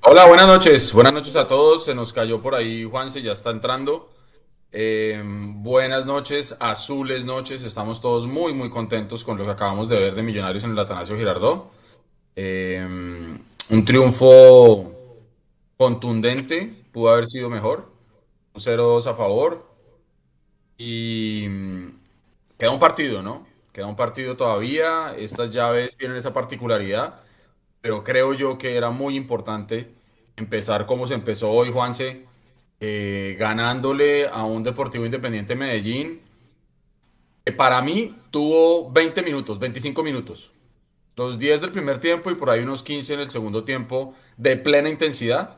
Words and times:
Hola, 0.00 0.26
buenas 0.26 0.46
noches. 0.46 0.92
Buenas 0.92 1.12
noches 1.12 1.34
a 1.36 1.46
todos. 1.46 1.84
Se 1.84 1.94
nos 1.94 2.12
cayó 2.12 2.40
por 2.40 2.54
ahí 2.54 2.84
Juanse, 2.84 3.20
ya 3.20 3.32
está 3.32 3.50
entrando. 3.50 4.08
Eh, 4.70 5.20
buenas 5.24 6.06
noches, 6.06 6.56
azules 6.60 7.24
noches. 7.24 7.64
Estamos 7.64 8.00
todos 8.00 8.26
muy, 8.26 8.54
muy 8.54 8.70
contentos 8.70 9.24
con 9.24 9.36
lo 9.36 9.44
que 9.44 9.50
acabamos 9.50 9.88
de 9.88 9.98
ver 9.98 10.14
de 10.14 10.22
Millonarios 10.22 10.64
en 10.64 10.70
el 10.70 10.78
Atanasio 10.78 11.16
Girardot. 11.16 11.72
Eh, 12.36 12.80
un 13.70 13.84
triunfo 13.84 14.92
contundente, 15.76 16.72
pudo 16.92 17.10
haber 17.10 17.26
sido 17.26 17.50
mejor. 17.50 17.90
Un 18.54 18.60
0-2 18.60 19.06
a 19.10 19.14
favor. 19.14 19.66
Y 20.78 21.46
mm, 21.48 21.88
queda 22.56 22.70
un 22.70 22.78
partido, 22.78 23.20
¿no? 23.20 23.46
Queda 23.72 23.86
un 23.86 23.96
partido 23.96 24.36
todavía. 24.36 25.14
Estas 25.18 25.52
llaves 25.52 25.96
tienen 25.96 26.16
esa 26.16 26.32
particularidad. 26.32 27.20
Pero 27.80 28.04
creo 28.04 28.34
yo 28.34 28.58
que 28.58 28.76
era 28.76 28.90
muy 28.90 29.16
importante 29.16 29.88
empezar 30.36 30.86
como 30.86 31.06
se 31.06 31.14
empezó 31.14 31.50
hoy, 31.50 31.70
Juanse, 31.70 32.24
eh, 32.80 33.36
ganándole 33.38 34.28
a 34.28 34.44
un 34.44 34.62
Deportivo 34.62 35.04
Independiente 35.04 35.54
Medellín, 35.56 36.20
que 37.44 37.52
para 37.52 37.80
mí 37.82 38.14
tuvo 38.30 38.90
20 38.90 39.22
minutos, 39.22 39.58
25 39.58 40.02
minutos. 40.02 40.52
Los 41.16 41.38
10 41.38 41.60
del 41.60 41.72
primer 41.72 41.98
tiempo 41.98 42.30
y 42.30 42.36
por 42.36 42.50
ahí 42.50 42.60
unos 42.60 42.82
15 42.84 43.14
en 43.14 43.20
el 43.20 43.30
segundo 43.30 43.64
tiempo 43.64 44.14
de 44.36 44.56
plena 44.56 44.88
intensidad. 44.88 45.56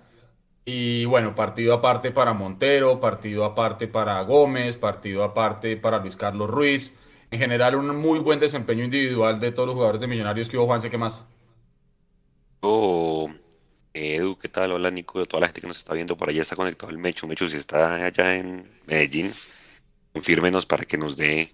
Y 0.65 1.05
bueno, 1.05 1.35
partido 1.35 1.75
aparte 1.75 2.11
para 2.13 2.33
Montero, 2.33 3.01
partido 3.01 3.45
aparte 3.45 3.89
para 3.89 4.23
Gómez, 4.23 4.77
partido 4.77 5.25
aparte 5.25 5.77
para 5.77 5.99
Luis 5.99 6.17
Carlos 6.17 6.49
Ruiz. 6.49 6.95
En 7.31 7.39
general, 7.39 7.75
un 7.77 7.95
muy 7.97 8.19
buen 8.21 8.41
desempeño 8.41 8.85
individual 8.85 9.39
de 9.41 9.53
todos 9.53 9.67
los 9.67 9.75
jugadores 9.75 10.01
de 10.01 10.07
Millonarios 10.07 10.49
que 10.49 10.57
hubo, 10.57 10.67
Juanse, 10.67 10.91
¿qué 10.91 10.99
más? 10.99 11.27
Oh, 12.63 13.31
Edu, 13.95 14.37
¿qué 14.37 14.49
tal? 14.49 14.73
Hola 14.73 14.91
Nico, 14.91 15.25
toda 15.25 15.41
la 15.41 15.47
gente 15.47 15.63
que 15.63 15.67
nos 15.67 15.79
está 15.79 15.95
viendo 15.95 16.15
por 16.15 16.29
allá 16.29 16.43
está 16.43 16.57
conectado 16.57 16.91
el 16.91 16.99
Mechu. 16.99 17.27
Mechu, 17.27 17.49
si 17.49 17.57
está 17.57 17.95
allá 17.95 18.37
en 18.37 18.69
Medellín, 18.87 19.31
confírmenos 20.13 20.67
para 20.67 20.85
que 20.85 20.99
nos 20.99 21.17
dé 21.17 21.49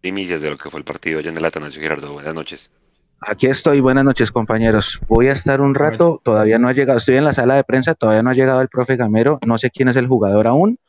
primicias 0.00 0.42
de 0.42 0.50
lo 0.50 0.58
que 0.58 0.68
fue 0.68 0.80
el 0.80 0.84
partido 0.84 1.20
allá 1.20 1.30
en 1.30 1.36
el 1.36 1.44
Atanasio 1.44 1.80
Girardot. 1.80 2.12
Buenas 2.12 2.34
noches. 2.34 2.72
Aquí 3.20 3.46
estoy, 3.46 3.78
buenas 3.78 4.04
noches 4.04 4.32
compañeros. 4.32 5.00
Voy 5.06 5.28
a 5.28 5.32
estar 5.32 5.60
un 5.60 5.76
rato, 5.76 6.20
todavía 6.24 6.58
no 6.58 6.66
ha 6.66 6.72
llegado, 6.72 6.98
estoy 6.98 7.14
en 7.16 7.24
la 7.24 7.32
sala 7.32 7.54
de 7.54 7.62
prensa, 7.62 7.94
todavía 7.94 8.24
no 8.24 8.30
ha 8.30 8.34
llegado 8.34 8.60
el 8.62 8.68
profe 8.68 8.96
Gamero, 8.96 9.38
no 9.46 9.58
sé 9.58 9.70
quién 9.70 9.86
es 9.86 9.94
el 9.94 10.08
jugador 10.08 10.48
aún, 10.48 10.80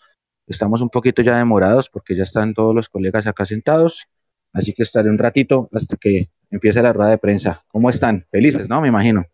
estamos 0.47 0.81
un 0.81 0.89
poquito 0.89 1.21
ya 1.21 1.37
demorados 1.37 1.91
porque 1.91 2.15
ya 2.15 2.23
están 2.23 2.55
todos 2.55 2.73
los 2.73 2.89
colegas 2.89 3.27
acá 3.27 3.45
sentados, 3.45 4.07
así 4.51 4.73
que 4.73 4.81
estaré 4.81 5.11
un 5.11 5.19
ratito 5.19 5.69
hasta 5.71 5.95
que 5.95 6.31
empiece 6.49 6.81
la 6.81 6.91
rueda 6.91 7.11
de 7.11 7.19
prensa. 7.19 7.63
¿Cómo 7.67 7.91
están? 7.91 8.25
Felices, 8.31 8.67
¿no? 8.67 8.81
Me 8.81 8.87
imagino. 8.87 9.27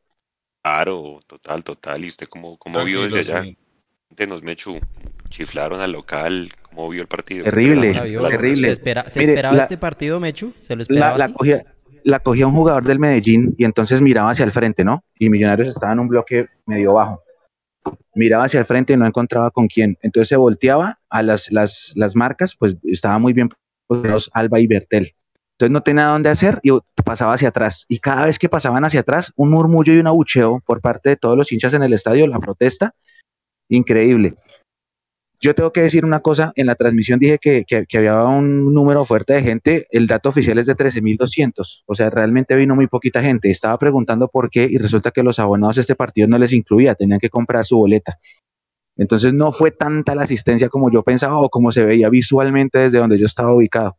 Claro, 0.70 1.20
total, 1.26 1.64
total. 1.64 2.06
¿Y 2.06 2.10
usted 2.10 2.28
cómo, 2.28 2.56
cómo 2.58 2.84
vio 2.84 3.02
desde 3.02 3.20
allá? 3.22 3.44
sí. 3.44 3.58
Mechu, 4.44 4.80
chiflaron 5.30 5.80
al 5.82 5.94
local, 5.94 6.52
¿cómo 6.62 6.90
vio 6.90 7.02
el 7.02 7.08
partido? 7.08 7.44
Terrible, 7.44 7.94
terrible. 7.94 8.68
¿Se, 8.68 8.72
espera- 8.74 9.10
se 9.10 9.20
Mire, 9.20 9.32
esperaba 9.32 9.56
la- 9.58 9.64
este 9.64 9.78
partido, 9.78 10.20
Mechu? 10.20 10.54
¿Se 10.60 10.76
lo 10.76 10.84
esperaba 10.84 11.18
la 11.18 11.26
así? 11.26 11.34
cogía, 11.34 11.64
la 12.04 12.20
cogía 12.20 12.46
un 12.46 12.54
jugador 12.54 12.84
del 12.84 13.00
Medellín 13.00 13.56
y 13.58 13.64
entonces 13.66 14.00
miraba 14.02 14.30
hacia 14.32 14.46
el 14.46 14.52
frente, 14.52 14.84
¿no? 14.84 15.04
Y 15.18 15.30
Millonarios 15.32 15.70
estaba 15.70 15.94
en 15.94 16.00
un 16.00 16.08
bloque 16.08 16.48
medio 16.68 16.94
bajo. 16.94 17.18
Miraba 18.14 18.44
hacia 18.44 18.60
el 18.60 18.66
frente 18.66 18.94
y 18.94 18.98
no 18.98 19.08
encontraba 19.08 19.50
con 19.50 19.68
quién. 19.68 19.98
Entonces 20.04 20.28
se 20.30 20.36
volteaba 20.36 21.00
a 21.10 21.24
las, 21.24 21.52
las, 21.52 21.94
las 21.96 22.16
marcas, 22.16 22.56
pues 22.56 22.76
estaba 22.84 23.18
muy 23.18 23.34
bien 23.34 23.50
Alba 24.34 24.60
y 24.60 24.68
Bertel. 24.68 25.16
Entonces 25.60 25.74
no 25.74 25.84
tenía 25.84 26.06
dónde 26.06 26.30
hacer 26.30 26.62
y 26.64 26.72
pasaba 27.04 27.34
hacia 27.34 27.50
atrás. 27.50 27.86
Y 27.90 28.00
cada 28.00 28.26
vez 28.28 28.40
que 28.40 28.48
pasaban 28.48 28.86
hacia 28.86 29.02
atrás, 29.02 29.34
un 29.36 29.50
murmullo 29.52 29.94
y 29.94 30.00
un 30.00 30.08
abucheo 30.08 30.62
por 30.66 30.80
parte 30.80 31.10
de 31.10 31.16
todos 31.18 31.36
los 31.36 31.52
hinchas 31.52 31.74
en 31.74 31.84
el 31.84 31.92
estadio, 31.92 32.28
la 32.28 32.40
protesta, 32.40 32.96
increíble. 33.70 34.36
Yo 35.42 35.54
tengo 35.56 35.74
que 35.74 35.82
decir 35.82 36.06
una 36.06 36.22
cosa, 36.22 36.54
en 36.56 36.66
la 36.66 36.76
transmisión 36.76 37.20
dije 37.20 37.40
que, 37.40 37.66
que- 37.68 37.86
que 37.86 37.98
había 37.98 38.24
un 38.24 38.74
número 38.74 39.04
fuerte 39.04 39.34
de 39.34 39.42
gente, 39.42 39.88
el 39.92 40.08
dato 40.08 40.30
oficial 40.30 40.58
es 40.60 40.66
de 40.66 40.76
13.200, 40.76 41.84
o 41.86 41.94
sea, 41.96 42.10
realmente 42.10 42.56
vino 42.56 42.74
muy 42.74 42.88
poquita 42.88 43.22
gente. 43.22 43.52
Estaba 43.52 43.78
preguntando 43.78 44.30
por 44.30 44.50
qué 44.50 44.66
y 44.70 44.78
resulta 44.78 45.12
que 45.12 45.24
los 45.24 45.40
abonados 45.40 45.78
a 45.78 45.82
este 45.82 45.96
partido 45.96 46.30
no 46.30 46.38
les 46.38 46.54
incluía, 46.54 46.96
tenían 46.96 47.20
que 47.20 47.30
comprar 47.30 47.66
su 47.66 47.78
boleta. 47.78 48.18
Entonces 48.98 49.34
no 49.34 49.52
fue 49.52 49.72
tanta 49.72 50.16
la 50.16 50.24
asistencia 50.24 50.70
como 50.70 50.90
yo 50.92 51.04
pensaba 51.04 51.38
o 51.40 51.50
como 51.50 51.72
se 51.74 51.84
veía 51.86 52.10
visualmente 52.10 52.80
desde 52.80 53.00
donde 53.00 53.18
yo 53.20 53.26
estaba 53.26 53.54
ubicado. 53.54 53.98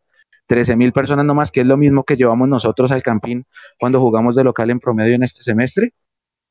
13.000 0.50 0.92
personas 0.92 1.24
nomás, 1.24 1.52
que 1.52 1.60
es 1.60 1.66
lo 1.66 1.76
mismo 1.76 2.02
que 2.02 2.16
llevamos 2.16 2.48
nosotros 2.48 2.90
al 2.90 3.04
Campín 3.04 3.46
cuando 3.78 4.00
jugamos 4.00 4.34
de 4.34 4.42
local 4.42 4.70
en 4.70 4.80
promedio 4.80 5.14
en 5.14 5.22
este 5.22 5.44
semestre. 5.44 5.94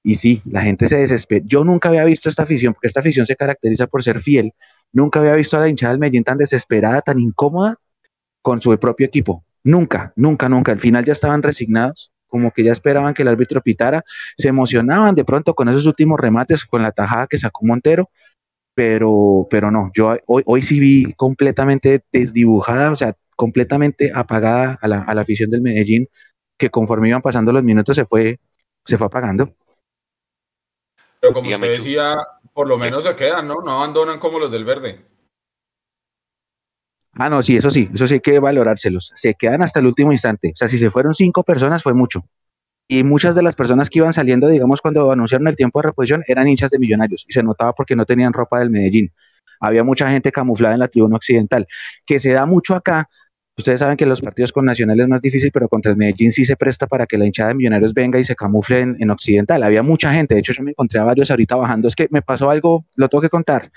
Y 0.02 0.16
sí, 0.16 0.42
la 0.46 0.62
gente 0.62 0.88
se 0.88 0.96
desespera. 0.96 1.44
Yo 1.46 1.66
nunca 1.66 1.90
había 1.90 2.06
visto 2.06 2.30
esta 2.30 2.44
afición, 2.44 2.74
porque 2.74 2.88
esta 2.88 3.02
afición 3.02 3.26
se 3.26 3.36
caracteriza 3.36 3.88
por 3.88 4.02
ser 4.02 4.22
fiel. 4.22 4.54
Nunca 4.94 5.20
había 5.20 5.36
visto 5.36 5.58
a 5.58 5.60
la 5.60 5.68
hinchada 5.68 5.92
del 5.92 6.00
Medellín 6.00 6.24
tan 6.24 6.38
desesperada, 6.38 7.02
tan 7.02 7.20
incómoda 7.20 7.76
con 8.42 8.62
su 8.62 8.78
propio 8.80 9.06
equipo. 9.06 9.44
Nunca, 9.66 10.14
nunca, 10.16 10.48
nunca. 10.48 10.72
Al 10.72 10.80
final 10.80 11.04
ya 11.04 11.12
estaban 11.12 11.44
resignados, 11.44 12.14
como 12.28 12.52
que 12.52 12.64
ya 12.64 12.72
esperaban 12.72 13.14
que 13.14 13.24
el 13.24 13.28
árbitro 13.28 13.62
pitara. 13.62 14.06
Se 14.38 14.48
emocionaban 14.48 15.14
de 15.14 15.26
pronto 15.26 15.54
con 15.54 15.68
esos 15.68 15.86
últimos 15.86 16.18
remates, 16.18 16.64
con 16.64 16.82
la 16.82 16.94
tajada 16.94 17.28
que 17.28 17.38
sacó 17.38 17.66
Montero. 17.66 18.10
Pero, 18.74 19.46
pero 19.50 19.72
no, 19.72 19.92
yo 19.94 20.16
hoy, 20.26 20.44
hoy 20.46 20.62
sí 20.62 20.80
vi 20.80 21.14
completamente 21.18 22.02
desdibujada, 22.14 22.92
o 22.92 22.96
sea, 22.96 23.14
completamente 23.40 24.12
apagada 24.14 24.78
a 24.82 24.88
la, 24.90 25.04
a 25.04 25.14
la 25.14 25.22
afición 25.22 25.50
del 25.50 25.62
Medellín, 25.62 26.10
que 26.58 26.70
conforme 26.70 27.08
iban 27.08 27.22
pasando 27.22 27.54
los 27.54 27.64
minutos 27.64 27.96
se 27.96 28.04
fue, 28.04 28.38
se 28.84 28.98
fue 28.98 29.08
apagando. 29.08 29.56
Pero 31.22 31.32
como 31.32 31.48
Dígame, 31.48 31.68
usted 31.68 31.78
decía, 31.78 32.18
por 32.54 32.68
lo 32.68 32.78
menos 32.78 33.06
se 33.06 33.16
quedan, 33.16 33.48
¿no? 33.48 33.62
No 33.64 33.72
abandonan 33.72 34.20
como 34.20 34.40
los 34.40 34.52
del 34.52 34.66
verde. 34.66 35.06
Ah, 37.14 37.30
no, 37.30 37.42
sí, 37.42 37.56
eso 37.56 37.72
sí, 37.72 37.90
eso 37.94 38.10
sí 38.10 38.16
hay 38.16 38.20
que 38.20 38.40
valorárselos. 38.40 39.14
Se 39.16 39.34
quedan 39.36 39.64
hasta 39.64 39.80
el 39.80 39.86
último 39.86 40.12
instante. 40.12 40.52
O 40.54 40.58
sea, 40.58 40.68
si 40.68 40.78
se 40.78 40.92
fueron 40.92 41.14
cinco 41.14 41.44
personas 41.44 41.82
fue 41.82 41.94
mucho. 41.94 42.26
Y 42.90 43.06
muchas 43.06 43.36
de 43.36 43.42
las 43.42 43.56
personas 43.56 43.90
que 43.90 44.00
iban 44.00 44.12
saliendo, 44.12 44.50
digamos, 44.50 44.82
cuando 44.82 45.10
anunciaron 45.12 45.48
el 45.48 45.56
tiempo 45.56 45.80
de 45.80 45.88
reposición, 45.88 46.26
eran 46.28 46.50
hinchas 46.50 46.72
de 46.72 46.80
millonarios. 46.80 47.26
Y 47.26 47.32
se 47.32 47.42
notaba 47.42 47.72
porque 47.72 47.96
no 47.96 48.06
tenían 48.06 48.34
ropa 48.34 48.60
del 48.60 48.70
Medellín. 48.70 49.14
Había 49.62 49.86
mucha 49.86 50.10
gente 50.10 50.30
camuflada 50.32 50.74
en 50.74 50.80
la 50.80 50.90
tribuna 50.90 51.18
occidental, 51.18 51.68
que 52.06 52.20
se 52.20 52.32
da 52.32 52.46
mucho 52.46 52.76
acá. 52.76 53.10
Ustedes 53.60 53.82
saben 53.82 53.98
que 53.98 54.06
los 54.06 54.22
partidos 54.22 54.54
con 54.54 54.64
Nacional 54.64 55.02
es 55.02 55.08
más 55.10 55.22
difícil, 55.22 55.52
pero 55.52 55.68
contra 55.68 55.92
el 55.92 55.98
Medellín 55.98 56.32
sí 56.32 56.46
se 56.46 56.56
presta 56.56 56.88
para 56.88 57.06
que 57.06 57.18
la 57.18 57.26
hinchada 57.26 57.50
de 57.50 57.56
millonarios 57.56 57.94
venga 57.94 58.18
y 58.18 58.24
se 58.24 58.34
camufle 58.34 58.80
en, 58.80 58.96
en 59.00 59.10
occidental. 59.10 59.62
Había 59.64 59.84
mucha 59.84 60.14
gente. 60.14 60.34
De 60.34 60.40
hecho, 60.40 60.54
yo 60.54 60.64
me 60.64 60.72
encontré 60.72 60.98
a 60.98 61.04
varios 61.04 61.30
ahorita 61.30 61.58
bajando. 61.58 61.90
Es 61.90 61.96
que 61.96 62.08
me 62.10 62.22
pasó 62.22 62.50
algo, 62.50 62.86
lo 62.96 63.10
tengo 63.10 63.22
que 63.22 63.28
contar. 63.30 63.70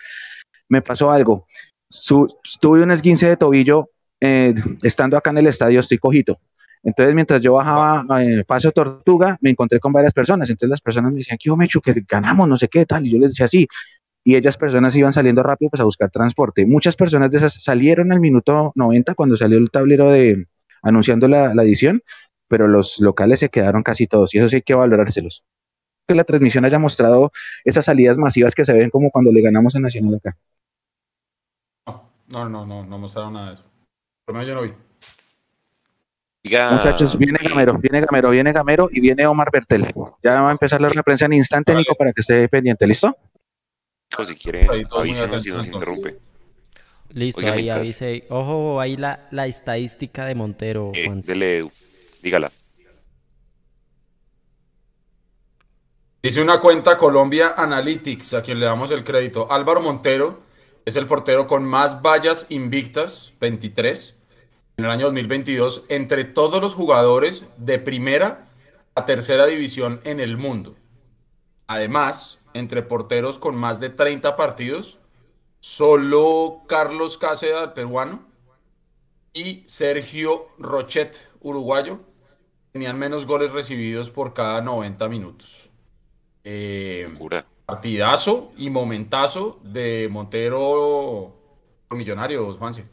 Me 0.69 0.83
pasó 0.83 1.11
algo. 1.11 1.47
Su, 1.91 2.29
tuve 2.61 2.85
un 2.85 2.93
esguince 2.93 3.29
de 3.29 3.37
tobillo 3.37 3.91
eh, 4.21 4.55
estando 4.85 5.17
acá 5.17 5.31
en 5.31 5.39
el 5.39 5.49
estadio, 5.49 5.81
estoy 5.81 5.99
cojito. 5.99 6.39
Entonces, 6.85 7.13
mientras 7.13 7.41
yo 7.41 7.55
bajaba 7.55 8.05
eh, 8.23 8.45
Paso 8.45 8.71
Tortuga, 8.71 9.37
me 9.41 9.51
encontré 9.51 9.81
con 9.81 9.93
varias 9.93 10.13
personas. 10.13 10.49
Entonces, 10.49 10.71
las 10.71 10.81
personas 10.81 11.11
me 11.11 11.19
decían, 11.19 11.39
¿qué 11.43 11.51
Mechu? 11.57 11.81
Que 11.81 11.93
ganamos, 12.09 12.49
no 12.49 12.57
sé 12.57 12.69
qué, 12.69 12.87
tal. 12.87 13.05
Y 13.05 13.11
yo 13.11 13.19
les 13.19 13.31
decía, 13.31 13.49
sí. 13.49 13.67
Y 14.25 14.37
ellas 14.37 14.57
personas 14.57 14.95
iban 14.97 15.13
saliendo 15.13 15.43
rápido 15.43 15.71
pues, 15.71 15.81
a 15.81 15.85
buscar 15.85 16.11
transporte. 16.11 16.65
Muchas 16.67 16.97
personas 16.97 17.31
de 17.31 17.39
esas 17.39 17.55
salieron 17.55 18.13
al 18.13 18.21
minuto 18.21 18.73
90 18.77 19.15
cuando 19.15 19.37
salió 19.37 19.59
el 19.59 19.71
tablero 19.71 20.11
de 20.11 20.47
anunciando 20.83 21.29
la, 21.29 21.55
la 21.55 21.63
edición, 21.63 22.03
pero 22.49 22.69
los 22.69 23.01
locales 23.01 23.41
se 23.41 23.49
quedaron 23.49 23.83
casi 23.83 24.07
todos. 24.07 24.35
Y 24.35 24.39
eso 24.39 24.49
sí 24.49 24.57
hay 24.57 24.63
que 24.63 24.75
valorárselos. 24.75 25.45
Que 26.07 26.15
la 26.15 26.25
transmisión 26.25 26.65
haya 26.65 26.79
mostrado 26.79 27.33
esas 27.65 27.85
salidas 27.85 28.19
masivas 28.19 28.55
que 28.55 28.65
se 28.65 28.73
ven 28.73 28.91
como 28.91 29.11
cuando 29.11 29.33
le 29.33 29.41
ganamos 29.41 29.75
a 29.75 29.81
Nacional 29.81 30.17
acá. 30.17 30.37
No, 32.33 32.49
no, 32.49 32.65
no, 32.65 32.85
no 32.85 32.99
mostraron 32.99 33.35
nada 33.35 33.49
de 33.49 33.55
eso. 33.55 33.65
Por 34.25 34.35
lo 34.35 34.41
menos 34.41 34.49
yo 34.49 34.55
no 34.55 34.63
vi. 34.63 34.75
Muchachos, 36.45 37.17
viene 37.17 37.39
eh, 37.41 37.49
Gamero, 37.49 37.79
viene 37.79 38.01
Gamero, 38.01 38.31
viene 38.31 38.53
Gamero 38.53 38.89
y 38.91 39.01
viene 39.01 39.27
Omar 39.27 39.51
Bertel. 39.53 39.87
Ya 40.23 40.41
va 40.41 40.49
a 40.49 40.53
empezar 40.53 40.81
la 40.81 40.91
prensa 41.03 41.27
en 41.27 41.35
instante, 41.35 41.73
Vale. 41.73 41.83
Nico, 41.83 41.95
para 41.95 42.13
que 42.13 42.21
esté 42.21 42.49
pendiente, 42.49 42.87
¿listo? 42.87 43.17
Nico, 44.13 44.25
si 44.27 44.35
quiere, 44.37 44.69
avísenos 44.91 45.43
si 45.43 45.51
nos 45.51 45.67
interrumpe. 45.67 46.19
Listo, 47.15 47.41
Oiga, 47.41 47.53
ahí 47.53 47.63
mientras- 47.63 47.79
avise. 47.81 48.27
Ojo, 48.29 48.79
ahí 48.81 48.97
la, 48.97 49.27
la 49.31 49.47
estadística 49.47 50.27
de 50.27 50.35
Montero, 50.35 50.93
Eh, 50.95 51.11
dele, 51.25 51.59
Edu, 51.59 51.71
dígala. 52.23 52.53
Dice 56.23 56.41
una 56.43 56.61
cuenta 56.61 56.97
Colombia 56.99 57.55
Analytics, 57.57 58.35
a 58.35 58.43
quien 58.43 58.61
le 58.61 58.67
damos 58.67 58.91
el 58.91 59.03
crédito. 59.03 59.51
Álvaro 59.51 59.81
Montero 59.81 60.43
es 60.85 60.97
el 60.97 61.07
portero 61.07 61.47
con 61.47 61.65
más 61.65 62.01
vallas 62.03 62.47
invictas, 62.51 63.33
23, 63.41 64.19
en 64.77 64.85
el 64.85 64.91
año 64.91 65.07
2022, 65.07 65.85
entre 65.89 66.25
todos 66.25 66.61
los 66.61 66.75
jugadores 66.75 67.47
de 67.57 67.79
primera 67.79 68.47
a 68.95 69.05
tercera 69.05 69.47
división 69.47 70.01
en 70.05 70.21
el 70.21 70.37
mundo. 70.37 70.77
Además, 71.67 72.39
entre 72.55 72.83
porteros 72.83 73.39
con 73.39 73.57
más 73.57 73.81
de 73.81 73.91
30 73.91 74.37
partidos, 74.37 74.99
solo 75.61 76.63
Carlos 76.67 77.19
Cáceres, 77.19 77.69
peruano, 77.75 78.33
y 79.33 79.65
Sergio 79.67 80.49
Rochet, 80.59 81.31
uruguayo, 81.41 82.01
tenían 82.73 82.99
menos 82.99 83.27
goles 83.27 83.53
recibidos 83.53 84.11
por 84.11 84.35
cada 84.35 84.61
90 84.61 85.09
minutos. 85.09 85.71
Eh, 86.45 87.09
partidazo 87.65 88.53
y 88.57 88.71
momentazo 88.71 89.61
de 89.63 90.09
Montero 90.11 91.35
por 91.89 91.97
Millonarios, 91.97 92.59
Juanse. 92.59 92.85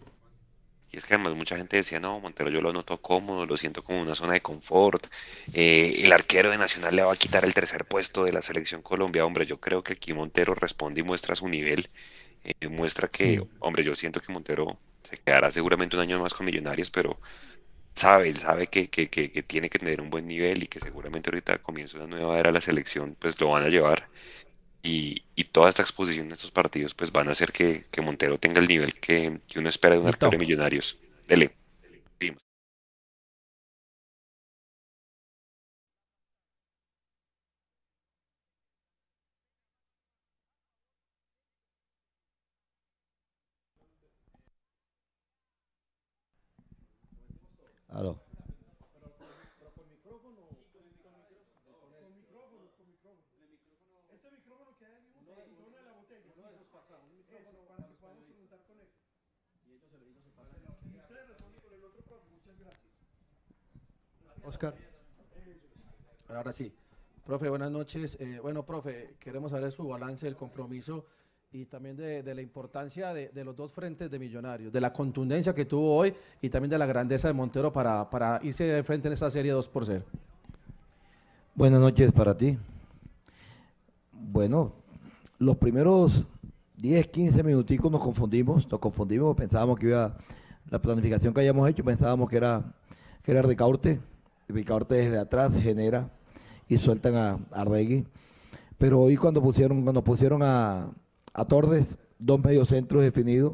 Y 0.92 0.98
es 0.98 1.06
que 1.06 1.14
además 1.16 1.36
mucha 1.36 1.56
gente 1.58 1.78
decía, 1.78 2.00
no, 2.00 2.20
Montero 2.20 2.50
yo 2.50 2.62
lo 2.62 2.74
noto 2.74 3.00
cómodo, 3.02 3.46
lo 3.46 3.58
siento 3.58 3.84
como 3.84 4.02
una 4.02 4.16
zona 4.16 4.34
de 4.34 4.42
confort. 4.42 5.08
Eh, 5.54 6.02
el 6.04 6.12
arquero 6.12 6.50
de 6.50 6.58
Nacional 6.58 6.96
le 6.96 7.04
va 7.04 7.14
a 7.14 7.18
quitar 7.18 7.46
el 7.46 7.54
tercer 7.54 7.86
puesto 7.86 8.24
de 8.24 8.32
la 8.34 8.42
selección 8.42 8.82
Colombia. 8.82 9.26
Hombre, 9.26 9.46
yo 9.46 9.60
creo 9.60 9.84
que 9.84 9.94
aquí 9.94 10.14
Montero 10.14 10.56
responde 10.56 11.02
y 11.02 11.04
muestra 11.04 11.36
su 11.36 11.48
nivel. 11.48 11.90
Eh, 12.44 12.68
muestra 12.70 13.08
que, 13.08 13.42
hombre, 13.60 13.84
yo 13.84 13.96
siento 13.96 14.22
que 14.22 14.32
Montero 14.34 14.80
se 15.04 15.18
quedará 15.18 15.52
seguramente 15.52 15.96
un 15.96 16.02
año 16.04 16.20
más 16.22 16.34
con 16.34 16.46
Millonarios, 16.46 16.90
pero 16.92 17.20
sabe, 17.96 18.30
él 18.30 18.38
sabe 18.40 18.68
que, 18.68 18.90
que, 18.90 19.10
que, 19.10 19.32
que 19.32 19.44
tiene 19.44 19.70
que 19.70 19.80
tener 19.80 20.02
un 20.02 20.10
buen 20.10 20.28
nivel 20.28 20.64
y 20.64 20.68
que 20.68 20.80
seguramente 20.80 21.30
ahorita 21.30 21.60
comienza 21.60 21.98
una 21.98 22.08
nueva 22.08 22.40
era 22.40 22.52
la 22.52 22.62
selección, 22.62 23.16
pues 23.20 23.40
lo 23.40 23.50
van 23.52 23.64
a 23.64 23.70
llevar. 23.70 24.10
Y, 24.82 25.24
y, 25.36 25.44
toda 25.46 25.70
esta 25.70 25.82
exposición 25.84 26.30
de 26.30 26.36
estos 26.36 26.52
partidos 26.52 26.94
pues 26.94 27.12
van 27.12 27.28
a 27.28 27.32
hacer 27.32 27.52
que, 27.52 27.86
que 27.92 28.02
Montero 28.02 28.38
tenga 28.40 28.60
el 28.62 28.68
nivel 28.68 28.94
que, 28.96 29.40
que 29.48 29.60
uno 29.60 29.70
espera 29.70 29.96
de 29.96 30.02
un 30.02 30.08
arquero 30.08 30.32
de 30.32 30.38
millonarios. 30.38 30.98
Dele. 31.28 31.52
Seguimos. 32.18 32.42
Aló. 47.90 48.29
Ahora 66.30 66.54
sí. 66.54 66.72
Profe, 67.26 67.50
buenas 67.50 67.72
noches. 67.72 68.16
Eh, 68.20 68.40
bueno, 68.42 68.64
profe, 68.64 69.16
queremos 69.20 69.52
saber 69.52 69.72
su 69.72 69.88
balance 69.88 70.28
del 70.28 70.36
compromiso 70.36 71.06
y 71.52 71.66
también 71.66 71.98
de, 71.98 72.22
la 72.36 72.42
importancia 72.42 73.14
de, 73.14 73.32
los 73.44 73.56
dos 73.56 73.74
frentes 73.74 74.12
de 74.12 74.20
Millonarios, 74.20 74.72
de 74.72 74.80
la 74.80 74.94
contundencia 74.94 75.54
que 75.56 75.66
tuvo 75.66 75.96
hoy 75.96 76.14
y 76.40 76.50
también 76.50 76.70
de 76.70 76.78
la 76.78 76.86
grandeza 76.86 77.28
de 77.28 77.34
Montero 77.34 77.74
para, 77.74 78.40
irse 78.44 78.64
de 78.64 78.84
frente 78.84 79.08
en 79.08 79.14
esta 79.14 79.32
serie 79.32 79.52
2 79.52 79.68
por 79.70 79.86
0. 79.86 80.04
Buenas 81.56 81.82
noches 81.82 82.12
para 82.12 82.38
ti. 82.38 82.58
Bueno, 84.12 84.74
los 85.40 85.58
primeros 85.58 86.28
10, 86.78 87.08
15 87.08 87.42
minuticos 87.42 87.92
nos 87.92 88.02
confundimos, 88.02 88.70
nos 88.70 88.80
confundimos, 88.80 89.36
pensábamos 89.36 89.80
que 89.80 89.88
iba, 89.88 90.16
la 90.70 90.80
planificación 90.80 91.34
que 91.34 91.40
habíamos 91.40 91.68
hecho, 91.68 91.84
pensábamos 91.84 92.30
que 92.30 92.38
era, 92.38 92.64
que 93.24 93.32
era 93.32 93.42
desde 94.88 95.18
atrás 95.18 95.56
genera 95.56 96.12
y 96.70 96.78
sueltan 96.78 97.16
a 97.16 97.40
Arregui, 97.52 98.06
pero 98.78 99.02
hoy 99.02 99.18
cuando 99.18 99.42
pusieron, 99.42 99.84
cuando 99.84 100.04
pusieron 100.04 100.42
a, 100.44 100.92
a 101.34 101.46
Torres, 101.46 101.98
dos 102.18 102.42
mediocentros 102.42 103.04
definidos, 103.04 103.54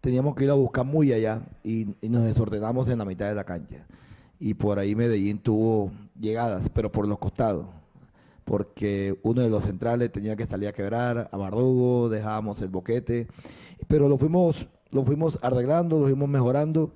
teníamos 0.00 0.36
que 0.36 0.44
ir 0.44 0.50
a 0.50 0.54
buscar 0.54 0.84
muy 0.84 1.12
allá 1.12 1.42
y, 1.64 1.88
y 2.00 2.08
nos 2.08 2.24
desordenamos 2.24 2.88
en 2.88 2.98
la 2.98 3.04
mitad 3.04 3.28
de 3.28 3.34
la 3.34 3.44
cancha. 3.44 3.86
Y 4.38 4.54
por 4.54 4.78
ahí 4.78 4.94
Medellín 4.94 5.38
tuvo 5.38 5.90
llegadas, 6.18 6.68
pero 6.72 6.92
por 6.92 7.08
los 7.08 7.18
costados 7.18 7.66
porque 8.50 9.16
uno 9.22 9.42
de 9.42 9.48
los 9.48 9.62
centrales 9.62 10.10
tenía 10.10 10.34
que 10.34 10.44
salir 10.44 10.68
a 10.68 10.72
quebrar, 10.72 11.28
a 11.30 11.36
Bardugo, 11.36 12.08
dejábamos 12.08 12.60
el 12.60 12.68
boquete, 12.68 13.28
pero 13.86 14.08
lo 14.08 14.18
fuimos, 14.18 14.66
lo 14.90 15.04
fuimos 15.04 15.38
arreglando, 15.40 16.00
lo 16.00 16.06
fuimos 16.06 16.28
mejorando 16.28 16.90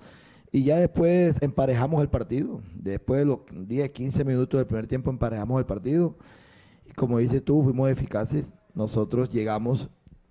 y 0.54 0.62
ya 0.62 0.76
después 0.76 1.42
emparejamos 1.42 2.00
el 2.00 2.08
partido. 2.08 2.60
Después 2.76 3.18
de 3.18 3.24
los 3.24 3.40
10, 3.52 3.90
15 3.90 4.24
minutos 4.24 4.56
del 4.56 4.68
primer 4.68 4.86
tiempo 4.86 5.10
emparejamos 5.10 5.58
el 5.58 5.66
partido 5.66 6.14
y 6.88 6.92
como 6.92 7.18
dices 7.18 7.44
tú, 7.44 7.64
fuimos 7.64 7.90
eficaces. 7.90 8.52
Nosotros 8.72 9.30
llegamos, 9.30 9.88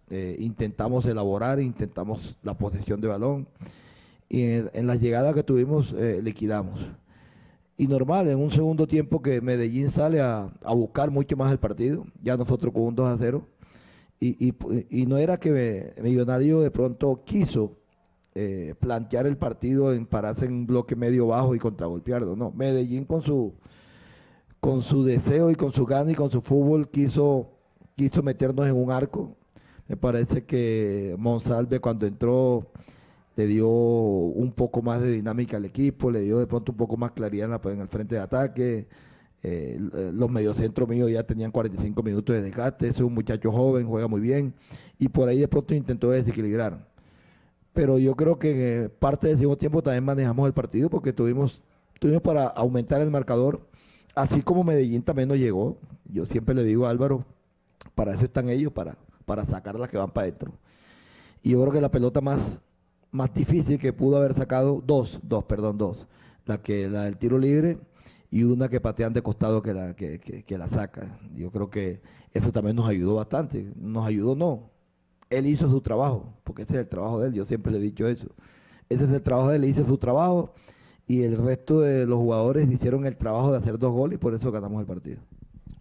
eh, 0.10 0.38
intentamos 0.40 1.06
elaborar, 1.08 1.60
intentamos 1.60 2.38
la 2.42 2.58
posesión 2.58 3.02
de 3.02 3.10
balón 3.10 3.50
y 4.30 4.44
en, 4.44 4.72
en 4.74 4.88
las 4.88 5.02
llegadas 5.02 5.36
que 5.36 5.44
tuvimos 5.44 5.92
eh, 5.92 6.22
liquidamos 6.24 6.88
y 7.75 7.88
normal, 7.88 8.30
en 8.30 8.40
un 8.40 8.50
segundo 8.50 8.88
tiempo 8.88 9.22
que 9.22 9.42
Medellín 9.42 9.92
sale 9.92 10.22
a, 10.22 10.54
buscar 10.74 11.12
mucho 11.12 11.36
más 11.36 11.52
el 11.52 11.60
partido, 11.60 12.06
ya 12.22 12.38
nosotros 12.38 12.72
con 12.72 12.84
un 12.84 12.96
2 12.96 13.08
a 13.08 13.18
0, 13.18 13.46
y, 14.22 14.48
y, 14.48 14.54
y 14.90 15.06
no 15.06 15.18
era 15.18 15.38
que 15.38 15.94
Millonario 16.02 16.62
de 16.62 16.72
pronto 16.72 17.24
quiso 17.25 17.83
eh, 18.36 18.76
plantear 18.80 19.28
el 19.28 19.38
partido 19.38 19.94
en 19.94 20.06
pararse 20.06 20.46
en 20.46 20.54
un 20.54 20.68
bloque 20.68 20.96
medio 20.96 21.28
bajo 21.28 21.56
y 21.56 21.60
contragolpearlo, 21.60 22.36
no, 22.36 22.52
Medellín 22.52 23.06
con 23.06 23.22
su, 23.22 23.54
con 24.60 24.82
su 24.82 25.04
deseo 25.04 25.52
y 25.52 25.56
con 25.56 25.72
su 25.72 25.86
gana 25.86 26.12
y 26.12 26.16
con 26.16 26.32
su 26.32 26.42
fútbol 26.42 26.90
quiso, 26.90 27.50
quiso 27.96 28.24
meternos 28.24 28.66
en 28.68 28.76
un 28.76 28.92
arco, 28.92 29.36
me 29.88 29.98
parece 29.98 30.46
que 30.46 31.16
Monsalve 31.18 31.80
cuando 31.80 32.06
entró 32.08 32.68
le 33.36 33.48
dio 33.48 33.68
un 33.68 34.52
poco 34.52 34.82
más 34.82 35.02
de 35.02 35.12
dinámica 35.12 35.58
al 35.58 35.66
equipo, 35.66 36.12
le 36.12 36.22
dio 36.22 36.40
de 36.40 36.48
pronto 36.48 36.72
un 36.72 36.78
poco 36.78 36.98
más 36.98 37.12
claridad 37.12 37.46
en, 37.46 37.78
la, 37.78 37.84
el 37.84 37.88
frente 37.88 38.16
de 38.16 38.22
ataque. 38.22 38.88
Eh, 39.46 39.78
los 40.14 40.30
mediocentros 40.30 40.88
míos 40.88 41.12
ya 41.12 41.24
tenían 41.24 41.52
45 41.52 42.02
minutos 42.02 42.34
de 42.34 42.42
desgaste, 42.42 42.88
es 42.88 43.00
un 43.02 43.14
muchacho 43.14 43.52
joven, 43.52 43.86
juega 43.88 44.08
muy 44.08 44.22
bien, 44.22 44.54
y 44.98 45.10
por 45.10 45.28
ahí 45.28 45.40
de 45.40 45.50
pronto 45.50 45.76
intentó 45.76 46.12
desequilibrar. 46.12 46.93
Pero 47.74 47.98
yo 47.98 48.16
creo 48.16 48.38
que 48.38 48.84
en 48.84 48.92
parte 49.00 49.28
del 49.28 49.38
segundo 49.38 49.58
tiempo 49.58 49.81
también 49.81 50.04
manejamos 50.04 50.48
el 50.48 50.54
partido 50.54 50.90
porque 50.90 51.12
tuvimos, 51.12 51.62
tuvimos 52.00 52.22
para 52.22 52.48
aumentar 52.48 53.02
el 53.02 53.10
marcador, 53.10 53.62
así 54.16 54.42
como 54.42 54.64
Medellín 54.64 55.02
también 55.02 55.30
nos 55.30 55.38
llegó. 55.38 55.78
Yo 56.06 56.25
siempre 56.25 56.54
le 56.54 56.64
digo 56.64 56.86
a 56.86 56.92
Álvaro, 56.92 57.25
para 57.96 58.14
eso 58.14 58.25
están 58.25 58.50
ellos, 58.50 58.72
para, 58.72 58.96
para 59.25 59.46
sacar 59.46 59.80
las 59.80 59.90
que 59.90 59.98
van 59.98 60.12
para 60.12 60.28
adentro. 60.28 60.52
Y 61.42 61.52
yo 61.52 61.62
creo 61.62 61.74
que 61.74 61.81
la 61.81 61.92
pelota 61.92 62.22
más, 62.22 62.62
más 63.12 63.34
difícil 63.34 63.80
que 63.80 63.92
pudo 63.92 64.18
haber 64.18 64.36
sacado, 64.36 64.81
dos, 64.86 65.20
dos, 65.24 65.44
perdón, 65.46 65.78
dos. 65.78 66.08
La 66.46 66.62
que 66.62 66.90
la 66.90 67.04
del 67.06 67.18
tiro 67.18 67.38
libre 67.38 67.78
y 68.30 68.44
una 68.44 68.70
que 68.70 68.81
patean 68.81 69.14
de 69.14 69.22
costado 69.22 69.62
que 69.62 69.74
la, 69.74 69.96
que, 69.96 70.20
que, 70.20 70.44
que, 70.44 70.58
la 70.58 70.68
saca. 70.68 71.20
Yo 71.36 71.51
creo 71.51 71.70
que 71.70 72.01
eso 72.34 72.51
también 72.51 72.75
nos 72.75 72.88
ayudó 72.88 73.15
bastante. 73.15 73.72
Nos 73.75 74.06
ayudó, 74.06 74.36
no. 74.36 74.73
Él 75.38 75.48
hizo 75.48 75.70
su 75.70 75.82
trabajo, 75.82 76.34
porque 76.44 76.63
ese 76.63 76.74
es 76.74 76.80
el 76.80 76.88
trabajo 76.88 77.20
de 77.20 77.30
él, 77.30 77.34
yo 77.34 77.46
siempre 77.46 77.72
le 77.72 77.80
he 77.80 77.82
dicho 77.82 78.08
eso. 78.08 78.30
Ese 78.90 79.06
es 79.06 79.10
el 79.10 79.22
trabajo 79.22 79.50
de 79.50 79.58
él, 79.58 79.66
hizo 79.66 79.86
su 79.86 79.98
trabajo 79.98 80.54
y 81.08 81.24
el 81.24 81.38
resto 81.38 81.82
de 81.82 82.06
los 82.06 82.18
jugadores 82.18 82.70
hicieron 82.72 83.06
el 83.06 83.18
trabajo 83.18 83.52
de 83.52 83.58
hacer 83.58 83.78
dos 83.78 83.92
goles 83.92 84.16
y 84.16 84.20
por 84.20 84.34
eso 84.34 84.52
ganamos 84.52 84.80
el 84.80 84.88
partido. 84.88 85.20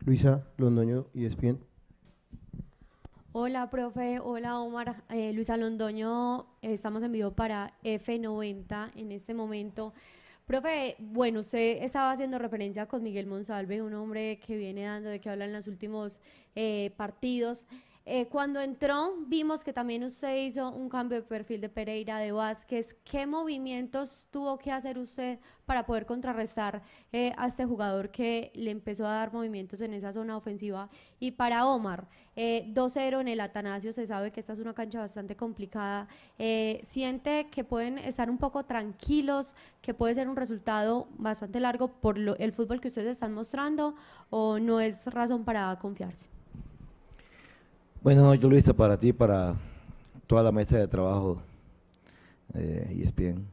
Luisa 0.04 0.44
Londoño 0.56 1.06
y 1.14 1.26
Espien. 1.26 1.60
Hola, 3.34 3.70
profe. 3.70 4.18
Hola, 4.22 4.60
Omar. 4.60 5.04
Eh, 5.08 5.32
Luisa 5.32 5.56
Londoño, 5.56 6.46
eh, 6.60 6.74
estamos 6.74 7.02
en 7.02 7.12
vivo 7.12 7.30
para 7.30 7.72
F90 7.82 8.90
en 8.94 9.12
este 9.12 9.32
momento. 9.32 9.94
Profe, 10.46 10.96
bueno, 10.98 11.40
usted 11.40 11.82
estaba 11.82 12.10
haciendo 12.10 12.38
referencia 12.38 12.86
con 12.86 13.02
Miguel 13.02 13.26
Monsalve, 13.26 13.80
un 13.80 13.94
hombre 13.94 14.38
que 14.44 14.56
viene 14.56 14.82
dando 14.82 15.08
de 15.08 15.20
que 15.20 15.30
habla 15.30 15.46
en 15.46 15.52
los 15.52 15.66
últimos 15.66 16.20
eh, 16.56 16.92
partidos. 16.96 17.64
Eh, 18.04 18.26
cuando 18.26 18.60
entró, 18.60 19.14
vimos 19.28 19.62
que 19.62 19.72
también 19.72 20.02
usted 20.02 20.36
hizo 20.36 20.70
un 20.70 20.88
cambio 20.88 21.18
de 21.20 21.22
perfil 21.22 21.60
de 21.60 21.68
Pereira, 21.68 22.18
de 22.18 22.32
Vázquez. 22.32 22.96
¿Qué 23.04 23.26
movimientos 23.26 24.26
tuvo 24.32 24.58
que 24.58 24.72
hacer 24.72 24.98
usted 24.98 25.38
para 25.66 25.86
poder 25.86 26.04
contrarrestar 26.04 26.82
eh, 27.12 27.32
a 27.36 27.46
este 27.46 27.64
jugador 27.64 28.10
que 28.10 28.50
le 28.54 28.72
empezó 28.72 29.06
a 29.06 29.12
dar 29.12 29.32
movimientos 29.32 29.80
en 29.80 29.94
esa 29.94 30.12
zona 30.12 30.36
ofensiva? 30.36 30.90
Y 31.20 31.32
para 31.32 31.64
Omar, 31.66 32.08
eh, 32.34 32.64
2-0 32.74 33.20
en 33.20 33.28
el 33.28 33.40
Atanasio, 33.40 33.92
se 33.92 34.06
sabe 34.06 34.32
que 34.32 34.40
esta 34.40 34.54
es 34.54 34.58
una 34.58 34.74
cancha 34.74 34.98
bastante 34.98 35.36
complicada. 35.36 36.08
Eh, 36.38 36.80
¿Siente 36.84 37.48
que 37.50 37.62
pueden 37.62 37.98
estar 37.98 38.28
un 38.30 38.38
poco 38.38 38.64
tranquilos, 38.64 39.54
que 39.80 39.94
puede 39.94 40.14
ser 40.14 40.28
un 40.28 40.36
resultado 40.36 41.06
bastante 41.18 41.60
largo 41.60 41.88
por 41.88 42.18
lo, 42.18 42.36
el 42.38 42.52
fútbol 42.52 42.80
que 42.80 42.88
ustedes 42.88 43.12
están 43.12 43.32
mostrando 43.32 43.94
o 44.30 44.58
no 44.58 44.80
es 44.80 45.06
razón 45.06 45.44
para 45.44 45.78
confiarse? 45.78 46.41
Buenas 48.02 48.24
noches, 48.24 48.50
Luisa, 48.50 48.72
para 48.72 48.98
ti, 48.98 49.12
para 49.12 49.54
toda 50.26 50.42
la 50.42 50.50
mesa 50.50 50.76
de 50.76 50.88
trabajo 50.88 51.40
eh, 52.52 52.96
y 52.96 53.04
es 53.04 53.14
bien. 53.14 53.46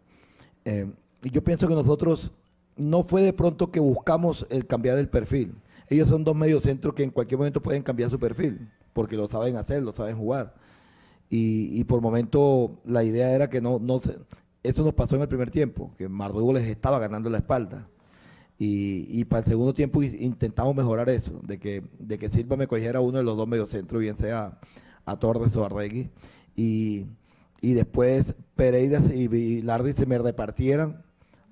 Eh, 0.66 0.92
yo 1.22 1.44
pienso 1.44 1.68
que 1.68 1.76
nosotros 1.76 2.32
no 2.76 3.04
fue 3.04 3.22
de 3.22 3.32
pronto 3.32 3.70
que 3.70 3.80
buscamos 3.80 4.48
el 4.50 4.66
cambiar 4.66 4.98
el 4.98 5.08
perfil. 5.08 5.54
Ellos 5.88 6.08
son 6.08 6.24
dos 6.24 6.36
mediocentros 6.36 6.96
que 6.96 7.04
en 7.04 7.12
cualquier 7.12 7.38
momento 7.38 7.62
pueden 7.62 7.84
cambiar 7.84 8.10
su 8.10 8.18
perfil, 8.18 8.68
porque 8.94 9.16
lo 9.16 9.28
saben 9.28 9.56
hacer, 9.56 9.84
lo 9.84 9.92
saben 9.92 10.18
jugar. 10.18 10.56
Y, 11.30 11.80
y 11.80 11.84
por 11.84 12.02
momento 12.02 12.80
la 12.86 13.04
idea 13.04 13.32
era 13.32 13.52
que 13.52 13.62
no, 13.62 13.78
no 13.78 14.00
se, 14.00 14.18
eso 14.64 14.84
nos 14.84 14.96
pasó 14.96 15.16
en 15.16 15.22
el 15.22 15.28
primer 15.28 15.52
tiempo, 15.52 15.92
que 15.96 16.10
Mardugo 16.10 16.54
les 16.54 16.68
estaba 16.68 16.98
ganando 16.98 17.30
la 17.30 17.38
espalda. 17.38 17.88
Y, 18.62 19.24
para 19.24 19.40
el 19.40 19.46
segundo 19.46 19.74
tiempo 19.74 20.04
intentamos 20.04 20.76
mejorar 20.76 21.08
eso, 21.10 21.40
de 21.44 21.58
que, 21.60 21.82
de 21.98 22.20
que 22.20 22.28
Silva 22.28 22.58
me 22.58 22.68
cogiera 22.68 23.00
uno 23.00 23.18
de 23.20 23.24
los 23.24 23.38
dos 23.38 23.48
mediocentros, 23.48 24.02
bien 24.02 24.18
sea 24.18 24.60
a 25.06 25.18
Torres 25.18 25.56
o 25.56 25.64
a 25.64 25.70
Regui, 25.70 26.10
y, 26.58 27.06
y 27.62 27.72
después 27.74 28.36
Pereira 28.58 29.00
y, 29.16 29.62
Lardi 29.62 29.94
se 29.94 30.06
me 30.06 30.18
repartieran 30.18 31.02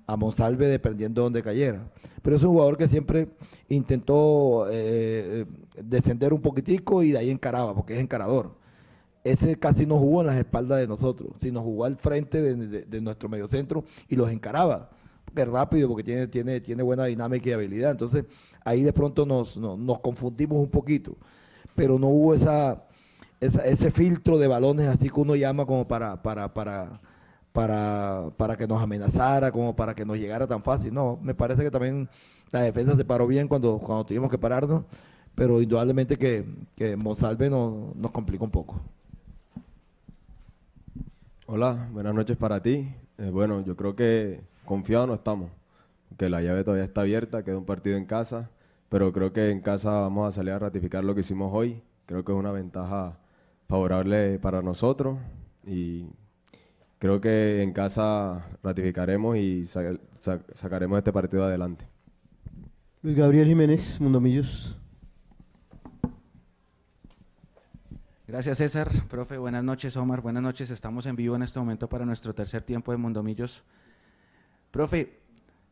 a 0.06 0.16
Monsalve 0.16 0.68
dependiendo 0.68 1.22
de 1.22 1.24
donde 1.24 1.42
cayera. 1.42 1.90
Pero 2.20 2.36
es 2.36 2.42
un 2.42 2.50
jugador 2.50 2.76
que 2.76 2.88
siempre 2.88 3.28
intentó 3.70 4.66
eh, 4.70 5.46
descender 5.82 6.34
un 6.34 6.42
poquitico 6.42 7.02
y 7.02 7.12
de 7.12 7.18
ahí 7.18 7.30
encaraba, 7.30 7.74
porque 7.74 7.94
es 7.94 8.00
encarador. 8.00 8.50
Ese 9.24 9.56
casi 9.58 9.86
no 9.86 9.98
jugó 9.98 10.20
en 10.20 10.26
las 10.26 10.36
espaldas 10.36 10.78
de 10.80 10.86
nosotros, 10.86 11.30
sino 11.40 11.62
jugó 11.62 11.86
al 11.86 11.96
frente 11.96 12.42
de, 12.42 12.54
de- 12.54 12.82
de 12.82 13.00
nuestro 13.00 13.30
mediocentro 13.30 13.84
y 14.10 14.16
los 14.16 14.30
encaraba. 14.30 14.90
Es 15.34 15.48
rápido, 15.48 15.88
porque 15.88 16.02
tiene, 16.04 16.26
tiene, 16.26 16.60
tiene 16.60 16.82
buena 16.82 17.04
dinámica 17.04 17.48
y 17.50 17.52
habilidad. 17.52 17.92
Entonces 17.92 18.24
ahí 18.64 18.82
de 18.82 18.92
pronto 18.92 19.24
nos, 19.26 19.56
nos, 19.56 19.78
nos 19.78 20.00
confundimos 20.00 20.58
un 20.58 20.70
poquito. 20.70 21.16
Pero 21.76 21.98
no 21.98 22.08
hubo 22.08 22.34
esa, 22.34 22.84
esa- 23.40 23.64
ese 23.66 23.90
filtro 23.90 24.38
de 24.38 24.48
balones 24.48 24.88
así 24.88 25.10
que 25.10 25.20
uno 25.20 25.36
llama 25.36 25.66
como 25.66 25.88
para, 25.88 26.22
para, 26.22 26.52
para, 26.54 27.00
para, 27.52 28.30
para 28.36 28.56
que 28.56 28.66
nos 28.68 28.82
amenazara, 28.82 29.52
como 29.52 29.76
para 29.76 29.94
que 29.94 30.04
nos 30.04 30.18
llegara 30.18 30.46
tan 30.46 30.62
fácil. 30.62 30.94
No, 30.94 31.18
me 31.22 31.34
parece 31.34 31.62
que 31.64 31.70
también 31.70 32.08
la 32.52 32.62
defensa 32.62 32.96
se 32.96 33.04
paró 33.04 33.26
bien 33.26 33.48
cuando, 33.48 33.78
cuando 33.78 34.06
tuvimos 34.06 34.30
que 34.30 34.38
pararnos, 34.38 34.84
pero 35.34 35.62
indudablemente 35.62 36.18
que, 36.18 36.44
que 36.76 36.96
Monsalve 36.96 37.50
nos, 37.50 37.94
nos 37.96 38.10
complicó 38.12 38.44
un 38.46 38.50
poco. 38.52 38.80
Hola, 41.46 41.88
buenas 41.92 42.14
noches 42.14 42.36
para 42.36 42.60
ti. 42.62 42.88
Eh, 43.18 43.30
bueno, 43.30 43.62
yo 43.64 43.74
creo 43.76 43.96
que 43.96 44.42
confiados 44.68 45.08
no 45.08 45.14
estamos, 45.14 45.50
que 46.16 46.28
la 46.28 46.40
llave 46.42 46.62
todavía 46.64 46.84
está 46.84 47.00
abierta, 47.00 47.42
queda 47.42 47.58
un 47.58 47.64
partido 47.64 47.96
en 47.96 48.04
casa, 48.04 48.50
pero 48.88 49.12
creo 49.12 49.32
que 49.32 49.50
en 49.50 49.60
casa 49.60 49.90
vamos 49.90 50.28
a 50.28 50.32
salir 50.32 50.52
a 50.52 50.58
ratificar 50.58 51.02
lo 51.04 51.14
que 51.14 51.20
hicimos 51.22 51.50
hoy. 51.54 51.82
Creo 52.06 52.24
que 52.24 52.32
es 52.32 52.38
una 52.38 52.52
ventaja 52.52 53.18
favorable 53.68 54.38
para 54.38 54.62
nosotros 54.62 55.18
y 55.66 56.06
creo 56.98 57.20
que 57.20 57.62
en 57.62 57.72
casa 57.72 58.46
ratificaremos 58.62 59.36
y 59.36 59.66
sa- 59.66 59.94
sa- 60.20 60.40
sacaremos 60.54 60.98
este 60.98 61.12
partido 61.12 61.44
adelante. 61.44 61.86
Luis 63.02 63.16
Gabriel 63.16 63.46
Jiménez, 63.46 64.00
Mundomillos. 64.00 64.74
Gracias 68.26 68.58
César, 68.58 68.90
profe, 69.08 69.38
buenas 69.38 69.64
noches 69.64 69.96
Omar, 69.96 70.20
buenas 70.20 70.42
noches, 70.42 70.70
estamos 70.70 71.06
en 71.06 71.16
vivo 71.16 71.34
en 71.36 71.42
este 71.42 71.58
momento 71.58 71.88
para 71.88 72.04
nuestro 72.04 72.34
tercer 72.34 72.62
tiempo 72.62 72.92
de 72.92 72.98
Mundomillos. 72.98 73.64
Profe, 74.70 75.18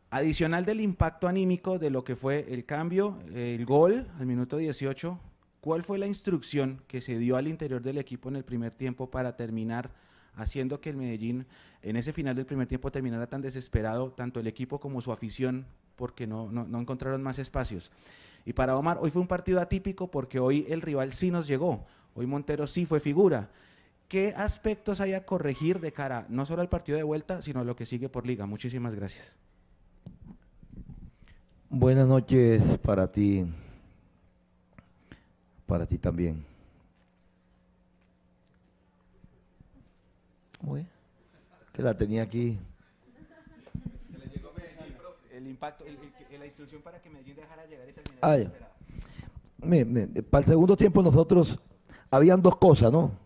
adicional 0.08 0.64
del 0.64 0.80
impacto 0.80 1.28
anímico 1.28 1.78
de 1.78 1.90
lo 1.90 2.02
que 2.02 2.16
fue 2.16 2.46
el 2.48 2.64
cambio, 2.64 3.18
el 3.34 3.66
gol 3.66 4.06
al 4.18 4.24
minuto 4.24 4.56
18, 4.56 5.20
¿cuál 5.60 5.82
fue 5.82 5.98
la 5.98 6.06
instrucción 6.06 6.80
que 6.86 7.02
se 7.02 7.18
dio 7.18 7.36
al 7.36 7.46
interior 7.46 7.82
del 7.82 7.98
equipo 7.98 8.30
en 8.30 8.36
el 8.36 8.44
primer 8.44 8.74
tiempo 8.74 9.10
para 9.10 9.36
terminar 9.36 9.90
haciendo 10.34 10.80
que 10.80 10.90
el 10.90 10.96
Medellín 10.96 11.46
en 11.82 11.96
ese 11.96 12.14
final 12.14 12.34
del 12.36 12.46
primer 12.46 12.68
tiempo 12.68 12.90
terminara 12.90 13.26
tan 13.26 13.42
desesperado, 13.42 14.12
tanto 14.12 14.40
el 14.40 14.46
equipo 14.46 14.80
como 14.80 15.02
su 15.02 15.12
afición, 15.12 15.66
porque 15.94 16.26
no, 16.26 16.50
no, 16.50 16.66
no 16.66 16.80
encontraron 16.80 17.22
más 17.22 17.38
espacios? 17.38 17.90
Y 18.46 18.54
para 18.54 18.78
Omar, 18.78 18.98
hoy 19.00 19.10
fue 19.10 19.20
un 19.20 19.28
partido 19.28 19.60
atípico 19.60 20.10
porque 20.10 20.38
hoy 20.38 20.66
el 20.70 20.80
rival 20.80 21.12
sí 21.12 21.30
nos 21.30 21.46
llegó. 21.46 21.84
Hoy 22.14 22.26
Montero 22.26 22.66
sí 22.66 22.86
fue 22.86 23.00
figura. 23.00 23.50
¿Qué 24.08 24.32
aspectos 24.36 25.00
hay 25.00 25.14
a 25.14 25.26
corregir 25.26 25.80
de 25.80 25.92
cara 25.92 26.26
no 26.28 26.46
solo 26.46 26.62
al 26.62 26.68
partido 26.68 26.96
de 26.96 27.02
vuelta, 27.02 27.42
sino 27.42 27.60
a 27.60 27.64
lo 27.64 27.74
que 27.74 27.86
sigue 27.86 28.08
por 28.08 28.24
liga? 28.26 28.46
Muchísimas 28.46 28.94
gracias. 28.94 29.34
Buenas 31.68 32.06
noches 32.06 32.62
para 32.78 33.10
ti, 33.10 33.44
para 35.66 35.86
ti 35.86 35.98
también. 35.98 36.44
¿Cómo 40.60 40.76
es? 40.76 40.86
Que 41.72 41.82
la 41.82 41.96
tenía 41.96 42.22
aquí. 42.22 42.56
El 45.32 45.46
impacto, 45.48 45.84
la 46.38 46.46
instrucción 46.46 46.80
para 46.82 47.00
que 47.02 47.10
Medellín 47.10 47.36
dejara 47.36 47.66
llegar 47.66 47.88
y 47.88 47.92
terminar. 47.92 48.18
Ah, 48.22 48.38
ya. 48.38 48.50
Me- 49.58 49.84
me- 49.84 50.06
para 50.22 50.42
el 50.44 50.48
segundo 50.48 50.76
tiempo 50.76 51.02
nosotros 51.02 51.58
habían 52.10 52.40
dos 52.40 52.56
cosas, 52.56 52.90
¿no? 52.92 53.25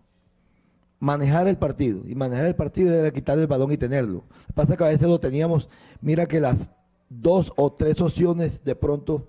Manejar 1.00 1.48
el 1.48 1.58
partido. 1.58 2.02
Y 2.06 2.14
manejar 2.14 2.46
el 2.46 2.54
partido 2.54 2.94
era 2.94 3.10
quitar 3.10 3.38
el 3.38 3.46
balón 3.46 3.72
y 3.72 3.76
tenerlo. 3.76 4.24
Pasa 4.54 4.76
que 4.76 4.84
a 4.84 4.88
veces 4.88 5.08
lo 5.08 5.18
teníamos. 5.18 5.68
Mira 6.00 6.26
que 6.26 6.40
las 6.40 6.70
dos 7.08 7.52
o 7.56 7.72
tres 7.72 8.00
opciones 8.00 8.62
de 8.64 8.76
pronto 8.76 9.28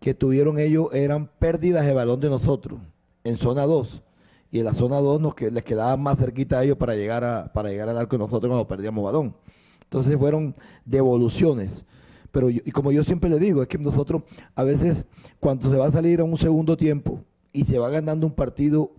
que 0.00 0.14
tuvieron 0.14 0.58
ellos 0.58 0.88
eran 0.92 1.30
pérdidas 1.38 1.86
de 1.86 1.92
balón 1.92 2.20
de 2.20 2.28
nosotros 2.28 2.80
en 3.24 3.36
zona 3.38 3.64
2. 3.64 4.02
Y 4.50 4.60
en 4.60 4.64
la 4.64 4.74
zona 4.74 5.00
2 5.00 5.20
nos 5.20 5.34
que, 5.34 5.50
les 5.50 5.62
quedaba 5.62 5.96
más 5.96 6.18
cerquita 6.18 6.58
a 6.58 6.64
ellos 6.64 6.76
para 6.76 6.94
llegar, 6.94 7.24
a, 7.24 7.52
para 7.52 7.68
llegar 7.68 7.88
al 7.88 7.98
arco 7.98 8.16
de 8.16 8.24
nosotros 8.24 8.48
cuando 8.48 8.68
perdíamos 8.68 9.04
balón. 9.04 9.34
Entonces 9.82 10.16
fueron 10.16 10.54
devoluciones. 10.84 11.84
Pero 12.30 12.50
y 12.50 12.60
como 12.72 12.92
yo 12.92 13.04
siempre 13.04 13.30
le 13.30 13.38
digo, 13.38 13.62
es 13.62 13.68
que 13.68 13.78
nosotros 13.78 14.22
a 14.54 14.62
veces 14.62 15.04
cuando 15.40 15.70
se 15.70 15.76
va 15.76 15.86
a 15.86 15.92
salir 15.92 16.20
a 16.20 16.24
un 16.24 16.36
segundo 16.36 16.76
tiempo 16.76 17.20
y 17.52 17.64
se 17.64 17.78
va 17.78 17.88
ganando 17.88 18.26
un 18.26 18.34
partido, 18.34 18.92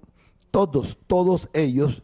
todos, 0.52 0.98
todos 1.08 1.50
ellos 1.54 2.02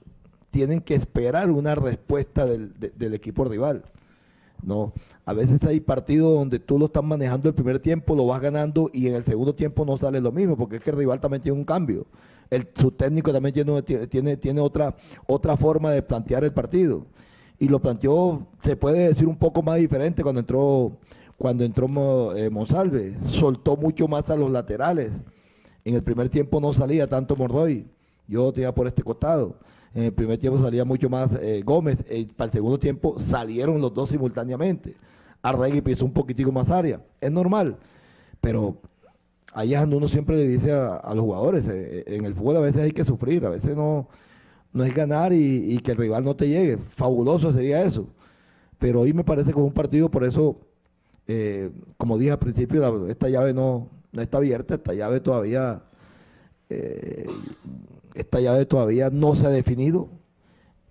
tienen 0.51 0.81
que 0.81 0.95
esperar 0.95 1.51
una 1.51 1.75
respuesta 1.75 2.45
del, 2.45 2.79
de- 2.79 2.91
del 2.91 3.13
equipo 3.13 3.43
rival. 3.45 3.83
No, 4.63 4.93
a 5.25 5.33
veces 5.33 5.63
hay 5.65 5.79
partidos 5.79 6.33
donde 6.33 6.59
tú 6.59 6.79
lo 6.79 6.85
estás 6.85 7.03
manejando 7.03 7.49
el 7.49 7.55
primer 7.55 7.79
tiempo, 7.79 8.15
lo 8.15 8.25
vas 8.25 8.41
ganando 8.41 8.89
y 8.93 9.07
en 9.07 9.15
el 9.15 9.23
segundo 9.23 9.53
tiempo 9.53 9.85
no 9.85 9.97
sale 9.97 10.21
lo 10.21 10.31
mismo, 10.31 10.55
porque 10.57 10.77
es 10.77 10.81
que 10.81 10.89
el 10.91 10.97
rival 10.97 11.19
también 11.19 11.41
tiene 11.43 11.57
un 11.57 11.65
cambio. 11.65 12.05
El, 12.49 12.67
su 12.73 12.91
técnico 12.91 13.33
también 13.33 13.53
tiene, 14.07 14.37
tiene, 14.37 14.61
otra, 14.61 14.95
otra 15.27 15.57
forma 15.57 15.91
de 15.91 16.01
plantear 16.01 16.43
el 16.43 16.53
partido. 16.53 17.05
Y 17.59 17.67
lo 17.67 17.79
planteó, 17.79 18.47
se 18.61 18.75
puede 18.75 19.07
decir, 19.09 19.27
un 19.27 19.37
poco 19.37 19.61
más 19.61 19.77
diferente 19.77 20.23
cuando 20.23 20.39
entró, 20.39 20.91
cuando 21.37 21.63
entró 21.63 22.35
eh, 22.35 22.49
Monsalve. 22.49 23.17
Soltó 23.23 23.75
mucho 23.75 24.07
más 24.07 24.29
a 24.29 24.35
los 24.35 24.49
laterales. 24.51 25.11
En 25.83 25.95
el 25.95 26.03
primer 26.03 26.29
tiempo 26.29 26.59
no 26.59 26.71
salía 26.73 27.07
tanto 27.07 27.35
Mordoy. 27.35 27.85
Yo 28.27 28.51
tenía 28.51 28.73
por 28.73 28.87
este 28.87 29.03
costado. 29.03 29.55
En 29.93 30.03
el 30.03 30.13
primer 30.13 30.37
tiempo 30.37 30.59
salía 30.59 30.83
mucho 30.83 31.09
más 31.09 31.31
eh, 31.41 31.61
Gómez. 31.63 32.03
Eh, 32.09 32.27
para 32.35 32.47
el 32.47 32.51
segundo 32.51 32.77
tiempo 32.79 33.17
salieron 33.17 33.81
los 33.81 33.93
dos 33.93 34.09
simultáneamente. 34.09 34.95
Arregui 35.41 35.81
pisó 35.81 36.05
un 36.05 36.11
poquitico 36.13 36.51
más 36.51 36.69
área. 36.69 36.99
Es 37.21 37.31
normal. 37.31 37.77
Pero 38.41 38.77
ahí 39.53 39.73
es 39.73 39.79
donde 39.79 39.95
uno 39.95 40.07
siempre 40.07 40.35
le 40.35 40.47
dice 40.47 40.71
a, 40.71 41.13
los 41.15 41.23
jugadores, 41.23 41.65
eh, 41.67 42.03
en 42.07 42.25
el 42.25 42.35
fútbol 42.35 42.57
a 42.57 42.59
veces 42.59 42.81
hay 42.81 42.91
que 42.91 43.05
sufrir, 43.05 43.45
a 43.45 43.49
veces 43.49 43.75
no, 43.75 44.07
no 44.73 44.83
es 44.83 44.93
ganar 44.93 45.31
y, 45.31 45.77
que 45.79 45.91
el 45.91 45.97
rival 45.97 46.23
no 46.25 46.35
te 46.35 46.47
llegue. 46.49 46.77
Fabuloso 46.77 47.53
sería 47.53 47.81
eso. 47.83 48.07
Pero 48.77 49.01
hoy 49.01 49.13
me 49.13 49.23
parece 49.23 49.53
que 49.53 49.59
es 49.59 49.65
un 49.65 49.71
partido, 49.71 50.09
por 50.11 50.25
eso, 50.25 50.59
eh, 51.27 51.71
como 51.97 52.17
dije 52.17 52.31
al 52.31 52.39
principio, 52.39 52.81
la- 52.81 53.09
esta 53.09 53.29
llave 53.29 53.53
no, 53.53 53.87
no 54.11 54.21
está 54.21 54.37
abierta, 54.37 54.75
esta 54.75 54.93
llave 54.93 55.21
todavía, 55.21 55.81
eh, 56.69 57.25
esta 58.15 58.39
llave 58.39 58.65
todavía 58.65 59.09
no 59.09 59.35
se 59.35 59.45
ha 59.45 59.49
definido, 59.49 60.09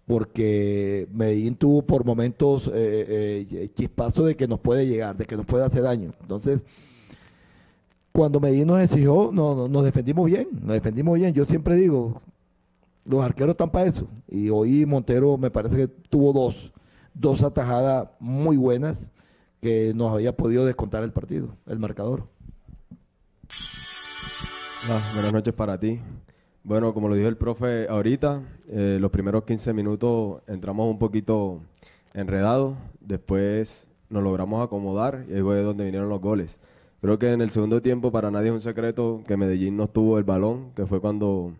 porque 0.07 1.09
Medellín 1.13 1.57
tuvo 1.57 1.83
por 1.83 2.05
momentos 2.05 2.69
eh, 2.69 3.47
eh, 3.51 3.69
chispazos 3.75 4.27
de 4.27 4.37
que 4.37 4.47
nos 4.47 4.61
puede 4.61 4.87
llegar, 4.87 5.17
de 5.17 5.25
que 5.25 5.37
nos 5.37 5.47
puede 5.47 5.65
hacer 5.65 5.83
daño. 5.83 6.13
Entonces, 6.21 6.63
cuando 8.13 8.39
Medellín 8.41 8.69
nos 8.69 8.81
exigió, 8.81 9.31
no, 9.33 9.55
no- 9.55 9.69
nos 9.69 9.85
defendimos 9.85 10.27
bien, 10.27 10.49
nos 10.63 10.75
defendimos 10.75 11.15
bien. 11.19 11.33
Yo 11.35 11.45
siempre 11.47 11.75
digo, 11.77 12.21
los 13.05 13.25
arqueros 13.25 13.53
están 13.55 13.71
para 13.71 13.87
eso. 13.87 14.07
Y 14.29 14.51
hoy 14.51 14.87
Montero 14.87 15.37
me 15.39 15.51
parece 15.51 15.77
que 15.77 15.89
tuvo 15.89 16.33
dos, 16.33 16.71
dos 17.15 17.43
atajadas 17.43 18.09
muy 18.21 18.57
buenas 18.57 19.11
que 19.61 19.93
nos 19.95 20.13
había 20.13 20.37
podido 20.37 20.67
descontar 20.67 21.03
el 21.03 21.13
partido, 21.13 21.49
el 21.67 21.79
marcador. 21.79 22.25
Hola, 24.87 25.01
buenas 25.15 25.33
noches 25.33 25.55
para 25.55 25.81
ti. 25.81 25.99
Bueno, 26.65 26.95
como 26.95 27.11
lo 27.11 27.15
dijo 27.15 27.29
el 27.29 27.37
profe 27.37 27.87
ahorita, 27.89 28.43
eh, 28.69 28.97
los 28.99 29.11
primeros 29.11 29.45
15 29.45 29.75
minutos 29.75 30.41
entramos 30.47 30.91
un 30.91 30.99
poquito 30.99 31.61
enredados, 32.15 32.75
después 33.01 33.87
nos 34.09 34.23
logramos 34.23 34.65
acomodar 34.65 35.27
y 35.29 35.35
ahí 35.35 35.43
fue 35.43 35.63
donde 35.63 35.85
vinieron 35.85 36.09
los 36.09 36.23
goles. 36.23 36.59
Creo 37.03 37.19
que 37.19 37.31
en 37.33 37.43
el 37.43 37.51
segundo 37.51 37.83
tiempo 37.83 38.11
para 38.11 38.31
nadie 38.31 38.49
es 38.49 38.55
un 38.55 38.63
secreto 38.63 39.23
que 39.27 39.37
Medellín 39.37 39.77
no 39.77 39.89
tuvo 39.89 40.17
el 40.17 40.25
balón, 40.25 40.73
que 40.75 40.87
fue 40.87 41.01
cuando 41.01 41.53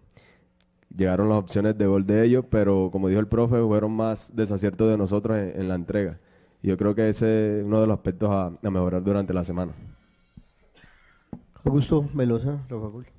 llegaron 0.97 1.29
las 1.29 1.37
opciones 1.37 1.77
de 1.77 1.87
gol 1.87 2.07
de 2.07 2.25
ellos, 2.25 2.47
pero 2.49 2.89
como 2.91 3.09
dijo 3.09 3.21
el 3.21 3.29
profe, 3.29 3.61
fueron 3.61 3.93
más 3.93 4.35
desaciertos 4.35 4.89
de 4.89 4.97
nosotros 4.97 5.37
en, 5.37 5.69
la 5.69 5.75
entrega. 5.75 6.19
Y 6.63 6.69
yo 6.69 6.79
creo 6.79 6.95
que 6.95 7.11
ese 7.11 7.61
es 7.61 7.67
uno 7.67 7.83
de 7.83 7.87
los 7.87 7.95
aspectos 7.99 8.31
a, 8.31 8.47
a 8.47 8.71
mejorar 8.71 9.05
durante 9.05 9.35
la 9.35 9.45
semana. 9.45 9.73
Augusto 11.63 12.09
Velosa, 12.15 12.65
Rafa 12.71 12.87
Gol. 12.87 13.14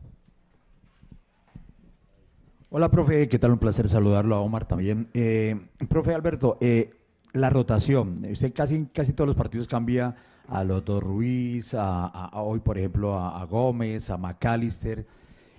Hola, 2.77 2.91
profe, 2.91 3.29
¿qué 3.29 3.39
tal? 3.39 3.51
Un 3.51 3.58
placer 3.58 3.88
saludarlo 3.88 4.36
a 4.36 4.41
Omar 4.41 4.67
también. 4.67 5.08
Eh, 5.13 5.55
profe 5.88 6.13
Alberto, 6.13 6.58
eh, 6.60 6.94
la 7.32 7.50
rotación, 7.50 8.25
usted 8.29 8.51
casi, 8.53 8.88
casi 8.94 9.13
todos 9.13 9.29
los 9.29 9.38
partidos 9.38 9.65
cambia 9.65 10.13
a 10.50 10.62
los 10.65 10.84
dos 10.84 11.01
Ruiz, 11.01 11.74
a, 11.74 12.32
hoy 12.34 12.60
por 12.60 12.77
ejemplo 12.77 13.17
a, 13.17 13.46
Gómez, 13.46 14.10
a 14.10 14.17
McAllister. 14.17 15.05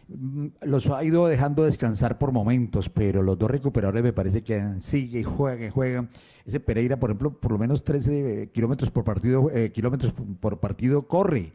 Mm, 0.09 0.49
Los 0.65 0.91
ha 0.91 1.03
ido 1.03 1.27
dejando 1.27 1.65
descansar 1.65 2.19
por 2.19 2.33
momentos, 2.33 2.91
pero 2.91 3.23
los 3.23 3.39
dos 3.39 3.51
recuperadores 3.51 4.05
me 4.05 4.13
parece 4.13 4.43
que 4.43 4.63
sigue 4.81 5.21
y 5.21 5.23
juegan 5.23 5.71
juegan. 5.71 6.11
Ese 6.45 6.61
Pereira, 6.61 6.99
por 6.99 7.09
ejemplo, 7.09 7.31
por 7.33 7.51
lo 7.51 7.57
menos 7.57 7.83
13 7.83 8.51
kilómetros 8.53 8.91
por 8.91 9.05
partido, 9.05 9.51
eh, 9.55 9.73
kilómetros 9.73 10.13
por 10.39 10.61
partido 10.61 11.09
corre. 11.09 11.55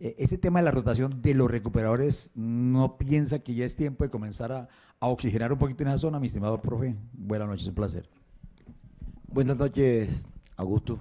Eh, 0.00 0.14
ese 0.18 0.38
tema 0.38 0.60
de 0.60 0.64
la 0.64 0.70
rotación 0.70 1.20
de 1.22 1.34
los 1.34 1.50
recuperadores, 1.50 2.30
¿no 2.34 2.96
piensa 2.98 3.40
que 3.40 3.54
ya 3.54 3.64
es 3.64 3.74
tiempo 3.74 4.04
de 4.04 4.10
comenzar 4.10 4.52
a, 4.52 4.68
oxigenar 5.00 5.52
un 5.52 5.58
poquito 5.58 5.82
en 5.82 5.88
esa 5.88 5.98
zona, 5.98 6.20
mi 6.20 6.28
estimado 6.28 6.60
profe? 6.60 6.94
Buenas 7.12 7.48
noches, 7.48 7.66
un 7.68 7.74
placer. 7.74 8.08
Buenas 9.26 9.58
noches, 9.58 10.26
Augusto. 10.56 10.98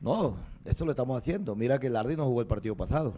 No, 0.00 0.36
eso 0.64 0.84
lo 0.84 0.92
estamos 0.92 1.18
haciendo. 1.18 1.54
Mira 1.54 1.78
que 1.78 1.90
Lardi 1.90 2.16
no 2.16 2.26
jugó 2.26 2.40
el 2.40 2.46
partido 2.46 2.76
pasado. 2.76 3.14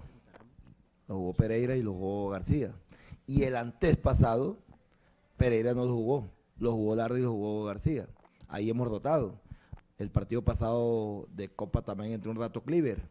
Lo 1.08 1.16
jugó 1.16 1.32
Pereira 1.34 1.76
y 1.76 1.82
lo 1.82 1.92
jugó 1.92 2.30
García. 2.30 2.72
Y 3.26 3.42
el 3.44 3.54
antes 3.54 3.96
pasado, 3.96 4.58
Pereira 5.36 5.74
no 5.74 5.84
lo 5.84 5.94
jugó. 5.94 6.28
Lo 6.58 6.72
jugó 6.72 6.96
Lardi 6.96 7.20
y 7.20 7.24
lo 7.24 7.32
jugó 7.32 7.64
García. 7.64 8.08
Ahí 8.48 8.70
hemos 8.70 8.88
rotado. 8.88 9.40
El 9.98 10.10
partido 10.10 10.42
pasado 10.42 11.28
de 11.34 11.48
Copa 11.48 11.82
también 11.82 12.12
entró 12.12 12.30
un 12.30 12.38
rato 12.38 12.62
Cleaver. 12.62 13.02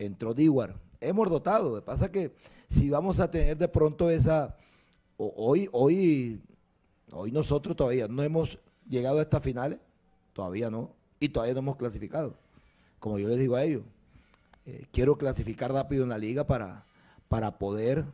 Entró 0.00 0.32
Diwar. 0.34 0.74
Hemos 1.00 1.28
rotado. 1.28 1.68
Lo 1.70 1.74
que 1.76 1.82
pasa 1.82 2.10
que 2.10 2.32
si 2.70 2.88
vamos 2.90 3.20
a 3.20 3.30
tener 3.30 3.56
de 3.56 3.68
pronto 3.68 4.10
esa... 4.10 4.56
Hoy, 5.18 5.68
hoy, 5.72 6.40
hoy 7.12 7.30
nosotros 7.30 7.76
todavía 7.76 8.08
no 8.08 8.22
hemos 8.22 8.58
llegado 8.88 9.18
a 9.18 9.22
estas 9.22 9.42
finales. 9.42 9.78
Todavía 10.32 10.70
no. 10.70 10.90
Y 11.20 11.28
todavía 11.28 11.52
no 11.54 11.60
hemos 11.60 11.76
clasificado. 11.76 12.34
Como 12.98 13.18
yo 13.18 13.28
les 13.28 13.38
digo 13.38 13.56
a 13.56 13.62
ellos. 13.64 13.82
eh, 14.66 14.86
quiero 14.92 15.16
clasificar 15.18 15.72
rápido 15.72 16.02
en 16.04 16.08
la 16.10 16.18
liga 16.18 16.46
para, 16.46 16.84
para 17.28 17.58
poder 17.58 18.04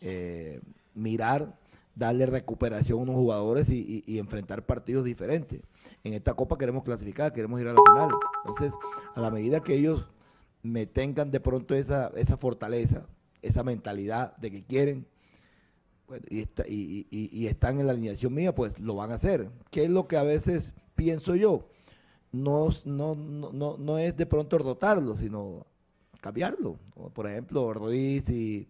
eh, 0.00 0.60
mirar, 0.94 1.56
darle 1.94 2.26
recuperación 2.26 2.98
a 2.98 3.02
unos 3.02 3.14
jugadores 3.16 3.68
y- 3.70 4.02
y 4.06 4.18
enfrentar 4.18 4.64
partidos 4.66 5.04
diferentes. 5.04 5.60
En 6.04 6.14
esta 6.14 6.34
copa 6.34 6.56
queremos 6.58 6.82
clasificar, 6.84 7.32
queremos 7.32 7.60
ir 7.60 7.68
a 7.68 7.72
la 7.74 7.80
final. 7.92 8.10
Entonces, 8.44 8.72
a 9.14 9.20
la 9.20 9.30
medida 9.30 9.60
que 9.62 9.74
ellos 9.74 10.06
me 10.62 10.86
tengan 10.86 11.30
de 11.30 11.40
pronto 11.40 11.74
esa, 11.74 12.08
esa 12.16 12.36
fortaleza, 12.36 13.06
esa 13.42 13.62
mentalidad 13.62 14.36
de 14.36 14.50
que 14.50 14.64
quieren, 14.64 15.06
y, 16.28 16.40
está- 16.40 16.66
y- 16.68 17.06
y- 17.10 17.46
están 17.46 17.78
en 17.80 17.86
la 17.86 17.92
alineación 17.92 18.34
mía, 18.34 18.54
pues 18.54 18.78
lo 18.80 18.96
van 18.96 19.12
a 19.12 19.14
hacer. 19.14 19.48
¿Qué 19.70 19.84
es 19.84 19.90
lo 19.90 20.08
que 20.08 20.16
a 20.16 20.22
veces 20.24 20.72
pienso 20.96 21.36
yo? 21.36 21.68
No, 22.32 22.68
no, 22.84 23.14
no, 23.14 23.76
no, 23.78 23.98
es 23.98 24.16
de 24.16 24.26
pronto 24.26 24.58
dotarlo, 24.58 25.14
sino 25.16 25.66
cambiarlo. 26.20 26.76
Por 27.14 27.28
ejemplo, 27.28 27.72
Ruiz 27.72 28.28
y, 28.30 28.66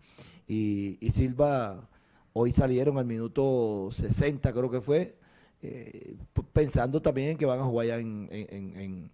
Silva 1.12 1.88
hoy 2.32 2.52
salieron 2.52 2.98
al 2.98 3.06
minuto 3.06 3.88
60, 3.92 4.52
creo 4.52 4.70
que 4.70 4.80
fue, 4.80 5.16
eh, 5.62 6.16
pensando 6.52 7.00
también 7.02 7.30
en 7.30 7.36
que 7.38 7.46
van 7.46 7.60
a 7.60 7.64
jugar 7.64 7.86
ya 7.88 7.98
en, 7.98 8.28
en- 8.30 8.76
en- 8.78 9.10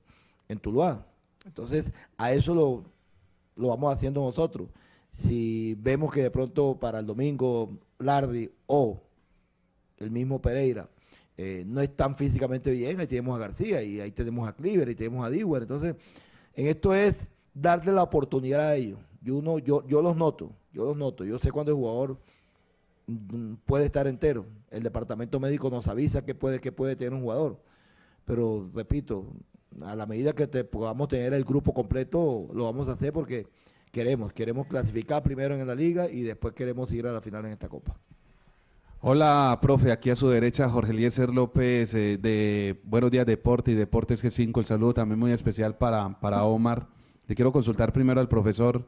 en 0.49 0.59
Tuluá. 0.59 1.07
Entonces, 1.47 1.93
a 2.19 2.33
eso 2.33 2.55
lo, 2.55 2.85
lo 3.57 3.69
vamos 3.69 3.95
haciendo 3.95 4.21
nosotros. 4.21 4.69
Si 5.11 5.75
vemos 5.81 6.13
que 6.13 6.23
de 6.23 6.31
pronto 6.31 6.77
para 6.79 6.99
el 6.99 7.07
domingo 7.07 7.79
Lardi 7.99 8.51
o 8.67 9.01
el 9.97 10.11
mismo 10.11 10.43
Pereira 10.43 10.89
eh, 11.39 11.65
no 11.67 11.81
están 11.81 12.17
físicamente 12.17 12.71
bien, 12.71 13.01
ahí 13.01 13.07
tenemos 13.07 13.37
a 13.37 13.41
García 13.41 13.83
y 13.83 14.01
ahí 14.01 14.11
tenemos 14.11 14.49
a 14.49 14.55
Cleaver 14.55 14.89
y 14.91 14.95
tenemos 14.95 15.25
a 15.25 15.31
Dewar. 15.31 15.63
Entonces, 15.63 15.95
en 16.55 16.67
esto 16.67 16.95
es 16.95 17.29
darle 17.55 17.93
la 17.93 18.03
oportunidad 18.03 18.69
a 18.69 18.75
ellos. 18.75 18.99
Yo, 19.23 19.37
uno, 19.37 19.59
yo, 19.59 19.87
yo 19.87 20.03
los 20.03 20.17
noto, 20.17 20.53
yo 20.73 20.85
los 20.85 20.97
noto. 20.97 21.25
Yo 21.25 21.39
sé 21.39 21.51
cuando 21.51 21.73
el 21.73 21.77
jugador 21.77 22.19
mm, 23.07 23.55
puede 23.65 23.87
estar 23.87 24.07
entero. 24.07 24.47
El 24.71 24.83
departamento 24.83 25.41
médico 25.41 25.71
nos 25.71 25.89
avisa 25.89 26.25
que 26.25 26.35
puede, 26.35 26.61
que 26.61 26.73
puede 26.73 26.97
tener 26.97 27.15
un 27.15 27.23
jugador. 27.23 27.61
Pero, 28.25 28.69
repito, 28.75 29.27
a 29.85 29.95
la 29.97 30.07
medida 30.07 30.33
que 30.33 30.47
te, 30.47 30.65
podamos 30.65 31.09
tener 31.09 31.33
el 31.35 31.45
grupo 31.45 31.73
completo, 31.75 32.49
lo 32.55 32.65
vamos 32.65 32.89
a 32.89 32.93
hacer 32.93 33.13
porque 33.13 33.47
queremos, 33.93 34.33
queremos 34.33 34.67
clasificar 34.67 35.23
primero 35.23 35.55
en 35.55 35.67
la 35.67 35.75
liga 35.75 36.09
y 36.11 36.23
después 36.23 36.55
queremos 36.55 36.93
ir 36.93 37.07
a 37.07 37.13
la 37.13 37.21
final 37.21 37.45
en 37.47 37.53
esta 37.53 37.69
copa. 37.69 37.97
Hola, 39.01 39.59
profe, 39.61 39.93
aquí 39.93 40.11
a 40.11 40.17
su 40.17 40.29
derecha 40.29 40.69
Jorge 40.69 40.93
Eliezer 40.93 41.29
López 41.31 41.95
eh, 41.95 42.19
de 42.19 42.81
Buenos 42.85 43.11
Días 43.11 43.27
Deporte 43.27 43.71
y 43.73 43.75
Deportes 43.75 44.25
G5. 44.25 44.59
El 44.59 44.65
saludo 44.65 44.95
también 44.95 45.19
muy 45.19 45.33
especial 45.33 45.77
para, 45.77 46.19
para 46.19 46.43
Omar. 46.45 46.87
Le 47.29 47.35
quiero 47.35 47.53
consultar 47.53 47.93
primero 47.93 48.21
al 48.21 48.29
profesor. 48.29 48.85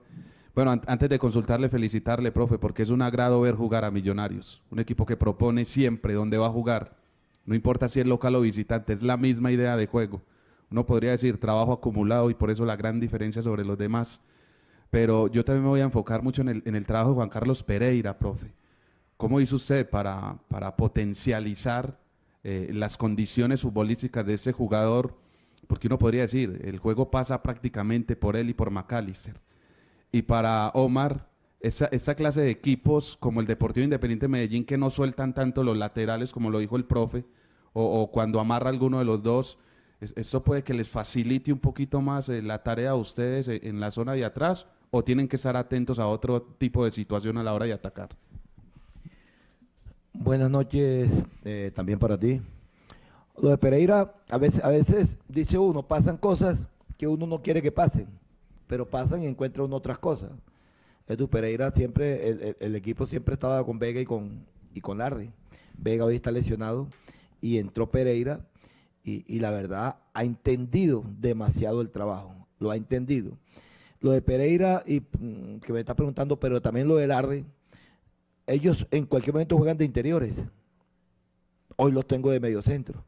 Bueno, 0.55 0.73
an- 0.73 0.83
antes 0.87 1.09
de 1.09 1.19
consultarle, 1.19 1.69
felicitarle, 1.69 2.33
profe, 2.33 2.59
porque 2.59 2.83
es 2.83 2.91
un 2.91 3.03
agrado 3.03 3.41
ver 3.43 3.55
jugar 3.55 3.85
a 3.85 3.91
Millonarios. 3.91 4.63
Un 4.71 4.81
equipo 4.81 5.07
que 5.07 5.17
propone 5.17 5.65
siempre 5.65 6.15
dónde 6.15 6.39
va 6.39 6.47
a 6.47 6.53
jugar. 6.53 6.97
No 7.45 7.55
importa 7.55 7.89
si 7.89 8.01
es 8.01 8.07
local 8.07 8.35
o 8.35 8.41
visitante, 8.41 8.95
es 8.95 9.03
la 9.03 9.17
misma 9.17 9.53
idea 9.53 9.77
de 9.77 9.87
juego. 9.87 10.23
Uno 10.71 10.85
podría 10.85 11.13
decir 11.13 11.41
trabajo 11.41 11.73
acumulado 11.73 12.31
y 12.31 12.35
por 12.35 12.51
eso 12.51 12.65
la 12.65 12.77
gran 12.77 13.01
diferencia 13.01 13.43
sobre 13.43 13.65
los 13.65 13.79
demás. 13.79 14.21
Pero 14.91 15.29
yo 15.29 15.45
también 15.45 15.65
me 15.65 15.71
voy 15.71 15.81
a 15.81 15.85
enfocar 15.85 16.23
mucho 16.23 16.43
en 16.43 16.49
el, 16.49 16.63
en 16.65 16.75
el 16.75 16.87
trabajo 16.87 17.11
de 17.11 17.17
Juan 17.17 17.29
Carlos 17.29 17.63
Pereira, 17.63 18.19
profe. 18.19 18.53
¿Cómo 19.17 19.41
hizo 19.41 19.57
usted 19.57 19.89
para, 19.89 20.39
para 20.49 20.77
potencializar 20.77 21.99
eh, 22.45 22.71
las 22.73 22.97
condiciones 22.97 23.63
futbolísticas 23.63 24.25
de 24.25 24.35
ese 24.35 24.53
jugador? 24.53 25.15
Porque 25.67 25.89
uno 25.89 25.99
podría 25.99 26.23
decir, 26.23 26.61
el 26.65 26.79
juego 26.79 27.11
pasa 27.11 27.43
prácticamente 27.43 28.17
por 28.17 28.37
él 28.37 28.51
y 28.51 28.55
por 28.55 28.71
McAllister. 28.71 29.35
Y 30.13 30.23
para 30.23 30.69
Omar, 30.69 31.29
esa, 31.61 31.87
esta 31.87 32.15
clase 32.15 32.41
de 32.41 32.51
equipos 32.51 33.17
como 33.19 33.41
el 33.41 33.47
Deportivo 33.47 33.85
Independiente 33.85 34.25
de 34.27 34.31
Medellín 34.31 34.65
que 34.65 34.79
no 34.79 34.89
sueltan 34.89 35.35
tanto 35.35 35.65
los 35.65 35.77
laterales, 35.77 36.33
como 36.33 36.51
lo 36.51 36.61
dijo 36.61 36.77
el 36.77 36.85
profe, 36.85 37.25
o 37.73 38.11
cuando 38.11 38.41
amarra 38.41 38.71
alguno 38.71 38.99
de 38.99 39.05
los 39.05 39.23
dos, 39.23 39.59
es- 40.01 40.13
¿eso 40.17 40.43
puede 40.45 40.63
que 40.63 40.75
les 40.75 40.89
facilite 40.89 41.53
un 41.53 41.59
poquito 41.59 42.01
más 42.01 42.29
eh, 42.29 42.43
la 42.43 42.63
tarea 42.63 42.91
a 42.91 42.95
ustedes 42.97 43.49
eh, 43.49 43.61
en 43.65 43.81
la 43.81 43.91
zona 43.91 44.13
de 44.13 44.25
atrás? 44.25 44.67
¿O 44.91 45.05
tienen 45.05 45.29
que 45.29 45.37
estar 45.37 45.57
atentos 45.57 45.99
a 45.99 46.07
otro 46.07 46.41
tipo 46.43 46.85
de 46.85 46.91
situación 46.93 47.37
a 47.37 47.43
la 47.43 47.53
hora 47.53 47.67
de 47.67 47.75
atacar? 47.75 48.09
Buenas 50.13 50.51
noches 50.51 51.11
eh, 51.45 51.71
también 51.75 51.99
para 51.99 52.19
ti. 52.19 52.41
Lo 53.41 53.51
de 53.51 53.59
Pereira, 53.59 54.15
a 54.31 54.39
veces, 54.39 54.65
a 54.65 54.69
veces 54.69 55.17
dice 55.29 55.59
uno, 55.59 55.87
pasan 55.87 56.17
cosas 56.17 56.67
que 56.97 57.07
uno 57.07 57.27
no 57.27 57.41
quiere 57.43 57.63
que 57.63 57.71
pasen, 57.71 58.09
pero 58.67 58.89
pasan 58.89 59.23
y 59.23 59.27
encuentra 59.27 59.63
uno 59.63 59.77
otras 59.77 59.99
cosas. 59.99 60.31
Edu 61.07 61.29
Pereira 61.29 61.71
siempre, 61.71 62.29
el, 62.29 62.43
el- 62.43 62.57
el 62.61 62.75
equipo 62.77 63.07
siempre 63.07 63.35
estaba 63.35 63.65
con 63.65 63.79
Vega 63.79 64.01
y 64.01 64.05
con, 64.05 64.45
y 64.75 64.81
con 64.81 64.99
Lardi. 64.99 65.31
Vega 65.77 66.05
hoy 66.05 66.17
está 66.17 66.31
lesionado 66.33 66.89
y 67.41 67.59
entró 67.59 67.89
Pereira 67.91 68.41
y, 69.27 69.39
la 69.41 69.51
verdad 69.51 69.97
ha 70.15 70.25
entendido 70.25 71.05
demasiado 71.19 71.81
el 71.81 71.91
trabajo, 71.91 72.35
lo 72.59 72.71
ha 72.71 72.77
entendido. 72.77 73.33
Lo 74.01 74.11
de 74.13 74.23
Pereira, 74.23 74.83
y 74.87 75.01
mm, 75.01 75.59
que 75.61 75.73
me 75.73 75.81
está 75.81 75.95
preguntando, 75.95 76.39
pero 76.39 76.61
también 76.61 76.87
lo 76.89 76.97
de 76.97 77.07
Lardi, 77.07 77.45
ellos 78.47 78.87
en 78.91 79.07
cualquier 79.07 79.35
momento 79.35 79.57
juegan 79.57 79.77
de 79.79 79.85
interiores. 79.85 80.35
Hoy 81.77 81.93
los 81.93 82.07
tengo 82.07 82.31
de 82.31 82.41
medio 82.41 82.63
centro. 82.63 83.05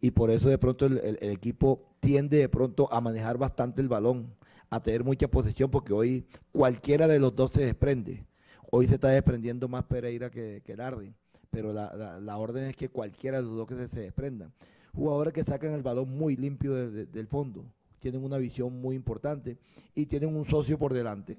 Y 0.00 0.10
por 0.10 0.30
eso 0.30 0.48
de 0.48 0.58
pronto 0.58 0.86
el, 0.86 0.98
el- 0.98 1.18
el 1.20 1.30
equipo 1.30 1.80
tiende 2.00 2.38
de 2.38 2.48
pronto 2.48 2.92
a 2.92 3.00
manejar 3.00 3.38
bastante 3.38 3.80
el 3.80 3.88
balón, 3.88 4.26
a 4.70 4.82
tener 4.82 5.04
mucha 5.04 5.28
posesión, 5.28 5.70
porque 5.70 5.92
hoy 5.92 6.24
cualquiera 6.50 7.06
de 7.06 7.20
los 7.20 7.34
dos 7.36 7.52
se 7.52 7.62
desprende. 7.64 8.24
Hoy 8.70 8.88
se 8.88 8.94
está 8.94 9.08
desprendiendo 9.08 9.68
más 9.68 9.84
Pereira 9.84 10.30
que, 10.30 10.62
que 10.64 10.76
Lardi, 10.76 11.12
pero 11.50 11.72
la 11.72 12.36
orden 12.38 12.64
es 12.64 12.76
que 12.76 12.88
cualquiera 12.88 13.36
de 13.36 13.42
los 13.44 13.54
dos 13.56 13.68
que 13.68 13.76
se, 13.76 13.88
se 13.88 14.00
desprendan. 14.00 14.50
Jugadores 14.94 15.32
que 15.32 15.44
sacan 15.44 15.72
el 15.72 15.82
balón 15.82 16.10
muy 16.10 16.36
limpio 16.36 16.74
de- 16.74 16.90
de- 16.90 17.06
del 17.06 17.26
fondo, 17.26 17.64
tienen 17.98 18.22
una 18.24 18.36
visión 18.38 18.80
muy 18.80 18.94
importante 18.96 19.56
y 19.94 20.06
tienen 20.06 20.34
un 20.36 20.44
socio 20.44 20.78
por 20.78 20.92
delante. 20.92 21.38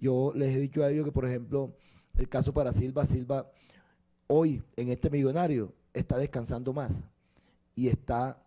Yo 0.00 0.32
les 0.34 0.54
he 0.56 0.60
dicho 0.60 0.82
a 0.82 0.90
ellos 0.90 1.04
que, 1.04 1.12
por 1.12 1.26
ejemplo, 1.26 1.72
el 2.16 2.28
caso 2.28 2.52
para 2.54 2.72
Silva, 2.72 3.06
Silva 3.06 3.50
hoy 4.28 4.62
en 4.76 4.88
este 4.88 5.10
millonario 5.10 5.72
está 5.92 6.16
descansando 6.16 6.72
más 6.72 6.92
y 7.74 7.88
está, 7.88 8.42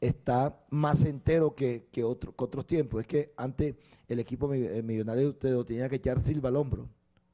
está 0.00 0.58
más 0.70 1.04
entero 1.04 1.54
que, 1.54 1.86
que, 1.92 2.02
otro- 2.02 2.34
que 2.34 2.44
otros 2.44 2.66
tiempos. 2.66 3.02
Es 3.02 3.06
que 3.06 3.32
antes 3.36 3.76
el 4.08 4.18
equipo 4.18 4.52
el 4.52 4.82
millonario 4.82 5.34
te 5.36 5.50
lo 5.50 5.64
tenía 5.64 5.88
que 5.88 5.96
echar 5.96 6.22
Silva 6.24 6.48
al 6.48 6.56
hombro. 6.56 6.88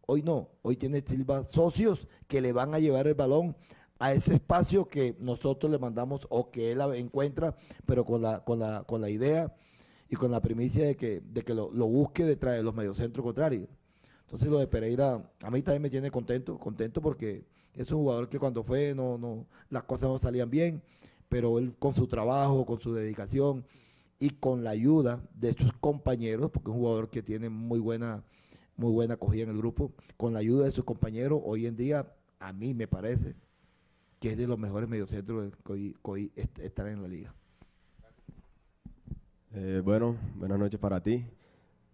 Hoy 0.07 0.23
no, 0.23 0.49
hoy 0.63 0.77
tiene 0.77 1.01
Silva 1.01 1.45
socios 1.45 2.07
que 2.29 2.41
le 2.41 2.53
van 2.53 2.75
a 2.75 2.79
llevar 2.79 3.07
el 3.07 3.15
balón 3.15 3.57
a 3.99 4.13
ese 4.13 4.35
espacio 4.35 4.87
que 4.87 5.17
nosotros 5.19 5.71
le 5.71 5.79
mandamos 5.79 6.27
o 6.29 6.51
que 6.51 6.73
él 6.73 6.81
encuentra, 6.95 7.57
pero 7.87 8.05
con 8.05 8.23
la, 8.23 8.45
con 8.45 8.59
la, 8.59 8.85
con 8.85 9.01
la 9.01 9.11
idea 9.11 9.55
y 10.09 10.17
con 10.17 10.31
la 10.31 10.41
primicia 10.41 10.87
de 10.87 10.97
que, 10.97 11.21
de 11.21 11.43
que 11.43 11.55
lo, 11.55 11.71
lo 11.73 11.87
busque 11.87 12.25
detrás 12.25 12.57
de 12.57 12.63
los 12.63 12.75
mediocentros 12.75 13.25
contrarios. 13.25 13.69
Entonces 14.25 14.49
lo 14.49 14.59
de 14.59 14.67
Pereira 14.67 15.31
a 15.41 15.51
mí 15.51 15.63
también 15.63 15.83
me 15.83 15.91
tiene 15.91 16.11
contento, 16.11 16.59
contento 16.59 17.01
porque 17.01 17.45
es 17.75 17.91
un 17.91 17.99
jugador 17.99 18.29
que 18.29 18.39
cuando 18.39 18.63
fue 18.63 18.95
no, 18.95 19.17
no, 19.19 19.47
las 19.71 19.85
cosas 19.85 20.09
no 20.09 20.19
salían 20.19 20.51
bien, 20.51 20.83
pero 21.29 21.59
él 21.59 21.75
con 21.79 21.95
su 21.95 22.07
trabajo, 22.07 22.67
con 22.67 22.81
su 22.81 22.93
dedicación 22.93 23.65
y 24.19 24.31
con 24.31 24.65
la 24.65 24.71
ayuda 24.71 25.21
de 25.35 25.55
sus 25.55 25.73
compañeros, 25.75 26.51
porque 26.51 26.71
es 26.71 26.75
un 26.75 26.81
jugador 26.81 27.11
que 27.11 27.23
tiene 27.23 27.49
muy 27.49 27.79
buena, 27.79 28.25
muy 28.77 28.91
buena 28.93 29.15
acogida 29.15 29.45
en 29.45 29.51
el 29.51 29.59
grupo, 29.59 29.93
con 30.17 30.33
la 30.33 30.41
ayuda 30.41 30.65
de 30.65 30.71
sus 30.71 30.85
compañeros, 30.85 31.41
hoy 31.45 31.67
en 31.67 31.77
día 31.77 32.13
a 32.39 32.53
mí 32.53 32.75
me 32.75 32.89
parece 32.89 33.35
que 34.21 34.31
es 34.31 34.37
de 34.37 34.47
los 34.47 34.59
mejores 34.59 34.89
mediocentros 34.89 35.53
que 35.65 35.73
hoy, 35.73 35.93
que 35.93 36.11
hoy 36.11 36.33
est- 36.37 36.59
están 36.59 36.89
en 36.89 37.03
la 37.03 37.09
liga. 37.09 37.35
Eh, 39.55 39.81
bueno, 39.85 40.17
buenas 40.37 40.59
noches 40.59 40.79
para 40.79 41.01
ti. 41.03 41.25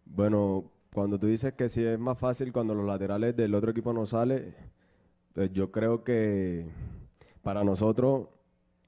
Bueno, 0.05 0.65
cuando 0.93 1.19
tú 1.19 1.27
dices 1.27 1.55
que 1.55 1.69
sí 1.69 1.83
es 1.85 1.99
más 1.99 2.19
fácil 2.19 2.53
cuando 2.53 2.75
los 2.75 2.85
laterales 2.87 3.37
del 3.37 3.55
otro 3.55 3.71
equipo 3.71 3.93
no 3.93 4.05
salen, 4.07 4.55
pues 5.33 5.53
yo 5.53 5.71
creo 5.71 6.05
que 6.05 6.67
para 7.43 7.65
nosotros, 7.65 8.29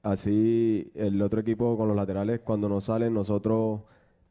así 0.03 0.91
el 0.95 1.21
otro 1.21 1.39
equipo 1.41 1.77
con 1.77 1.87
los 1.87 1.95
laterales, 1.97 2.41
cuando 2.41 2.69
no 2.69 2.79
salen, 2.81 3.13
nosotros 3.13 3.81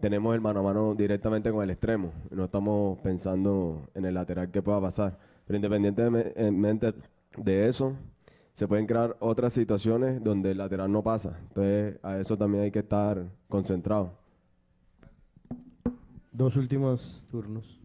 tenemos 0.01 0.35
el 0.35 0.41
mano 0.41 0.61
a 0.61 0.63
mano 0.63 0.95
directamente 0.95 1.51
con 1.51 1.63
el 1.65 1.71
extremo. 1.71 2.13
No 2.31 2.45
estamos 2.45 2.99
pensando 3.01 3.89
en 3.95 4.05
el 4.05 4.15
lateral 4.15 4.51
que 4.51 4.63
pueda 4.63 4.81
pasar. 4.81 5.19
Pero 5.47 5.57
independientemente 5.57 6.95
de 7.37 7.69
eso, 7.69 7.95
se 8.55 8.69
pueden 8.69 8.87
crear 8.87 9.17
otras 9.19 9.53
situaciones 9.53 10.23
donde 10.23 10.53
el 10.53 10.59
lateral 10.59 10.91
no 10.91 11.03
pasa. 11.03 11.37
Entonces, 11.49 11.99
a 12.03 12.19
eso 12.19 12.39
también 12.39 12.65
hay 12.65 12.71
que 12.71 12.79
estar 12.79 13.27
concentrado. 13.49 14.17
Dos 16.31 16.57
últimos 16.57 17.27
turnos. 17.31 17.81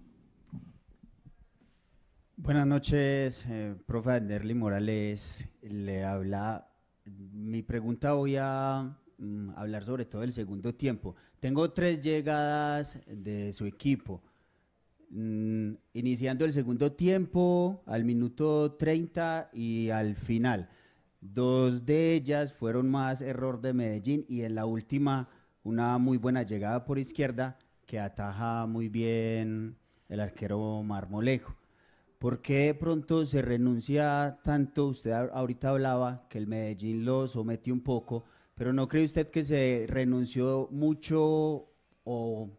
Buenas 2.38 2.68
noches, 2.68 3.46
eh, 3.50 3.76
profe 3.86 4.12
Anderly 4.12 4.54
Morales. 4.54 5.48
Le 5.62 6.06
habla. 6.06 6.68
Mi 7.06 7.64
pregunta 7.64 8.14
voy 8.14 8.38
a 8.40 8.96
mm, 9.18 9.50
hablar 9.56 9.84
sobre 9.84 10.06
todo 10.06 10.24
el 10.24 10.32
segundo 10.32 10.74
tiempo. 10.74 11.16
Tengo 11.40 11.72
tres 11.72 12.00
llegadas 12.00 13.00
de 13.08 13.52
su 13.54 13.66
equipo. 13.66 14.22
Mm, 15.12 15.74
iniciando 15.94 16.46
el 16.46 16.54
segundo 16.54 16.92
tiempo, 16.92 17.82
al 17.88 18.04
minuto 18.06 18.74
30 18.74 19.50
y 19.54 19.90
al 19.90 20.16
final. 20.16 20.70
Dos 21.20 21.86
de 21.86 22.14
ellas 22.14 22.54
fueron 22.54 22.90
más 22.90 23.22
error 23.22 23.60
de 23.60 23.74
Medellín 23.74 24.26
y 24.30 24.42
en 24.44 24.56
la 24.56 24.66
última 24.66 25.30
una 25.64 25.98
muy 25.98 26.18
buena 26.18 26.44
llegada 26.44 26.86
por 26.86 27.00
izquierda 27.00 27.58
que 27.86 28.00
ataja 28.00 28.68
muy 28.68 28.88
bien 28.88 29.78
el 30.10 30.20
arquero 30.20 30.84
Marmolejo. 30.84 31.56
¿Por 32.20 32.42
qué 32.42 32.76
pronto 32.80 33.26
se 33.26 33.42
renuncia 33.42 34.40
tanto? 34.44 34.88
Usted 34.88 35.12
ahorita 35.12 35.70
hablaba 35.70 36.28
que 36.30 36.38
el 36.38 36.48
Medellín 36.48 37.04
lo 37.04 37.28
sometió 37.28 37.74
un 37.74 37.82
poco, 37.82 38.26
pero 38.56 38.74
¿no 38.74 38.88
cree 38.88 39.06
usted 39.06 39.30
que 39.30 39.44
se 39.44 39.86
renunció 39.88 40.68
mucho 40.72 41.68
o 42.04 42.50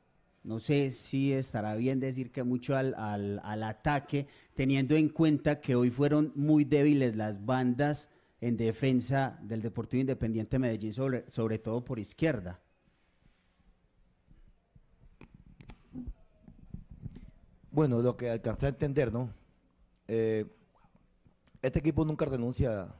no 0.43 0.59
sé 0.59 0.91
si 0.93 1.33
estará 1.33 1.75
bien 1.77 2.01
decir 2.01 2.31
que 2.33 2.43
mucho 2.43 2.77
al, 2.77 2.95
al- 2.95 3.41
al 3.45 3.63
ataque, 3.63 4.27
teniendo 4.55 4.97
en 4.97 5.09
cuenta 5.09 5.61
que 5.61 5.75
hoy 5.77 5.91
fueron 5.91 6.33
muy 6.35 6.65
débiles 6.65 7.17
las 7.17 7.45
bandas 7.45 8.09
en 8.41 8.57
defensa 8.57 9.39
del 9.43 9.61
Deportivo 9.63 10.01
Independiente 10.01 10.59
Medellín, 10.59 10.95
sobre, 10.95 11.29
sobre 11.31 11.59
todo 11.59 11.85
por 11.85 11.99
izquierda? 11.99 12.61
Bueno, 17.71 18.01
lo 18.03 18.17
que 18.17 18.31
alcancé 18.31 18.67
a 18.67 18.69
entender, 18.71 19.13
¿no? 19.13 19.31
Eh, 20.09 20.47
este 21.63 21.79
equipo 21.79 22.05
nunca 22.05 22.25
renuncia 22.25 22.93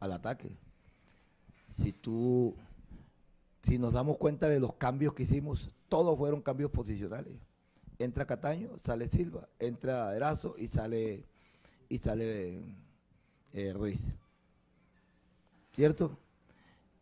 al 0.00 0.12
ataque. 0.12 0.50
Si 1.70 1.92
tú, 1.92 2.54
si 3.62 3.78
nos 3.78 3.92
damos 3.92 4.16
cuenta 4.16 4.48
de 4.48 4.60
los 4.60 4.74
cambios 4.74 5.14
que 5.14 5.24
hicimos, 5.24 5.70
todos 5.88 6.16
fueron 6.18 6.40
cambios 6.42 6.70
posicionales. 6.70 7.34
Entra 7.98 8.26
Cataño, 8.26 8.78
sale 8.78 9.08
Silva, 9.08 9.48
entra 9.58 10.14
Erazo 10.16 10.54
y 10.56 10.68
sale 10.68 11.24
y 11.88 11.98
sale 11.98 12.62
eh, 13.52 13.72
Ruiz. 13.74 14.00
¿Cierto? 15.72 16.18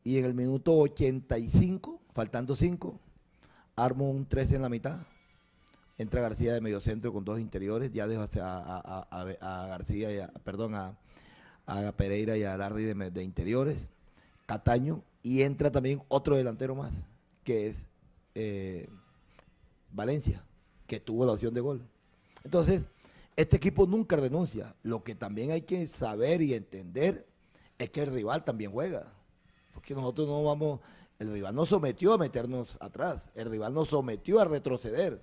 Y 0.03 0.19
en 0.19 0.25
el 0.25 0.35
minuto 0.35 0.77
85, 0.77 2.01
faltando 2.15 2.57
5, 2.57 2.99
armo 3.77 4.11
un 4.11 4.27
13 4.27 4.57
en 4.57 4.63
la 4.63 4.69
mitad. 4.69 4.99
Entra 5.99 6.21
García 6.21 6.55
de 6.55 6.61
medio 6.61 6.81
centro 6.81 7.13
con 7.13 7.25
dos 7.25 7.41
interiores, 7.41 7.93
ya 7.93 8.07
dejo 8.07 8.23
a, 8.41 9.67
García, 9.69 10.13
y 10.13 10.41
perdón, 10.43 10.75
a, 10.75 10.97
Pereira 11.97 12.37
y 12.37 12.45
a 12.45 12.57
me- 12.95 13.11
de 13.11 13.23
interiores, 13.23 13.89
Cataño, 14.47 15.03
y 15.29 15.43
entra 15.43 15.71
también 15.71 16.01
otro 16.09 16.37
delantero 16.37 16.75
más, 16.75 16.95
que 17.45 17.67
es 17.67 17.77
eh, 18.35 18.89
Valencia, 19.93 20.43
que 20.87 21.01
tuvo 21.01 21.27
la 21.27 21.33
opción 21.33 21.53
de 21.53 21.61
gol. 21.61 21.83
Entonces, 22.45 22.87
este 23.37 23.59
equipo 23.59 23.87
nunca 23.87 24.17
renuncia. 24.17 24.75
Lo 24.83 25.05
que 25.05 25.15
también 25.15 25.51
hay 25.51 25.61
que 25.61 25.87
saber 25.87 26.41
y 26.41 26.55
entender 26.55 27.27
es 27.77 27.91
que 27.91 28.05
el 28.05 28.11
rival 28.11 28.43
también 28.43 28.73
juega. 28.73 29.13
Porque 29.75 29.95
nosotros 29.95 30.27
no 30.29 30.43
vamos, 30.45 30.81
el 31.19 31.31
rival 31.31 31.55
nos 31.55 31.69
sometió 31.69 32.15
a 32.15 32.19
meternos 32.19 32.79
atrás, 32.81 33.29
el 33.35 33.51
rival 33.51 33.75
nos 33.75 33.89
sometió 33.91 34.41
a 34.41 34.47
retroceder. 34.47 35.21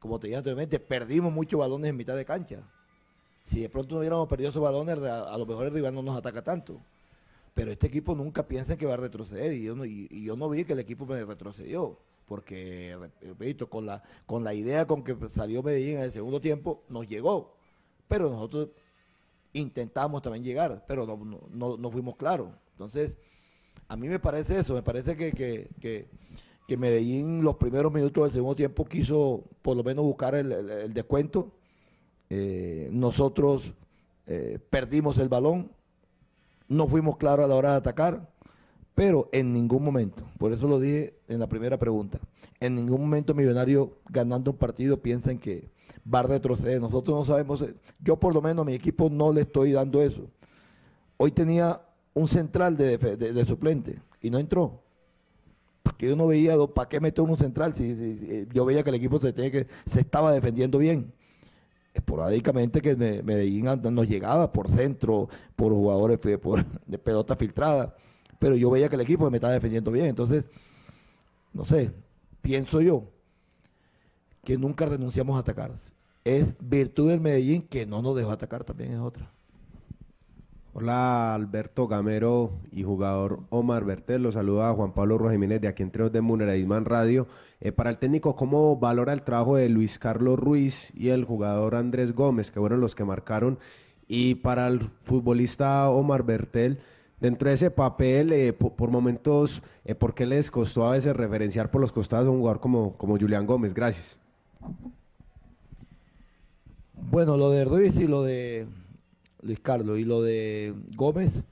Como 0.00 0.18
te 0.18 0.26
dije 0.26 0.38
anteriormente, 0.38 0.80
perdimos 0.80 1.32
muchos 1.32 1.60
balones 1.60 1.90
en 1.90 1.96
mitad 1.96 2.16
de 2.16 2.24
cancha. 2.24 2.58
Si 3.44 3.60
de 3.60 3.68
pronto 3.68 3.94
no 3.94 4.00
hubiéramos 4.00 4.26
perdido 4.26 4.50
esos 4.50 4.62
balones, 4.62 4.98
a, 4.98 5.32
a 5.32 5.38
lo 5.38 5.46
mejor 5.46 5.66
el 5.66 5.74
rival 5.74 5.94
no 5.94 6.02
nos 6.02 6.16
ataca 6.16 6.42
tanto. 6.42 6.80
Pero 7.58 7.72
este 7.72 7.88
equipo 7.88 8.14
nunca 8.14 8.46
piensa 8.46 8.76
que 8.76 8.86
va 8.86 8.94
a 8.94 8.98
retroceder 8.98 9.52
y 9.52 9.64
yo 9.64 9.74
no, 9.74 9.84
y, 9.84 10.06
yo 10.22 10.36
no 10.36 10.48
vi 10.48 10.64
que 10.64 10.74
el 10.74 10.78
equipo 10.78 11.04
me 11.06 11.24
retrocedió. 11.24 11.98
Porque, 12.24 12.96
repito, 13.20 13.68
con 13.68 13.84
la, 13.84 14.00
con 14.26 14.44
la 14.44 14.54
idea 14.54 14.86
con 14.86 15.02
que 15.02 15.16
salió 15.28 15.60
Medellín 15.60 15.96
en 15.96 16.04
el 16.04 16.12
segundo 16.12 16.40
tiempo, 16.40 16.84
nos 16.88 17.08
llegó. 17.08 17.56
Pero 18.06 18.30
nosotros 18.30 18.68
intentamos 19.52 20.22
también 20.22 20.44
llegar, 20.44 20.84
pero 20.86 21.04
no, 21.04 21.16
no, 21.50 21.76
no- 21.76 21.90
fuimos 21.90 22.14
claros. 22.14 22.50
Entonces, 22.74 23.18
a 23.88 23.96
mí 23.96 24.06
me 24.08 24.20
parece 24.20 24.60
eso, 24.60 24.74
me 24.74 24.82
parece 24.82 25.16
que, 25.16 25.32
que, 25.32 26.06
que, 26.68 26.76
Medellín 26.76 27.42
los 27.42 27.56
primeros 27.56 27.92
minutos 27.92 28.22
del 28.22 28.32
segundo 28.34 28.54
tiempo 28.54 28.84
quiso 28.84 29.42
por 29.62 29.76
lo 29.76 29.82
menos 29.82 30.04
buscar 30.04 30.36
el 30.36 30.94
descuento. 30.94 31.50
Eh, 32.30 32.88
nosotros 32.92 33.72
eh, 34.28 34.60
perdimos 34.70 35.18
el 35.18 35.28
balón, 35.28 35.72
no 36.68 36.86
fuimos 36.86 37.16
claros 37.16 37.44
a 37.44 37.48
la 37.48 37.54
hora 37.54 37.70
de 37.72 37.76
atacar, 37.78 38.28
pero 38.94 39.28
en 39.32 39.52
ningún 39.52 39.84
momento, 39.84 40.24
por 40.38 40.52
eso 40.52 40.66
lo 40.68 40.80
dije 40.80 41.14
en 41.28 41.38
la 41.38 41.46
primera 41.48 41.78
pregunta, 41.78 42.18
en 42.60 42.74
ningún 42.74 43.00
momento 43.00 43.34
Millonario 43.34 43.92
ganando 44.08 44.50
un 44.50 44.56
partido 44.56 45.00
piensa 45.00 45.30
en 45.30 45.38
que 45.38 45.68
va 46.12 46.20
a 46.20 46.22
retroceder. 46.24 46.80
Nosotros 46.80 47.16
no 47.16 47.24
sabemos, 47.24 47.64
yo 48.00 48.16
por 48.16 48.34
lo 48.34 48.42
menos 48.42 48.62
a 48.62 48.64
mi 48.66 48.74
equipo 48.74 49.08
no 49.10 49.32
le 49.32 49.42
estoy 49.42 49.72
dando 49.72 50.02
eso. 50.02 50.22
Hoy 51.16 51.30
tenía 51.30 51.80
un 52.14 52.26
central 52.28 52.76
de, 52.76 52.98
de- 52.98 53.44
suplente 53.44 54.00
y 54.20 54.30
no 54.30 54.38
entró. 54.38 54.82
Porque 55.82 56.08
yo 56.08 56.16
no 56.16 56.26
veía, 56.26 56.56
¿para 56.74 56.88
qué 56.88 57.00
meter 57.00 57.24
un 57.24 57.36
central? 57.38 57.74
Si, 57.74 57.84
eh, 57.84 58.46
yo 58.52 58.64
veía 58.64 58.82
que 58.82 58.90
el 58.90 58.96
equipo 58.96 59.18
se, 59.20 59.32
tenía 59.32 59.50
que, 59.50 59.66
se 59.86 60.00
estaba 60.00 60.32
defendiendo 60.32 60.78
bien. 60.78 61.12
Esporádicamente 61.94 62.80
que 62.80 62.94
Me- 62.96 63.22
Medellín 63.22 63.64
nos 63.64 64.08
llegaba 64.08 64.52
por 64.52 64.70
centro, 64.70 65.28
por 65.56 65.72
jugadores 65.72 66.18
por, 66.38 66.64
de 66.86 66.98
pelota 66.98 67.36
filtrada. 67.36 67.94
Pero 68.38 68.54
yo 68.56 68.70
veía 68.70 68.88
que 68.88 68.94
el 68.94 69.00
equipo 69.00 69.28
me 69.30 69.38
estaba 69.38 69.52
defendiendo 69.52 69.90
bien. 69.90 70.06
Entonces, 70.06 70.44
no 71.52 71.64
sé, 71.64 71.92
pienso 72.40 72.80
yo 72.80 73.04
que 74.44 74.56
nunca 74.56 74.86
renunciamos 74.86 75.36
a 75.36 75.40
atacar. 75.40 75.72
Es 76.24 76.54
virtud 76.60 77.08
del 77.10 77.20
Medellín 77.20 77.62
que 77.62 77.86
no 77.86 78.00
nos 78.02 78.16
dejó 78.16 78.30
atacar, 78.30 78.64
también 78.64 78.92
es 78.92 79.00
otra. 79.00 79.30
Hola 80.80 81.34
Alberto 81.34 81.88
Gamero 81.88 82.52
y 82.70 82.84
jugador 82.84 83.40
Omar 83.50 83.84
Bertel, 83.84 84.22
los 84.22 84.34
saluda 84.34 84.72
Juan 84.74 84.92
Pablo 84.92 85.18
Rojas 85.18 85.32
Jiménez 85.32 85.60
de 85.60 85.66
aquí 85.66 85.82
entre 85.82 86.08
de 86.08 86.20
Muneraisman 86.20 86.84
Radio. 86.84 87.26
Eh, 87.60 87.72
para 87.72 87.90
el 87.90 87.98
técnico, 87.98 88.36
¿cómo 88.36 88.76
valora 88.76 89.12
el 89.12 89.22
trabajo 89.22 89.56
de 89.56 89.68
Luis 89.68 89.98
Carlos 89.98 90.38
Ruiz 90.38 90.92
y 90.94 91.08
el 91.08 91.24
jugador 91.24 91.74
Andrés 91.74 92.14
Gómez, 92.14 92.52
que 92.52 92.60
fueron 92.60 92.80
los 92.80 92.94
que 92.94 93.02
marcaron? 93.02 93.58
Y 94.06 94.36
para 94.36 94.68
el 94.68 94.88
futbolista 95.02 95.90
Omar 95.90 96.22
Bertel, 96.22 96.78
dentro 97.20 97.48
de 97.48 97.56
ese 97.56 97.72
papel, 97.72 98.30
eh, 98.32 98.52
po- 98.52 98.76
por, 98.76 98.92
momentos, 98.92 99.64
eh, 99.84 99.96
¿por 99.96 100.14
qué 100.14 100.26
les 100.26 100.48
costó 100.52 100.86
a 100.86 100.92
veces 100.92 101.16
referenciar 101.16 101.72
por 101.72 101.80
los 101.80 101.90
costados 101.90 102.28
a 102.28 102.30
un 102.30 102.38
jugador 102.38 102.60
como, 102.60 102.96
como 102.96 103.18
Julián 103.18 103.48
Gómez? 103.48 103.74
Gracias. 103.74 104.16
Bueno, 107.10 107.36
lo 107.36 107.50
de 107.50 107.64
Ruiz 107.64 107.96
y 107.96 108.06
lo 108.06 108.22
de 108.22 108.68
Luis 109.42 109.58
Carlos. 109.60 109.98
Y 109.98 110.04
lo 110.04 110.22
de 110.22 110.74
Gómez, 110.96 111.42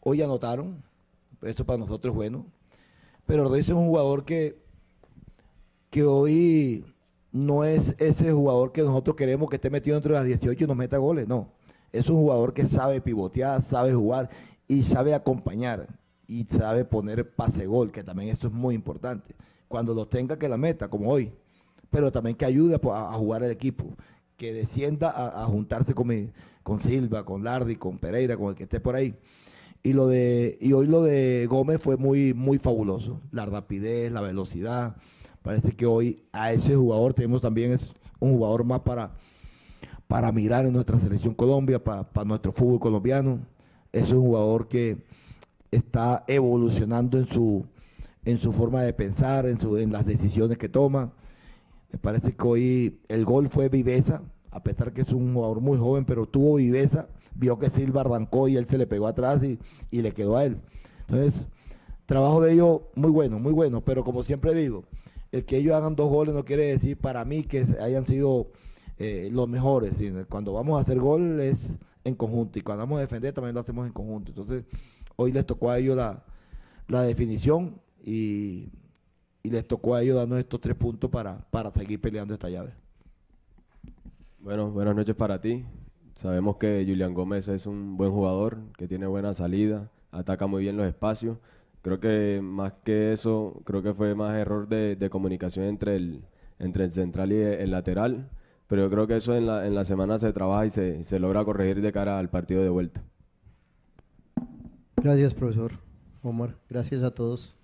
hoy 0.00 0.22
anotaron, 0.22 0.82
eso 1.42 1.64
para 1.64 1.78
nosotros 1.78 2.12
es 2.12 2.16
bueno, 2.16 2.46
pero 3.26 3.48
Ruiz 3.48 3.68
es 3.68 3.74
un 3.74 3.86
jugador 3.86 4.24
que, 4.24 4.56
que 5.90 6.04
hoy 6.04 6.84
no 7.32 7.64
es 7.64 7.94
ese 7.98 8.32
jugador 8.32 8.72
que 8.72 8.82
nosotros 8.82 9.16
queremos 9.16 9.48
que 9.50 9.56
esté 9.56 9.70
metido 9.70 9.96
entre 9.96 10.12
las 10.12 10.24
18 10.24 10.64
y 10.64 10.66
nos 10.66 10.76
meta 10.76 10.96
goles, 10.98 11.28
no, 11.28 11.48
es 11.92 12.08
un 12.08 12.16
jugador 12.16 12.52
que 12.54 12.66
sabe 12.66 13.00
pivotear, 13.00 13.62
sabe 13.62 13.94
jugar 13.94 14.30
y 14.68 14.82
sabe 14.82 15.14
acompañar 15.14 15.86
y 16.26 16.44
sabe 16.44 16.84
poner 16.84 17.30
pase 17.34 17.66
gol, 17.66 17.92
que 17.92 18.02
también 18.02 18.30
eso 18.30 18.48
es 18.48 18.52
muy 18.52 18.74
importante. 18.74 19.34
cuando 19.68 19.94
los 19.94 20.08
tenga 20.08 20.38
que 20.38 20.48
la 20.48 20.56
meta, 20.56 20.88
como 20.88 21.10
hoy, 21.10 21.32
pero 21.90 22.10
también 22.12 22.36
que 22.36 22.44
ayude 22.44 22.76
a, 22.92 23.12
jugar 23.14 23.42
el 23.42 23.50
equipo, 23.50 23.84
que 24.36 24.52
descienda 24.52 25.10
a, 25.10 25.42
a 25.42 25.46
juntarse 25.46 25.92
con, 25.94 26.06
mi- 26.08 26.30
con 26.66 26.80
Silva, 26.80 27.24
con 27.24 27.44
Lardi, 27.44 27.76
con 27.76 27.96
Pereira, 27.96 28.36
con 28.36 28.48
el 28.48 28.56
que 28.56 28.64
esté 28.64 28.80
por 28.80 28.96
ahí. 28.96 29.14
Y 29.84 29.92
lo 29.92 30.08
de 30.08 30.58
y 30.60 30.72
hoy 30.72 30.88
lo 30.88 31.04
de 31.04 31.46
Gómez 31.48 31.80
fue 31.80 31.96
muy 31.96 32.34
muy 32.34 32.58
fabuloso, 32.58 33.20
la 33.30 33.46
rapidez, 33.46 34.10
la 34.10 34.20
velocidad. 34.20 34.96
Parece 35.42 35.76
que 35.76 35.86
hoy 35.86 36.24
a 36.32 36.52
ese 36.52 36.74
jugador 36.74 37.14
tenemos 37.14 37.40
también 37.40 37.70
es 37.70 37.94
un 38.18 38.32
jugador 38.32 38.64
más 38.64 38.80
para 38.80 39.12
para 40.08 40.32
mirar 40.32 40.64
en 40.66 40.72
nuestra 40.72 40.98
selección 40.98 41.34
Colombia, 41.34 41.84
para, 41.84 42.02
para 42.02 42.26
nuestro 42.26 42.50
fútbol 42.50 42.80
colombiano. 42.80 43.38
Es 43.92 44.10
un 44.10 44.22
jugador 44.22 44.66
que 44.66 45.04
está 45.70 46.24
evolucionando 46.26 47.16
en 47.16 47.28
su 47.28 47.64
en 48.24 48.38
su 48.38 48.52
forma 48.52 48.82
de 48.82 48.92
pensar, 48.92 49.46
en 49.46 49.60
su 49.60 49.76
en 49.76 49.92
las 49.92 50.04
decisiones 50.04 50.58
que 50.58 50.68
toma. 50.68 51.12
Me 51.92 51.98
parece 52.00 52.32
que 52.32 52.44
hoy 52.44 52.98
el 53.06 53.24
gol 53.24 53.48
fue 53.48 53.68
viveza, 53.68 54.20
a 54.56 54.62
pesar 54.62 54.94
que 54.94 55.02
es 55.02 55.12
un 55.12 55.34
jugador 55.34 55.60
muy 55.60 55.76
joven, 55.76 56.06
pero 56.06 56.24
tuvo 56.24 56.54
viveza, 56.54 57.08
vio 57.34 57.58
que 57.58 57.68
Silva 57.68 58.00
arrancó 58.00 58.48
y 58.48 58.56
él 58.56 58.66
se 58.66 58.78
le 58.78 58.86
pegó 58.86 59.06
atrás 59.06 59.44
y, 59.44 59.58
y 59.90 60.00
le 60.00 60.12
quedó 60.12 60.38
a 60.38 60.46
él. 60.46 60.56
Entonces, 61.00 61.46
trabajo 62.06 62.40
de 62.40 62.54
ellos 62.54 62.80
muy 62.94 63.10
bueno, 63.10 63.38
muy 63.38 63.52
bueno, 63.52 63.82
pero 63.82 64.02
como 64.02 64.22
siempre 64.22 64.54
digo, 64.54 64.84
el 65.30 65.44
que 65.44 65.58
ellos 65.58 65.74
hagan 65.74 65.94
dos 65.94 66.08
goles 66.08 66.34
no 66.34 66.46
quiere 66.46 66.68
decir 66.68 66.96
para 66.96 67.22
mí 67.26 67.42
que 67.42 67.66
hayan 67.80 68.06
sido 68.06 68.46
eh, 68.98 69.28
los 69.30 69.46
mejores. 69.46 69.96
Cuando 70.30 70.54
vamos 70.54 70.78
a 70.78 70.80
hacer 70.80 70.98
gol 70.98 71.38
es 71.40 71.78
en 72.04 72.14
conjunto 72.14 72.58
y 72.58 72.62
cuando 72.62 72.84
vamos 72.84 72.96
a 72.96 73.02
defender 73.02 73.34
también 73.34 73.54
lo 73.54 73.60
hacemos 73.60 73.86
en 73.86 73.92
conjunto. 73.92 74.30
Entonces, 74.30 74.64
hoy 75.16 75.32
les 75.32 75.44
tocó 75.44 75.70
a 75.70 75.78
ellos 75.78 75.98
la, 75.98 76.24
la 76.88 77.02
definición 77.02 77.78
y, 78.02 78.70
y 79.42 79.50
les 79.50 79.68
tocó 79.68 79.94
a 79.94 80.02
ellos 80.02 80.16
darnos 80.16 80.38
estos 80.38 80.62
tres 80.62 80.76
puntos 80.76 81.10
para, 81.10 81.46
para 81.50 81.70
seguir 81.72 82.00
peleando 82.00 82.32
esta 82.32 82.48
llave. 82.48 82.72
Bueno, 84.38 84.70
buenas 84.70 84.94
noches 84.94 85.16
para 85.16 85.40
ti. 85.40 85.64
Sabemos 86.16 86.56
que 86.56 86.84
Julián 86.86 87.14
Gómez 87.14 87.48
es 87.48 87.66
un 87.66 87.96
buen 87.96 88.12
jugador, 88.12 88.58
que 88.78 88.86
tiene 88.88 89.06
buena 89.06 89.34
salida, 89.34 89.90
ataca 90.12 90.46
muy 90.46 90.62
bien 90.62 90.76
los 90.76 90.86
espacios. 90.86 91.38
Creo 91.82 92.00
que 92.00 92.40
más 92.42 92.72
que 92.84 93.12
eso, 93.12 93.60
creo 93.64 93.82
que 93.82 93.94
fue 93.94 94.14
más 94.14 94.36
error 94.36 94.68
de, 94.68 94.96
de 94.96 95.10
comunicación 95.10 95.66
entre 95.66 95.96
el, 95.96 96.24
entre 96.58 96.84
el 96.84 96.92
central 96.92 97.32
y 97.32 97.36
el 97.36 97.70
lateral. 97.70 98.30
Pero 98.68 98.82
yo 98.82 98.90
creo 98.90 99.06
que 99.06 99.16
eso 99.16 99.34
en 99.36 99.46
la, 99.46 99.66
en 99.66 99.74
la 99.74 99.84
semana 99.84 100.18
se 100.18 100.32
trabaja 100.32 100.66
y 100.66 100.70
se, 100.70 101.04
se 101.04 101.18
logra 101.18 101.44
corregir 101.44 101.80
de 101.80 101.92
cara 101.92 102.18
al 102.18 102.30
partido 102.30 102.62
de 102.62 102.68
vuelta. 102.68 103.02
Gracias, 105.02 105.34
profesor 105.34 105.72
Omar. 106.22 106.56
Gracias 106.68 107.02
a 107.02 107.12
todos. 107.12 107.55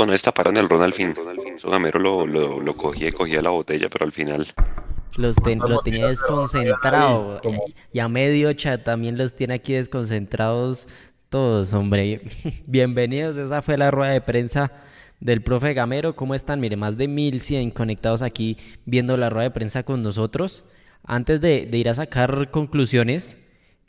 Cuando 0.00 0.12
destaparon 0.12 0.56
el 0.56 0.66
ron 0.66 0.80
al 0.82 0.94
fin, 0.94 1.12
eso 1.54 1.70
Gamero 1.70 1.98
lo, 2.00 2.26
lo, 2.26 2.58
lo 2.58 2.74
cogía 2.74 3.08
y 3.08 3.12
cogía 3.12 3.42
la 3.42 3.50
botella, 3.50 3.90
pero 3.90 4.06
al 4.06 4.12
final 4.12 4.46
Los 5.18 5.36
ten- 5.36 5.58
lo 5.58 5.80
tenía 5.80 6.06
desconcentrado. 6.06 7.38
Y 7.92 7.98
a 7.98 8.08
medio 8.08 8.50
chat 8.54 8.82
también 8.82 9.18
los 9.18 9.36
tiene 9.36 9.52
aquí 9.52 9.74
desconcentrados 9.74 10.88
todos, 11.28 11.74
hombre. 11.74 12.22
Bienvenidos, 12.66 13.36
esa 13.36 13.60
fue 13.60 13.76
la 13.76 13.90
rueda 13.90 14.12
de 14.12 14.22
prensa 14.22 14.72
del 15.20 15.42
profe 15.42 15.74
Gamero. 15.74 16.16
¿Cómo 16.16 16.34
están? 16.34 16.60
Mire, 16.60 16.76
más 16.76 16.96
de 16.96 17.06
1100 17.06 17.70
conectados 17.70 18.22
aquí 18.22 18.56
viendo 18.86 19.18
la 19.18 19.28
rueda 19.28 19.44
de 19.44 19.50
prensa 19.50 19.82
con 19.82 20.02
nosotros. 20.02 20.64
Antes 21.04 21.42
de, 21.42 21.66
de 21.66 21.76
ir 21.76 21.90
a 21.90 21.94
sacar 21.94 22.50
conclusiones, 22.50 23.36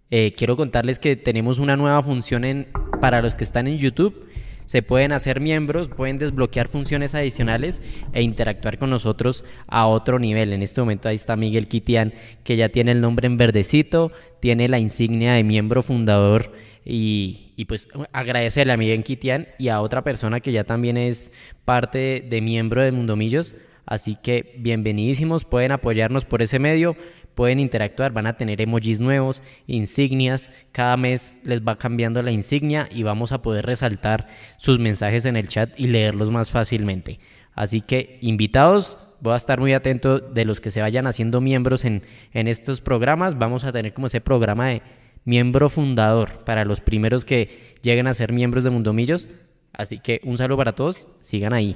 eh, 0.10 0.34
quiero 0.36 0.58
contarles 0.58 1.00
que 1.00 1.16
tenemos 1.16 1.58
una 1.60 1.78
nueva 1.78 2.04
función 2.04 2.44
en, 2.44 2.68
para 3.00 3.22
los 3.22 3.34
que 3.34 3.46
están 3.46 3.68
en 3.68 3.78
YouTube. 3.78 4.28
Se 4.66 4.82
pueden 4.82 5.12
hacer 5.12 5.40
miembros, 5.40 5.90
pueden 5.90 6.18
desbloquear 6.18 6.68
funciones 6.68 7.16
adicionales 7.16 7.82
e 8.14 8.22
interactuar 8.22 8.78
con 8.78 8.90
nosotros 8.90 9.44
a 9.68 9.88
otro 9.88 10.20
nivel. 10.20 10.54
En 10.54 10.62
este 10.62 10.82
momento 10.82 11.10
ahí 11.10 11.16
está 11.16 11.36
Miguel 11.36 11.68
Kitian, 11.68 12.14
que 12.44 12.56
ya 12.56 12.70
tiene 12.70 12.92
el 12.92 13.02
nombre 13.02 13.28
en 13.28 13.38
verdecito, 13.38 14.12
tiene 14.40 14.70
la 14.70 14.80
insignia 14.80 15.34
de 15.34 15.44
miembro 15.44 15.84
fundador 15.84 16.54
y, 16.86 17.54
y 17.56 17.66
pues 17.66 17.88
agradecerle 18.12 18.74
a 18.74 18.78
Miguel 18.78 19.04
Kitian 19.04 19.48
y 19.60 19.68
a 19.68 19.82
otra 19.82 20.04
persona 20.04 20.40
que 20.40 20.52
ya 20.52 20.64
también 20.64 20.98
es 20.98 21.32
parte 21.66 22.26
de 22.28 22.42
miembro 22.42 22.84
de 22.84 22.92
Mundomillos. 22.92 23.54
Así 23.86 24.16
que 24.16 24.56
bienvenidísimos, 24.58 25.44
pueden 25.44 25.72
apoyarnos 25.72 26.24
por 26.24 26.42
ese 26.42 26.60
medio, 26.60 26.96
pueden 27.36 27.60
interactuar, 27.60 28.12
van 28.12 28.28
a 28.28 28.38
tener 28.38 28.62
emojis 28.62 29.00
nuevos, 29.00 29.42
insignias, 29.68 30.50
cada 30.72 30.98
mes 30.98 31.36
les 31.44 31.62
va 31.62 31.78
cambiando 31.78 32.22
la 32.22 32.32
insignia 32.32 32.88
y 32.92 33.04
vamos 33.04 33.32
a 33.32 33.42
poder 33.42 33.66
resaltar 33.66 34.28
sus 34.58 34.80
mensajes 34.80 35.26
en 35.26 35.36
el 35.36 35.48
chat 35.48 35.80
y 35.80 35.88
leerlos 35.88 36.32
más 36.32 36.52
fácilmente. 36.52 37.20
Así 37.54 37.82
que 37.82 38.18
invitados, 38.22 38.98
voy 39.20 39.34
a 39.34 39.38
estar 39.38 39.60
muy 39.60 39.74
atento 39.74 40.20
de 40.20 40.46
los 40.46 40.62
que 40.62 40.72
se 40.72 40.82
vayan 40.82 41.08
haciendo 41.08 41.42
miembros 41.42 41.86
en, 41.86 42.04
en 42.34 42.48
estos 42.48 42.82
programas, 42.82 43.38
vamos 43.38 43.64
a 43.64 43.72
tener 43.72 43.94
como 43.94 44.08
ese 44.08 44.22
programa 44.22 44.68
de 44.68 44.82
miembro 45.26 45.70
fundador 45.70 46.44
para 46.44 46.66
los 46.66 46.82
primeros 46.82 47.26
que 47.26 47.76
lleguen 47.82 48.08
a 48.08 48.14
ser 48.14 48.32
miembros 48.32 48.64
de 48.64 48.70
Mundomillos. 48.70 49.28
Así 49.74 50.00
que 50.00 50.22
un 50.24 50.38
saludo 50.38 50.58
para 50.58 50.76
todos, 50.76 51.08
sigan 51.22 51.54
ahí. 51.54 51.76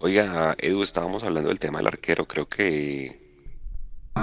Oiga, 0.00 0.54
Edu, 0.58 0.82
estábamos 0.82 1.24
hablando 1.24 1.48
del 1.48 1.58
tema 1.58 1.78
del 1.78 1.88
arquero, 1.88 2.26
creo 2.26 2.48
que 2.48 3.27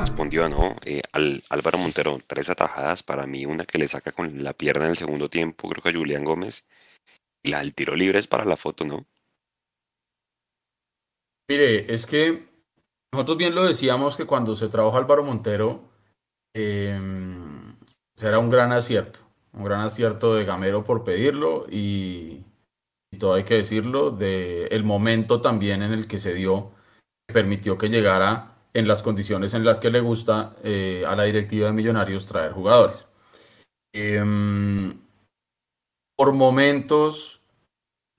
respondió, 0.01 0.49
¿no? 0.49 0.75
Eh, 0.86 1.01
al, 1.12 1.43
Álvaro 1.49 1.77
Montero, 1.77 2.19
tres 2.25 2.49
atajadas, 2.49 3.03
para 3.03 3.25
mí 3.25 3.45
una 3.45 3.65
que 3.65 3.77
le 3.77 3.88
saca 3.88 4.12
con 4.12 4.43
la 4.43 4.53
pierna 4.53 4.86
en 4.86 4.91
el 4.91 4.97
segundo 4.97 5.29
tiempo, 5.29 5.69
creo 5.69 5.84
que 5.84 5.89
a 5.89 5.93
Julián 5.93 6.23
Gómez, 6.23 6.65
y 7.43 7.51
la 7.51 7.60
del 7.60 7.73
tiro 7.73 7.95
libre 7.95 8.19
es 8.19 8.27
para 8.27 8.45
la 8.45 8.58
foto, 8.58 8.86
¿no? 8.86 9.05
Mire, 11.47 11.93
es 11.93 12.05
que 12.05 12.47
nosotros 13.13 13.38
bien 13.38 13.53
lo 13.53 13.63
decíamos 13.65 14.17
que 14.17 14.25
cuando 14.25 14.55
se 14.55 14.67
trabaja 14.67 14.97
Álvaro 14.97 15.23
Montero, 15.23 15.89
será 16.53 18.39
un 18.39 18.49
gran 18.49 18.71
acierto, 18.71 19.19
un 19.53 19.63
gran 19.63 19.81
acierto 19.81 20.34
de 20.34 20.45
Gamero 20.45 20.84
por 20.84 21.03
pedirlo 21.03 21.65
y, 21.69 22.43
y 23.12 23.17
todo 23.17 23.36
hay 23.36 23.43
que 23.43 23.55
decirlo, 23.55 24.12
de 24.12 24.67
el 24.67 24.84
momento 24.84 25.41
también 25.41 25.84
en 25.84 25.91
el 25.91 26.08
que 26.08 26.17
se 26.17 26.34
dio, 26.34 26.71
que 27.27 27.34
permitió 27.34 27.77
que 27.77 27.89
llegara 27.89 28.55
en 28.76 28.88
las 28.90 29.02
condiciones 29.02 29.54
en 29.54 29.64
las 29.64 29.80
que 29.80 29.90
le 29.90 30.02
gusta 30.02 30.54
eh, 30.62 31.06
a 31.08 31.16
la 31.16 31.24
directiva 31.24 31.68
de 31.68 31.74
Millonarios 31.74 32.26
traer 32.26 32.52
jugadores. 32.52 33.08
Em, 33.94 35.00
por 36.18 36.34
momentos, 36.34 37.42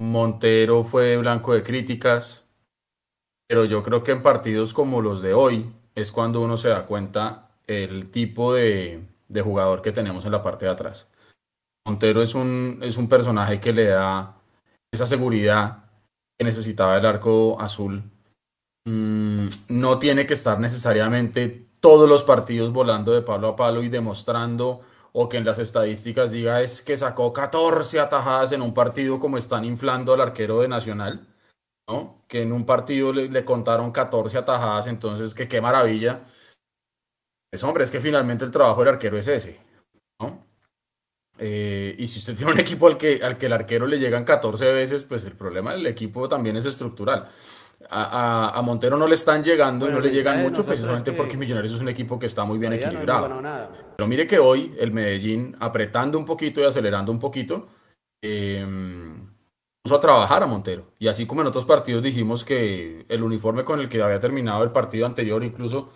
Montero 0.00 0.82
fue 0.82 1.18
blanco 1.18 1.52
de 1.52 1.62
críticas, 1.62 2.46
pero 3.46 3.66
yo 3.66 3.82
creo 3.82 4.02
que 4.02 4.12
en 4.12 4.22
partidos 4.22 4.72
como 4.72 5.02
los 5.02 5.20
de 5.20 5.34
hoy 5.34 5.70
es 5.94 6.10
cuando 6.10 6.40
uno 6.40 6.56
se 6.56 6.70
da 6.70 6.86
cuenta 6.86 7.50
el 7.66 8.10
tipo 8.10 8.54
de, 8.54 9.06
de 9.28 9.42
jugador 9.42 9.82
que 9.82 9.92
tenemos 9.92 10.24
en 10.24 10.32
la 10.32 10.42
parte 10.42 10.64
de 10.64 10.72
atrás. 10.72 11.10
Montero 11.86 12.22
es 12.22 12.34
un, 12.34 12.80
es 12.82 12.96
un 12.96 13.10
personaje 13.10 13.60
que 13.60 13.74
le 13.74 13.86
da 13.88 14.40
esa 14.90 15.06
seguridad 15.06 15.84
que 16.38 16.46
necesitaba 16.46 16.96
el 16.96 17.04
arco 17.04 17.60
azul. 17.60 18.02
Mm, 18.86 19.48
no 19.70 19.98
tiene 19.98 20.26
que 20.26 20.34
estar 20.34 20.60
necesariamente 20.60 21.66
todos 21.80 22.08
los 22.08 22.22
partidos 22.22 22.72
volando 22.72 23.12
de 23.12 23.20
palo 23.22 23.48
a 23.48 23.56
palo 23.56 23.82
y 23.82 23.88
demostrando 23.88 24.80
o 25.12 25.28
que 25.28 25.38
en 25.38 25.44
las 25.44 25.58
estadísticas 25.58 26.30
diga 26.30 26.62
es 26.62 26.82
que 26.82 26.96
sacó 26.96 27.32
14 27.32 27.98
atajadas 27.98 28.52
en 28.52 28.62
un 28.62 28.72
partido 28.72 29.18
como 29.18 29.38
están 29.38 29.64
inflando 29.64 30.14
al 30.14 30.20
arquero 30.20 30.60
de 30.60 30.68
Nacional, 30.68 31.26
¿no? 31.88 32.22
Que 32.28 32.42
en 32.42 32.52
un 32.52 32.64
partido 32.64 33.12
le, 33.12 33.44
contaron 33.44 33.90
14 33.90 34.38
atajadas, 34.38 34.86
entonces 34.86 35.34
que 35.34 35.48
qué 35.48 35.60
maravilla. 35.60 36.22
Es 37.52 37.64
hombre, 37.64 37.82
es 37.84 37.90
que 37.90 38.00
finalmente 38.00 38.44
el 38.44 38.50
trabajo 38.52 38.80
del 38.80 38.94
arquero 38.94 39.18
es 39.18 39.26
ese, 39.26 39.58
¿no? 40.20 40.46
Eh, 41.38 41.96
y 41.98 42.06
si 42.06 42.20
usted 42.20 42.36
tiene 42.36 42.52
un 42.52 42.60
equipo 42.60 42.86
al 42.86 42.96
que, 42.96 43.20
al 43.22 43.36
que 43.36 43.46
el 43.46 43.52
arquero 43.52 43.86
le 43.86 43.98
llegan 43.98 44.24
14 44.24 44.72
veces, 44.72 45.04
pues 45.04 45.24
el 45.24 45.32
problema 45.32 45.72
del 45.72 45.86
equipo 45.86 46.28
también 46.28 46.56
es 46.56 46.66
estructural. 46.66 47.26
A, 47.90 48.48
a- 48.50 48.58
a 48.58 48.62
Montero 48.62 48.96
no 48.96 49.06
le 49.06 49.14
están 49.14 49.42
llegando 49.44 49.86
Bueno, 49.86 49.98
y 49.98 50.00
no 50.00 50.06
le 50.06 50.12
llegan 50.12 50.42
mucho 50.42 50.64
precisamente 50.64 51.10
que 51.12 51.16
porque 51.16 51.36
Millonarios 51.36 51.72
es 51.74 51.80
un 51.80 51.88
equipo 51.88 52.18
que 52.18 52.26
está 52.26 52.44
muy 52.44 52.58
bien 52.58 52.70
todavía 52.72 52.86
no 52.86 52.90
equilibrado. 52.92 53.22
ganado 53.22 53.42
nada. 53.42 53.70
Pero 53.96 54.06
mire 54.08 54.26
que 54.26 54.38
hoy 54.38 54.74
el 54.78 54.92
Medellín, 54.92 55.56
apretando 55.60 56.18
un 56.18 56.24
poquito 56.24 56.60
y 56.60 56.64
acelerando 56.64 57.12
un 57.12 57.18
poquito, 57.18 57.68
eh, 58.22 58.66
puso 59.82 59.96
a 59.96 60.00
trabajar 60.00 60.42
a 60.42 60.46
Montero. 60.46 60.92
Y 60.98 61.08
así 61.08 61.26
como 61.26 61.42
en 61.42 61.46
otros 61.46 61.64
partidos 61.64 62.02
dijimos 62.02 62.44
que 62.44 63.06
el 63.08 63.22
uniforme 63.22 63.64
con 63.64 63.78
el 63.80 63.88
que 63.88 64.02
había 64.02 64.18
terminado 64.20 64.64
el 64.64 64.70
partido 64.72 65.06
anterior 65.06 65.44
incluso 65.44 65.90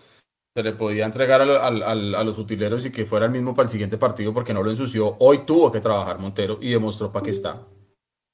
se 0.56 0.62
le 0.62 0.72
podía 0.72 1.06
entregar 1.06 1.40
al- 1.42 2.14
a 2.14 2.24
los 2.24 2.38
utileros 2.38 2.84
y 2.86 2.90
que 2.90 3.04
fuera 3.04 3.26
el 3.26 3.32
mismo 3.32 3.54
para 3.54 3.66
el 3.66 3.70
siguiente 3.70 3.98
partido 3.98 4.32
porque 4.34 4.52
no 4.54 4.62
lo 4.62 4.70
ensució, 4.70 5.16
hoy 5.20 5.38
tuvo 5.46 5.70
que 5.72 5.80
trabajar 5.80 6.18
Montero 6.18 6.58
y 6.60 6.70
demostró 6.70 7.10
para 7.12 7.22
qué 7.24 7.30
está. 7.30 7.62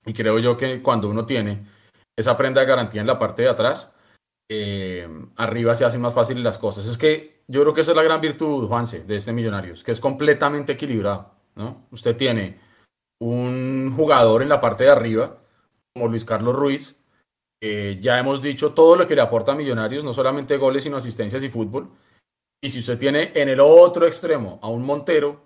Y 0.05 0.13
creo 0.13 0.39
yo 0.39 0.57
que 0.57 0.81
cuando 0.83 1.09
uno 1.11 1.27
tiene 1.27 1.65
esa 2.17 2.37
prenda 2.37 2.61
de 2.61 2.67
garantía 2.67 3.01
en 3.01 3.07
la 3.07 3.19
parte 3.19 3.43
de 3.43 3.49
atrás, 3.49 3.95
eh, 4.49 5.09
arriba 5.37 5.75
se 5.75 5.85
hacen 5.85 6.01
más 6.01 6.15
fáciles 6.15 6.43
las 6.43 6.59
cosas. 6.59 6.87
Es 6.87 6.99
que 6.99 7.43
yo 7.47 7.63
creo 7.63 7.75
que 7.75 7.83
esa 7.83 7.93
es 7.93 7.97
la 7.97 8.03
gran 8.03 8.21
virtud, 8.21 8.67
Juanse, 8.69 9.05
de 9.05 9.17
este 9.17 9.33
Millonarios, 9.33 9.85
que 9.85 9.93
es 9.93 10.01
completamente 10.01 10.73
equilibrado, 10.73 11.33
¿no? 11.55 11.87
Usted 11.91 12.17
tiene 12.17 12.59
un 13.21 13.93
jugador 13.97 14.43
en 14.43 14.49
la 14.49 14.61
parte 14.61 14.85
de 14.85 14.91
arriba, 14.91 15.39
como 15.95 16.09
Luis 16.09 16.25
Carlos 16.25 16.55
Ruiz, 16.55 17.03
ya 17.61 18.19
hemos 18.19 18.43
dicho 18.43 18.75
todo 18.75 18.95
lo 18.97 19.09
que 19.09 19.17
le 19.17 19.23
aporta 19.23 19.53
a 19.53 19.57
Millonarios, 19.57 20.05
no 20.05 20.13
solamente 20.13 20.57
goles, 20.57 20.85
sino 20.85 20.99
asistencias 20.99 21.43
y 21.43 21.49
fútbol. 21.49 21.91
Y 22.63 22.69
si 22.69 22.79
usted 22.81 22.99
tiene 22.99 23.33
en 23.35 23.49
el 23.49 23.61
otro 23.61 24.07
extremo 24.07 24.61
a 24.63 24.69
un 24.69 24.85
Montero, 24.85 25.46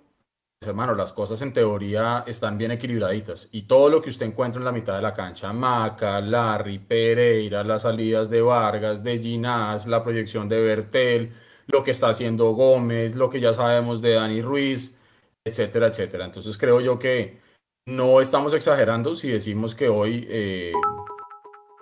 hermano, 0.69 0.93
las 0.93 1.11
cosas 1.11 1.41
en 1.41 1.53
teoría 1.53 2.23
están 2.27 2.57
bien 2.57 2.71
equilibraditas. 2.71 3.49
Y 3.51 3.63
todo 3.63 3.89
lo 3.89 4.01
que 4.01 4.11
usted 4.11 4.27
encuentra 4.27 4.59
en 4.59 4.65
la 4.65 4.71
mitad 4.71 4.95
de 4.95 5.01
la 5.01 5.13
cancha, 5.13 5.51
Maca, 5.51 6.21
Larry, 6.21 6.77
Pereira, 6.77 7.63
las 7.63 7.81
salidas 7.81 8.29
de 8.29 8.41
Vargas, 8.41 9.03
de 9.03 9.17
Ginás, 9.17 9.87
la 9.87 10.03
proyección 10.03 10.47
de 10.47 10.61
Bertel, 10.63 11.31
lo 11.65 11.83
que 11.83 11.91
está 11.91 12.09
haciendo 12.09 12.51
Gómez, 12.51 13.15
lo 13.15 13.29
que 13.29 13.39
ya 13.39 13.53
sabemos 13.53 14.01
de 14.01 14.13
Dani 14.13 14.41
Ruiz, 14.41 14.99
etcétera, 15.43 15.87
etcétera. 15.87 16.25
Entonces 16.25 16.57
creo 16.57 16.79
yo 16.79 16.99
que 16.99 17.39
no 17.87 18.21
estamos 18.21 18.53
exagerando 18.53 19.15
si 19.15 19.29
decimos 19.29 19.73
que 19.73 19.89
hoy 19.89 20.27
eh, 20.29 20.73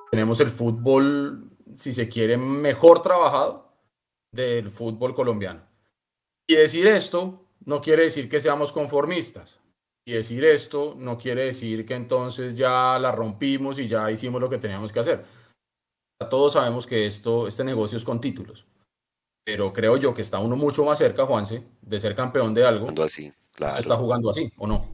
tenemos 0.10 0.40
el 0.40 0.50
fútbol, 0.50 1.52
si 1.76 1.92
se 1.92 2.08
quiere, 2.08 2.38
mejor 2.38 3.02
trabajado 3.02 3.74
del 4.32 4.72
fútbol 4.72 5.14
colombiano. 5.14 5.64
Y 6.48 6.56
decir 6.56 6.88
esto 6.88 7.49
no 7.66 7.82
quiere 7.82 8.04
decir 8.04 8.30
que 8.30 8.40
seamos 8.40 8.72
conformistas. 8.72 9.60
Y 10.06 10.14
decir 10.14 10.44
esto 10.44 10.96
no 10.98 11.18
quiere 11.18 11.46
decir 11.46 11.86
que 11.86 11.94
entonces 11.94 12.58
ya 12.58 12.98
la 13.00 13.12
rompimos 13.12 13.78
y 13.80 13.88
ya 13.88 14.10
hicimos 14.10 14.42
lo 14.42 14.50
que 14.50 14.58
teníamos 14.58 14.92
que 14.92 15.00
hacer. 15.00 15.24
Todos 16.30 16.54
sabemos 16.54 16.88
que 16.88 17.06
esto, 17.06 17.48
este 17.48 17.64
negocio 17.64 17.98
es 17.98 18.04
con 18.04 18.20
títulos. 18.20 18.66
Pero 19.46 19.72
creo 19.72 19.98
yo 19.98 20.14
que 20.14 20.22
está 20.22 20.40
uno 20.40 20.56
mucho 20.56 20.84
más 20.84 20.98
cerca, 20.98 21.26
Juanse, 21.26 21.64
de 21.82 22.00
ser 22.00 22.16
campeón 22.16 22.54
de 22.54 22.66
algo. 22.66 22.90
así, 23.04 23.32
claro. 23.54 23.80
Está 23.80 23.96
jugando 23.96 24.30
así, 24.30 24.52
¿o 24.58 24.68
no? 24.68 24.90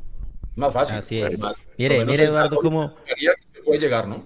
Más 0.55 0.73
fácil. 0.73 0.97
Así 0.97 1.19
es. 1.19 1.37
mire, 1.77 2.05
mire, 2.05 2.25
Eduardo, 2.25 2.57
cómo... 2.57 2.95
Puede 3.63 3.79
llegar, 3.79 4.07
¿no? 4.07 4.23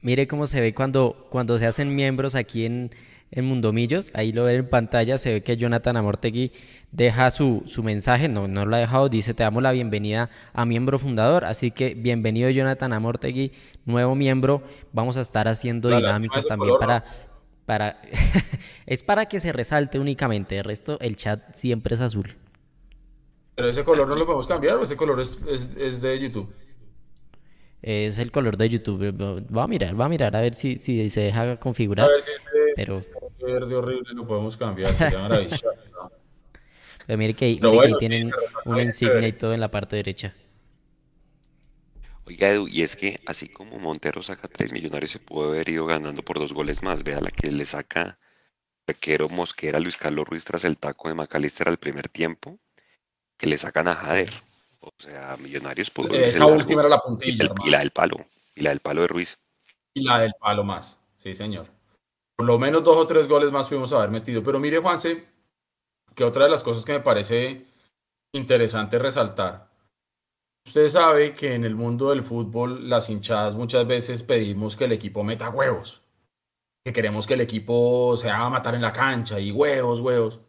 Mire 0.00 0.28
cómo 0.28 0.46
se 0.46 0.60
ve 0.60 0.74
cuando, 0.74 1.26
cuando 1.30 1.58
se 1.58 1.66
hacen 1.66 1.94
miembros 1.94 2.34
aquí 2.34 2.66
en, 2.66 2.94
en 3.34 3.44
Mundomillos. 3.44 4.10
Ahí 4.14 4.32
lo 4.32 4.44
ven 4.44 4.56
en 4.56 4.68
pantalla, 4.68 5.18
se 5.18 5.32
ve 5.32 5.42
que 5.42 5.56
Jonathan 5.56 5.96
Amortegui 5.96 6.52
deja 6.92 7.30
su, 7.30 7.64
su 7.66 7.82
mensaje, 7.82 8.28
no, 8.28 8.46
no 8.46 8.64
lo 8.64 8.76
ha 8.76 8.78
dejado, 8.78 9.08
dice, 9.08 9.34
te 9.34 9.42
damos 9.42 9.62
la 9.62 9.72
bienvenida 9.72 10.30
a 10.52 10.64
miembro 10.64 10.98
fundador, 10.98 11.44
así 11.44 11.72
que 11.72 11.94
bienvenido 11.94 12.48
Jonathan 12.50 12.92
Amortegui, 12.92 13.52
nuevo 13.84 14.14
miembro, 14.14 14.62
vamos 14.92 15.16
a 15.16 15.20
estar 15.20 15.48
haciendo 15.48 15.88
dinámicas 15.88 16.46
también 16.46 16.78
para... 16.78 17.04
para 17.66 18.00
es 18.86 19.02
para 19.02 19.26
que 19.26 19.40
se 19.40 19.52
resalte 19.52 19.98
únicamente, 19.98 20.56
el 20.58 20.64
resto 20.64 20.98
el 21.00 21.16
chat 21.16 21.54
siempre 21.54 21.96
es 21.96 22.00
azul. 22.00 22.36
Pero 23.56 23.68
ese 23.68 23.82
color 23.84 24.08
no 24.08 24.14
lo 24.14 24.24
podemos 24.24 24.46
cambiar, 24.46 24.78
ese 24.82 24.96
color 24.96 25.20
es, 25.20 25.42
es, 25.46 26.00
de 26.00 26.18
YouTube. 26.18 26.52
Es 27.82 28.18
el 28.18 28.32
color 28.32 28.56
de 28.56 28.68
YouTube. 28.68 29.14
Va 29.54 29.64
a 29.64 29.68
mirar, 29.68 30.00
va 30.00 30.06
a 30.06 30.08
mirar 30.08 30.34
a 30.34 30.40
ver 30.40 30.54
si, 30.54 30.76
si 30.78 31.08
se 31.10 31.20
deja 31.20 31.56
configurar. 31.56 32.06
A 32.06 32.12
ver 32.12 32.22
si 32.22 32.32
pero 32.74 33.04
verde 33.38 33.74
horrible 33.74 34.12
lo 34.14 34.26
podemos 34.26 34.56
cambiar, 34.56 34.96
se 34.96 35.10
llama 35.10 35.38
Pero 37.06 37.18
mire 37.18 37.34
que, 37.34 37.44
ahí 37.44 37.92
tienen 37.98 38.32
una 38.64 38.82
insignia 38.82 39.28
y 39.28 39.32
todo 39.32 39.52
en 39.52 39.60
la 39.60 39.70
parte 39.70 39.96
derecha. 39.96 40.34
Oiga, 42.26 42.48
Edu, 42.48 42.66
y 42.66 42.82
es 42.82 42.96
que 42.96 43.20
así 43.26 43.50
como 43.50 43.78
Montero 43.78 44.22
saca 44.22 44.48
3 44.48 44.72
millonarios, 44.72 45.10
se 45.10 45.18
pudo 45.18 45.50
haber 45.50 45.68
ido 45.68 45.84
ganando 45.84 46.22
por 46.22 46.38
dos 46.38 46.54
goles 46.54 46.82
más. 46.82 47.04
Vea 47.04 47.20
la 47.20 47.30
que 47.30 47.52
le 47.52 47.66
saca 47.66 48.18
Pequero 48.86 49.28
Mosquera 49.28 49.78
Luis 49.78 49.98
Carlos 49.98 50.26
Ruiz 50.26 50.44
tras 50.44 50.64
el 50.64 50.78
taco 50.78 51.08
de 51.08 51.14
Macalister 51.14 51.68
al 51.68 51.76
primer 51.76 52.08
tiempo, 52.08 52.58
que 53.36 53.48
le 53.48 53.58
sacan 53.58 53.88
a 53.88 53.94
Jader. 53.94 54.32
O 54.80 54.90
sea, 54.96 55.36
Millonarios 55.36 55.90
pudo. 55.90 56.14
Esa 56.14 56.46
última 56.46 56.80
era 56.80 56.88
la 56.88 57.00
puntilla. 57.00 57.44
Y, 57.62 57.68
y 57.68 57.70
la 57.70 57.80
del 57.80 57.90
palo. 57.90 58.16
Y 58.54 58.62
la 58.62 58.70
del 58.70 58.80
palo 58.80 59.02
de 59.02 59.08
Ruiz. 59.08 59.38
Y 59.92 60.02
la 60.02 60.20
del 60.20 60.32
palo 60.40 60.64
más. 60.64 60.98
Sí, 61.16 61.34
señor 61.34 61.68
por 62.36 62.46
lo 62.46 62.58
menos 62.58 62.82
dos 62.84 62.96
o 62.96 63.06
tres 63.06 63.28
goles 63.28 63.52
más 63.52 63.68
pudimos 63.68 63.92
haber 63.92 64.10
metido. 64.10 64.42
Pero 64.42 64.58
mire, 64.58 64.78
Juanse, 64.78 65.24
que 66.14 66.24
otra 66.24 66.44
de 66.44 66.50
las 66.50 66.62
cosas 66.62 66.84
que 66.84 66.92
me 66.92 67.00
parece 67.00 67.66
interesante 68.32 68.98
resaltar. 68.98 69.70
Usted 70.66 70.88
sabe 70.88 71.34
que 71.34 71.54
en 71.54 71.64
el 71.64 71.74
mundo 71.74 72.10
del 72.10 72.22
fútbol 72.22 72.88
las 72.88 73.10
hinchadas 73.10 73.54
muchas 73.54 73.86
veces 73.86 74.22
pedimos 74.22 74.76
que 74.76 74.86
el 74.86 74.92
equipo 74.92 75.22
meta 75.22 75.50
huevos, 75.50 76.02
que 76.84 76.92
queremos 76.92 77.26
que 77.26 77.34
el 77.34 77.42
equipo 77.42 78.16
se 78.16 78.30
haga 78.30 78.48
matar 78.48 78.74
en 78.74 78.82
la 78.82 78.92
cancha 78.92 79.38
y 79.38 79.52
huevos, 79.52 80.00
huevos. 80.00 80.40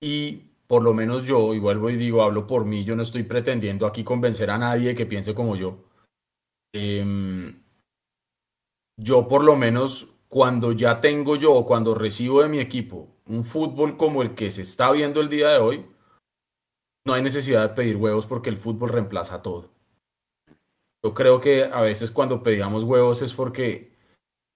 Y 0.00 0.50
por 0.66 0.82
lo 0.82 0.94
menos 0.94 1.26
yo, 1.26 1.52
y 1.54 1.58
vuelvo 1.58 1.90
y 1.90 1.96
digo, 1.96 2.22
hablo 2.22 2.46
por 2.46 2.64
mí, 2.64 2.84
yo 2.84 2.94
no 2.94 3.02
estoy 3.02 3.24
pretendiendo 3.24 3.86
aquí 3.86 4.04
convencer 4.04 4.50
a 4.50 4.58
nadie 4.58 4.94
que 4.94 5.06
piense 5.06 5.34
como 5.34 5.56
yo. 5.56 5.84
Em, 6.72 7.64
yo 8.96 9.26
por 9.26 9.42
lo 9.42 9.56
menos 9.56 10.06
cuando 10.30 10.70
ya 10.70 11.00
tengo 11.00 11.34
yo 11.34 11.52
o 11.52 11.66
cuando 11.66 11.92
recibo 11.92 12.40
de 12.40 12.48
mi 12.48 12.60
equipo 12.60 13.08
un 13.26 13.42
fútbol 13.42 13.96
como 13.96 14.22
el 14.22 14.36
que 14.36 14.52
se 14.52 14.62
está 14.62 14.92
viendo 14.92 15.20
el 15.20 15.28
día 15.28 15.48
de 15.48 15.58
hoy, 15.58 15.86
no 17.04 17.14
hay 17.14 17.22
necesidad 17.22 17.62
de 17.68 17.74
pedir 17.74 17.96
huevos 17.96 18.26
porque 18.26 18.48
el 18.48 18.56
fútbol 18.56 18.90
reemplaza 18.90 19.42
todo. 19.42 19.70
Yo 21.02 21.14
creo 21.14 21.40
que 21.40 21.64
a 21.64 21.80
veces 21.80 22.12
cuando 22.12 22.44
pedíamos 22.44 22.84
huevos 22.84 23.22
es 23.22 23.34
porque 23.34 23.92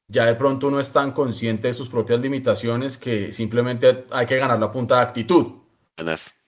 ya 0.07 0.27
de 0.27 0.37
pronto 0.37 0.69
uno 0.69 0.79
es 0.79 0.93
tan 0.93 1.11
consciente 1.11 1.67
de 1.67 1.75
sus 1.75 1.89
propias 1.89 2.21
limitaciones 2.21 2.97
que 2.97 3.33
simplemente 3.33 4.07
hay 4.13 4.27
que 4.27 4.37
ganar 4.37 4.61
la 4.61 4.71
punta 4.71 4.97
de 4.97 5.03
actitud. 5.03 5.55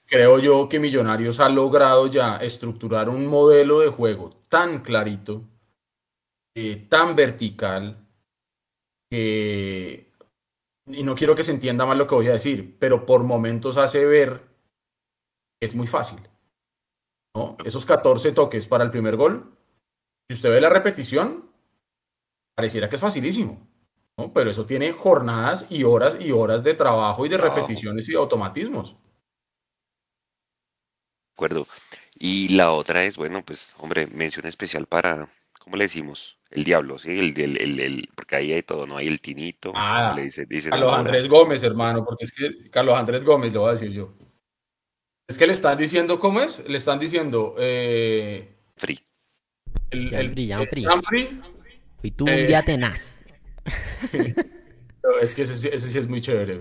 Creo 0.05 0.39
yo 0.39 0.69
que 0.69 0.79
Millonarios 0.79 1.41
ha 1.41 1.49
logrado 1.49 2.07
ya 2.07 2.37
estructurar 2.37 3.09
un 3.09 3.27
modelo 3.27 3.81
de 3.81 3.89
juego 3.89 4.31
tan 4.49 4.83
clarito, 4.83 5.43
eh, 6.55 6.87
tan 6.89 7.17
vertical, 7.17 8.06
y 9.11 11.03
no 11.03 11.15
quiero 11.15 11.35
que 11.35 11.45
se 11.45 11.53
entienda 11.53 11.87
mal 11.87 11.99
lo 11.99 12.07
que 12.07 12.15
voy 12.15 12.29
a 12.29 12.33
decir, 12.33 12.77
pero 12.79 13.07
por 13.07 13.23
momentos 13.25 13.77
hace 13.77 14.05
ver 14.05 14.43
que 15.61 15.67
es 15.67 15.75
muy 15.75 15.87
fácil. 15.87 16.21
¿no? 17.35 17.57
Esos 17.65 17.87
14 17.87 18.33
toques 18.33 18.67
para 18.67 18.85
el 18.85 18.91
primer 18.91 19.17
gol, 19.17 19.57
si 20.29 20.37
usted 20.37 20.51
ve 20.51 20.61
la 20.61 20.71
repetición, 20.71 21.51
pareciera 22.55 22.89
que 22.89 22.97
es 22.97 23.03
facilísimo. 23.03 23.67
¿no? 24.17 24.33
Pero 24.33 24.51
eso 24.51 24.67
tiene 24.67 24.93
jornadas 24.93 25.67
y 25.71 25.85
horas 25.85 26.17
y 26.21 26.33
horas 26.33 26.63
de 26.63 26.75
trabajo 26.75 27.27
y 27.27 27.29
de 27.29 27.39
repeticiones 27.39 28.09
y 28.09 28.13
de 28.13 28.19
automatismos. 28.19 28.93
De 28.93 28.99
acuerdo. 31.35 31.67
Y 32.19 32.49
la 32.49 32.73
otra 32.73 33.05
es, 33.05 33.17
bueno, 33.19 33.45
pues, 33.45 33.75
hombre, 33.79 34.07
mención 34.07 34.47
especial 34.47 34.87
para, 34.87 35.29
¿cómo 35.67 35.79
le 35.79 35.85
decimos? 35.85 36.39
El 36.49 36.63
diablo, 36.63 36.97
sí, 36.97 37.11
el, 37.11 37.39
el, 37.39 37.81
el, 37.81 38.09
porque 38.15 38.37
ahí 38.37 38.53
hay 38.53 38.63
todo, 38.63 38.87
¿no? 38.87 38.99
Hay 38.99 39.09
el 39.09 39.21
tinito, 39.21 39.73
ah, 39.75 40.13
le 40.15 40.23
dice, 40.23 40.47
dice 40.47 40.71
Carlos 40.71 40.95
Andrés 40.95 41.29
Gómez, 41.29 41.65
hermano, 41.65 42.05
porque 42.05 42.25
es 42.25 42.33
que 42.33 42.71
Carlos 42.71 42.97
Andrés 42.97 43.25
Gómez, 43.25 43.53
lo 43.53 43.63
voy 43.63 43.71
a 43.71 43.73
decir 43.73 43.91
yo. 43.91 44.15
Es 45.29 45.37
que 45.37 45.45
le 45.45 45.53
están 45.53 45.77
diciendo, 45.77 46.21
¿cómo 46.21 46.41
es? 46.41 46.67
Le 46.69 46.77
están 46.77 47.01
diciendo... 47.01 47.57
Eh, 47.59 48.59
free. 48.77 49.01
El, 49.91 50.15
el, 50.15 50.29
free, 50.29 50.55
free. 51.03 51.41
Y 52.05 52.11
tú 52.13 52.25
un 52.25 52.31
eh, 52.31 52.47
día 52.47 52.63
tenaz. 52.65 53.15
es 55.21 55.35
que 55.35 55.43
ese, 55.43 55.75
ese, 55.75 55.91
sí 55.91 55.99
es 55.99 56.09
muy 56.09 56.21
chévere. 56.21 56.61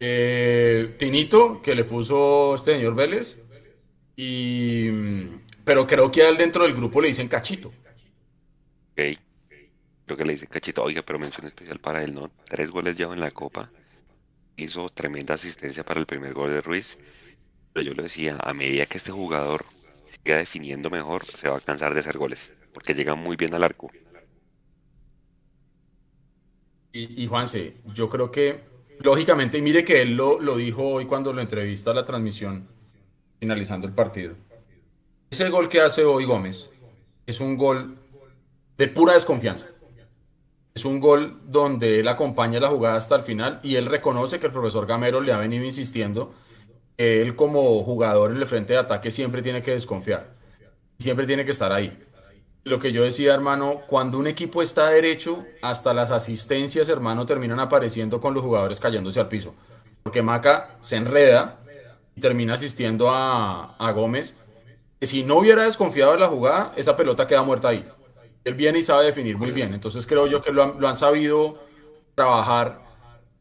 Eh, 0.00 0.94
tinito, 0.98 1.60
que 1.60 1.74
le 1.74 1.84
puso 1.84 2.54
este 2.54 2.72
señor 2.72 2.94
Vélez. 2.94 3.42
Y, 4.16 4.88
pero 5.62 5.86
creo 5.86 6.10
que 6.10 6.22
a 6.22 6.30
él 6.30 6.38
dentro 6.38 6.64
del 6.64 6.72
grupo 6.72 7.02
le 7.02 7.08
dicen 7.08 7.28
cachito. 7.28 7.70
Ok. 8.94 9.18
Creo 10.06 10.16
que 10.18 10.24
le 10.24 10.34
dice 10.34 10.46
Cachito, 10.46 10.82
oiga, 10.84 11.02
pero 11.02 11.18
mención 11.18 11.46
especial 11.46 11.80
para 11.80 12.04
él, 12.04 12.14
¿no? 12.14 12.30
Tres 12.44 12.70
goles 12.70 12.96
ya 12.96 13.06
en 13.06 13.20
la 13.20 13.30
Copa. 13.30 13.70
Hizo 14.56 14.88
tremenda 14.88 15.34
asistencia 15.34 15.84
para 15.84 15.98
el 15.98 16.06
primer 16.06 16.32
gol 16.32 16.50
de 16.50 16.60
Ruiz. 16.60 16.96
Pero 17.72 17.86
yo 17.86 17.94
le 17.94 18.04
decía, 18.04 18.38
a 18.40 18.54
medida 18.54 18.86
que 18.86 18.98
este 18.98 19.10
jugador 19.10 19.64
siga 20.04 20.36
definiendo 20.36 20.90
mejor, 20.90 21.24
se 21.24 21.48
va 21.48 21.56
a 21.56 21.60
cansar 21.60 21.92
de 21.94 22.00
hacer 22.00 22.18
goles. 22.18 22.54
Porque 22.72 22.94
llega 22.94 23.14
muy 23.14 23.36
bien 23.36 23.54
al 23.54 23.64
arco. 23.64 23.90
Y, 26.92 27.24
y 27.24 27.26
Juanse, 27.26 27.78
yo 27.86 28.08
creo 28.08 28.30
que, 28.30 28.62
lógicamente, 29.00 29.58
y 29.58 29.62
mire 29.62 29.82
que 29.84 30.02
él 30.02 30.14
lo, 30.14 30.38
lo 30.38 30.56
dijo 30.56 30.86
hoy 30.86 31.06
cuando 31.06 31.32
lo 31.32 31.40
entrevista 31.40 31.90
a 31.90 31.94
la 31.94 32.04
transmisión, 32.04 32.68
finalizando 33.40 33.88
el 33.88 33.94
partido. 33.94 34.36
Ese 35.30 35.48
gol 35.48 35.68
que 35.68 35.80
hace 35.80 36.04
hoy 36.04 36.26
Gómez 36.26 36.70
es 37.26 37.40
un 37.40 37.56
gol 37.56 37.98
de 38.76 38.88
pura 38.88 39.14
desconfianza. 39.14 39.66
Es 40.74 40.84
un 40.84 40.98
gol 40.98 41.38
donde 41.44 42.00
él 42.00 42.08
acompaña 42.08 42.58
la 42.58 42.68
jugada 42.68 42.96
hasta 42.96 43.14
el 43.14 43.22
final 43.22 43.60
y 43.62 43.76
él 43.76 43.86
reconoce 43.86 44.40
que 44.40 44.46
el 44.46 44.52
profesor 44.52 44.86
Gamero 44.86 45.20
le 45.20 45.32
ha 45.32 45.38
venido 45.38 45.64
insistiendo. 45.64 46.34
Él 46.96 47.36
como 47.36 47.84
jugador 47.84 48.32
en 48.32 48.38
el 48.38 48.46
frente 48.46 48.72
de 48.72 48.80
ataque 48.80 49.12
siempre 49.12 49.40
tiene 49.40 49.62
que 49.62 49.70
desconfiar. 49.70 50.32
Siempre 50.98 51.26
tiene 51.26 51.44
que 51.44 51.52
estar 51.52 51.72
ahí. 51.72 51.96
lo 52.64 52.78
que 52.78 52.92
yo 52.92 53.04
decía, 53.04 53.34
hermano, 53.34 53.82
cuando 53.86 54.18
un 54.18 54.26
equipo 54.26 54.62
está 54.62 54.88
derecho, 54.88 55.44
hasta 55.60 55.92
las 55.92 56.10
asistencias, 56.10 56.88
hermano, 56.88 57.26
terminan 57.26 57.60
apareciendo 57.60 58.20
con 58.20 58.32
los 58.32 58.42
jugadores 58.42 58.80
cayéndose 58.80 59.20
al 59.20 59.28
piso. 59.28 59.54
Porque 60.02 60.22
Maca 60.22 60.76
se 60.80 60.96
enreda 60.96 61.60
y 62.16 62.20
termina 62.22 62.54
asistiendo 62.54 63.10
a, 63.10 63.76
a 63.76 63.92
Gómez. 63.92 64.38
Si 65.02 65.22
no 65.24 65.36
hubiera 65.36 65.64
desconfiado 65.64 66.12
de 66.12 66.18
la 66.18 66.28
jugada, 66.28 66.72
esa 66.76 66.96
pelota 66.96 67.26
queda 67.26 67.42
muerta 67.42 67.68
ahí. 67.68 67.86
Él 68.44 68.54
viene 68.54 68.78
y 68.78 68.82
sabe 68.82 69.06
definir 69.06 69.38
muy 69.38 69.50
bien. 69.50 69.74
Entonces 69.74 70.06
creo 70.06 70.26
yo 70.26 70.42
que 70.42 70.52
lo 70.52 70.62
han, 70.62 70.80
lo 70.80 70.88
han 70.88 70.96
sabido 70.96 71.58
trabajar 72.14 72.82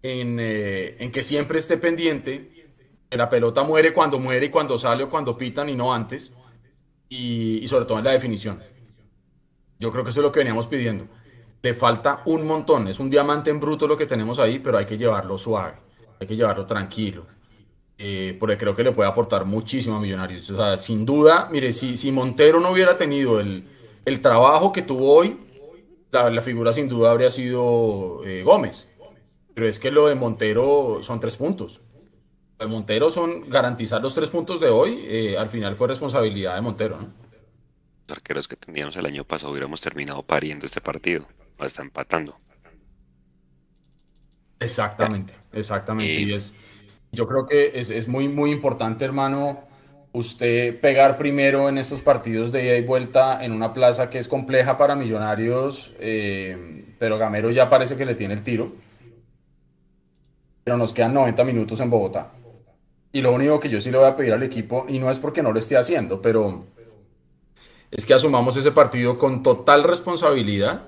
en, 0.02 0.38
eh, 0.40 0.96
en, 1.00 1.12
que 1.12 1.24
siempre 1.24 1.60
esté 1.60 1.78
pendiente. 1.78 2.50
Que 3.10 3.18
la 3.18 3.30
pelota 3.30 3.64
muere 3.64 3.94
cuando 3.94 4.18
muere 4.18 4.48
y 4.48 4.50
cuando 4.50 4.80
sale 4.80 5.04
o 5.04 5.10
cuando 5.10 5.38
pitan 5.38 5.70
y 5.70 5.76
no 5.76 5.94
antes. 5.94 6.32
Y, 7.10 7.60
y 7.62 7.68
sobre 7.68 7.86
todo 7.86 8.00
en 8.00 8.06
la 8.06 8.12
definición. 8.12 8.64
Yo 9.80 9.92
creo 9.92 10.04
que 10.04 10.12
eso 10.12 10.22
es 10.22 10.24
lo 10.24 10.32
que 10.32 10.40
veníamos 10.40 10.68
pidiendo. 10.68 11.08
Le 11.62 11.74
falta 11.74 12.22
un 12.26 12.46
montón, 12.46 12.88
es 12.88 13.00
un 13.00 13.10
diamante 13.10 13.50
en 13.50 13.60
bruto 13.60 13.88
lo 13.88 13.98
que 13.98 14.06
tenemos 14.06 14.40
ahí, 14.40 14.60
pero 14.60 14.78
hay 14.78 14.86
que 14.86 14.98
llevarlo 14.98 15.38
suave, 15.38 15.76
hay 16.20 16.28
que 16.28 16.36
llevarlo 16.36 16.66
tranquilo. 16.66 17.26
Eh, 17.98 18.36
porque 18.40 18.58
creo 18.58 18.76
que 18.76 18.84
le 18.84 18.92
puede 18.92 19.10
aportar 19.10 19.46
muchísimo 19.46 19.98
a 19.98 20.00
Millonarios. 20.00 20.50
O 20.50 20.56
sea, 20.58 20.78
sin 20.78 21.06
duda, 21.06 21.48
mire, 21.52 21.72
si, 21.72 21.96
si 21.96 22.12
Montero 22.12 22.60
no 22.60 22.72
hubiera 22.72 22.98
tenido 22.98 23.40
el, 23.40 23.66
el 24.06 24.22
trabajo 24.22 24.72
que 24.72 24.82
tuvo 24.82 25.14
hoy, 25.14 25.38
la, 26.12 26.30
la 26.30 26.42
figura 26.42 26.74
sin 26.74 26.88
duda 26.88 27.12
habría 27.12 27.30
sido 27.30 28.24
eh, 28.26 28.44
Gómez. 28.44 28.90
Pero 29.54 29.68
es 29.68 29.80
que 29.80 29.92
lo 29.92 30.08
de 30.08 30.16
Montero 30.16 31.00
son 31.02 31.20
tres 31.20 31.38
puntos. 31.38 31.82
Lo 32.60 32.66
de 32.66 32.72
Montero 32.72 33.10
son 33.10 33.50
garantizar 33.50 34.02
los 34.02 34.14
tres 34.14 34.30
puntos 34.30 34.60
de 34.60 34.70
hoy. 34.70 35.06
Eh, 35.08 35.38
al 35.38 35.50
final 35.50 35.76
fue 35.76 35.88
responsabilidad 35.88 36.56
de 36.56 36.62
Montero, 36.62 37.00
¿no? 37.00 37.24
los 38.08 38.18
arqueros 38.18 38.48
que 38.48 38.56
teníamos 38.56 38.96
el 38.98 39.06
año 39.06 39.24
pasado 39.24 39.52
hubiéramos 39.52 39.80
terminado 39.82 40.24
pariendo 40.24 40.66
este 40.66 40.82
partido. 40.82 41.26
O 41.58 41.66
está 41.66 41.84
empatando. 41.84 42.38
Exactamente, 44.60 45.34
exactamente. 45.52 46.14
Y 46.14 46.34
es, 46.34 46.56
yo 47.12 47.28
creo 47.28 47.46
que 47.46 47.72
es, 47.76 47.90
es, 47.90 48.08
muy, 48.08 48.28
muy 48.28 48.52
importante, 48.52 49.06
hermano, 49.06 49.64
usted 50.14 50.80
pegar 50.80 51.18
primero 51.18 51.68
en 51.68 51.78
estos 51.78 52.02
partidos 52.02 52.52
de 52.52 52.64
ida 52.64 52.78
y 52.78 52.84
vuelta 52.84 53.44
en 53.44 53.52
una 53.52 53.74
plaza 53.74 54.10
que 54.10 54.20
es 54.20 54.28
compleja 54.28 54.78
para 54.78 54.96
millonarios, 54.96 55.92
eh, 56.00 56.86
pero 57.00 57.18
Gamero 57.18 57.50
ya 57.52 57.68
parece 57.68 57.98
que 57.98 58.06
le 58.06 58.16
tiene 58.16 58.36
el 58.36 58.44
tiro. 58.44 58.72
Pero 60.64 60.78
nos 60.78 60.94
quedan 60.94 61.14
90 61.14 61.44
minutos 61.44 61.80
en 61.82 61.90
Bogotá. 61.90 62.32
Y 63.12 63.22
lo 63.22 63.34
único 63.34 63.60
que 63.60 63.70
yo 63.70 63.82
sí 63.82 63.92
le 63.92 63.98
voy 63.98 64.08
a 64.08 64.16
pedir 64.16 64.34
al 64.34 64.44
equipo, 64.44 64.86
y 64.88 65.00
no 65.00 65.12
es 65.12 65.20
porque 65.20 65.44
no 65.44 65.52
lo 65.52 65.60
esté 65.60 65.78
haciendo, 65.78 66.22
pero 66.22 66.66
es 67.92 68.06
que 68.06 68.14
asumamos 68.14 68.56
ese 68.56 68.72
partido 68.72 69.18
con 69.18 69.44
total 69.44 69.84
responsabilidad, 69.84 70.84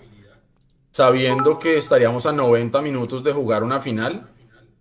sabiendo 0.91 1.59
que 1.59 1.77
estaríamos 1.77 2.25
a 2.25 2.31
90 2.31 2.81
minutos 2.81 3.23
de 3.23 3.33
jugar 3.33 3.63
una 3.63 3.79
final. 3.79 4.29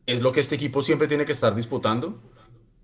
Es 0.06 0.20
lo 0.20 0.32
que 0.32 0.40
este 0.40 0.54
equipo 0.54 0.82
siempre 0.82 1.08
tiene 1.08 1.24
que 1.24 1.32
estar 1.32 1.54
disputando. 1.54 2.18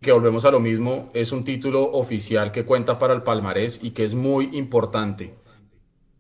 Que 0.01 0.13
volvemos 0.13 0.47
a 0.47 0.51
lo 0.51 0.61
mismo, 0.61 1.11
es 1.13 1.31
un 1.31 1.45
título 1.45 1.83
oficial 1.93 2.53
que 2.53 2.65
cuenta 2.65 2.99
para 2.99 3.13
el 3.13 3.23
palmarés 3.23 3.81
y 3.83 3.91
que 3.91 4.05
es 4.05 4.15
muy 4.15 4.57
importante. 4.57 5.35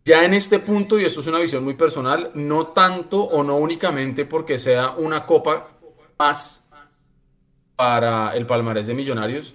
Ya 0.05 0.23
en 0.25 0.35
este 0.35 0.59
punto, 0.59 0.99
y 0.99 1.07
esto 1.07 1.21
es 1.21 1.27
una 1.27 1.39
visión 1.39 1.65
muy 1.65 1.75
personal, 1.75 2.31
no 2.35 2.67
tanto 2.69 3.23
o 3.23 3.43
no 3.43 3.57
únicamente 3.57 4.27
porque 4.27 4.59
sea 4.59 4.91
una 4.91 5.25
copa 5.25 5.71
más 6.19 6.69
para 7.75 8.35
el 8.37 8.45
palmarés 8.45 8.87
de 8.87 8.93
Millonarios, 8.93 9.55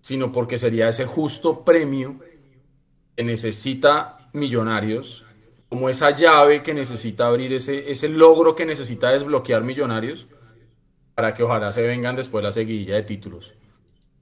sino 0.00 0.30
porque 0.30 0.56
sería 0.56 0.88
ese 0.88 1.06
justo 1.06 1.64
premio 1.64 2.20
que 3.16 3.24
necesita 3.24 4.28
Millonarios, 4.34 5.24
como 5.68 5.88
esa 5.88 6.10
llave 6.10 6.62
que 6.62 6.74
necesita 6.74 7.26
abrir, 7.26 7.52
ese, 7.52 7.90
ese 7.90 8.08
logro 8.08 8.54
que 8.54 8.66
necesita 8.66 9.10
desbloquear 9.10 9.64
Millonarios, 9.64 10.26
para 11.16 11.34
que 11.34 11.42
ojalá 11.42 11.72
se 11.72 11.82
vengan 11.82 12.14
después 12.14 12.44
la 12.44 12.52
seguidilla 12.52 12.94
de 12.94 13.02
títulos. 13.02 13.54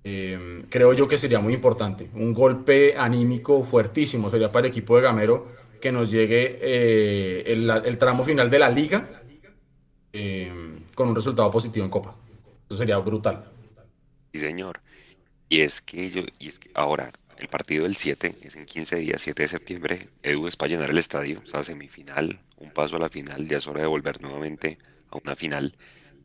Eh, 0.04 0.64
creo 0.68 0.92
yo 0.92 1.06
que 1.06 1.18
sería 1.18 1.38
muy 1.38 1.54
importante. 1.54 2.10
Un 2.14 2.32
golpe 2.32 2.96
anímico 2.96 3.62
fuertísimo 3.62 4.30
sería 4.30 4.50
para 4.50 4.66
el 4.66 4.70
equipo 4.70 4.96
de 4.96 5.02
Gamero 5.02 5.48
que 5.80 5.92
nos 5.92 6.10
llegue 6.10 6.58
eh, 6.60 7.42
el, 7.46 7.68
el, 7.68 7.98
tramo 7.98 8.22
final 8.22 8.48
de 8.48 8.58
la 8.58 8.70
liga 8.70 9.22
eh, 10.12 10.80
con 10.94 11.08
un 11.08 11.16
resultado 11.16 11.50
positivo 11.50 11.84
en 11.84 11.90
Copa. 11.90 12.14
Eso 12.68 12.76
sería 12.76 12.98
brutal. 12.98 13.44
Sí, 14.32 14.40
señor. 14.40 14.80
Y 15.48 15.60
es 15.60 15.80
que 15.80 16.10
yo, 16.10 16.22
y 16.38 16.48
es 16.48 16.58
que 16.58 16.70
ahora, 16.74 17.12
el 17.36 17.48
partido 17.48 17.82
del 17.84 17.96
7 17.96 18.36
es 18.42 18.56
en 18.56 18.64
15 18.64 18.96
días, 18.96 19.20
7 19.20 19.42
de 19.42 19.48
septiembre. 19.48 20.08
Edu 20.22 20.46
es 20.46 20.56
para 20.56 20.70
llenar 20.70 20.90
el 20.90 20.98
estadio, 20.98 21.42
o 21.44 21.46
sea, 21.46 21.62
semifinal, 21.62 22.40
un 22.58 22.70
paso 22.70 22.96
a 22.96 23.00
la 23.00 23.08
final. 23.08 23.46
Ya 23.48 23.58
es 23.58 23.66
hora 23.66 23.82
de 23.82 23.88
volver 23.88 24.22
nuevamente 24.22 24.78
a 25.10 25.18
una 25.22 25.34
final. 25.34 25.74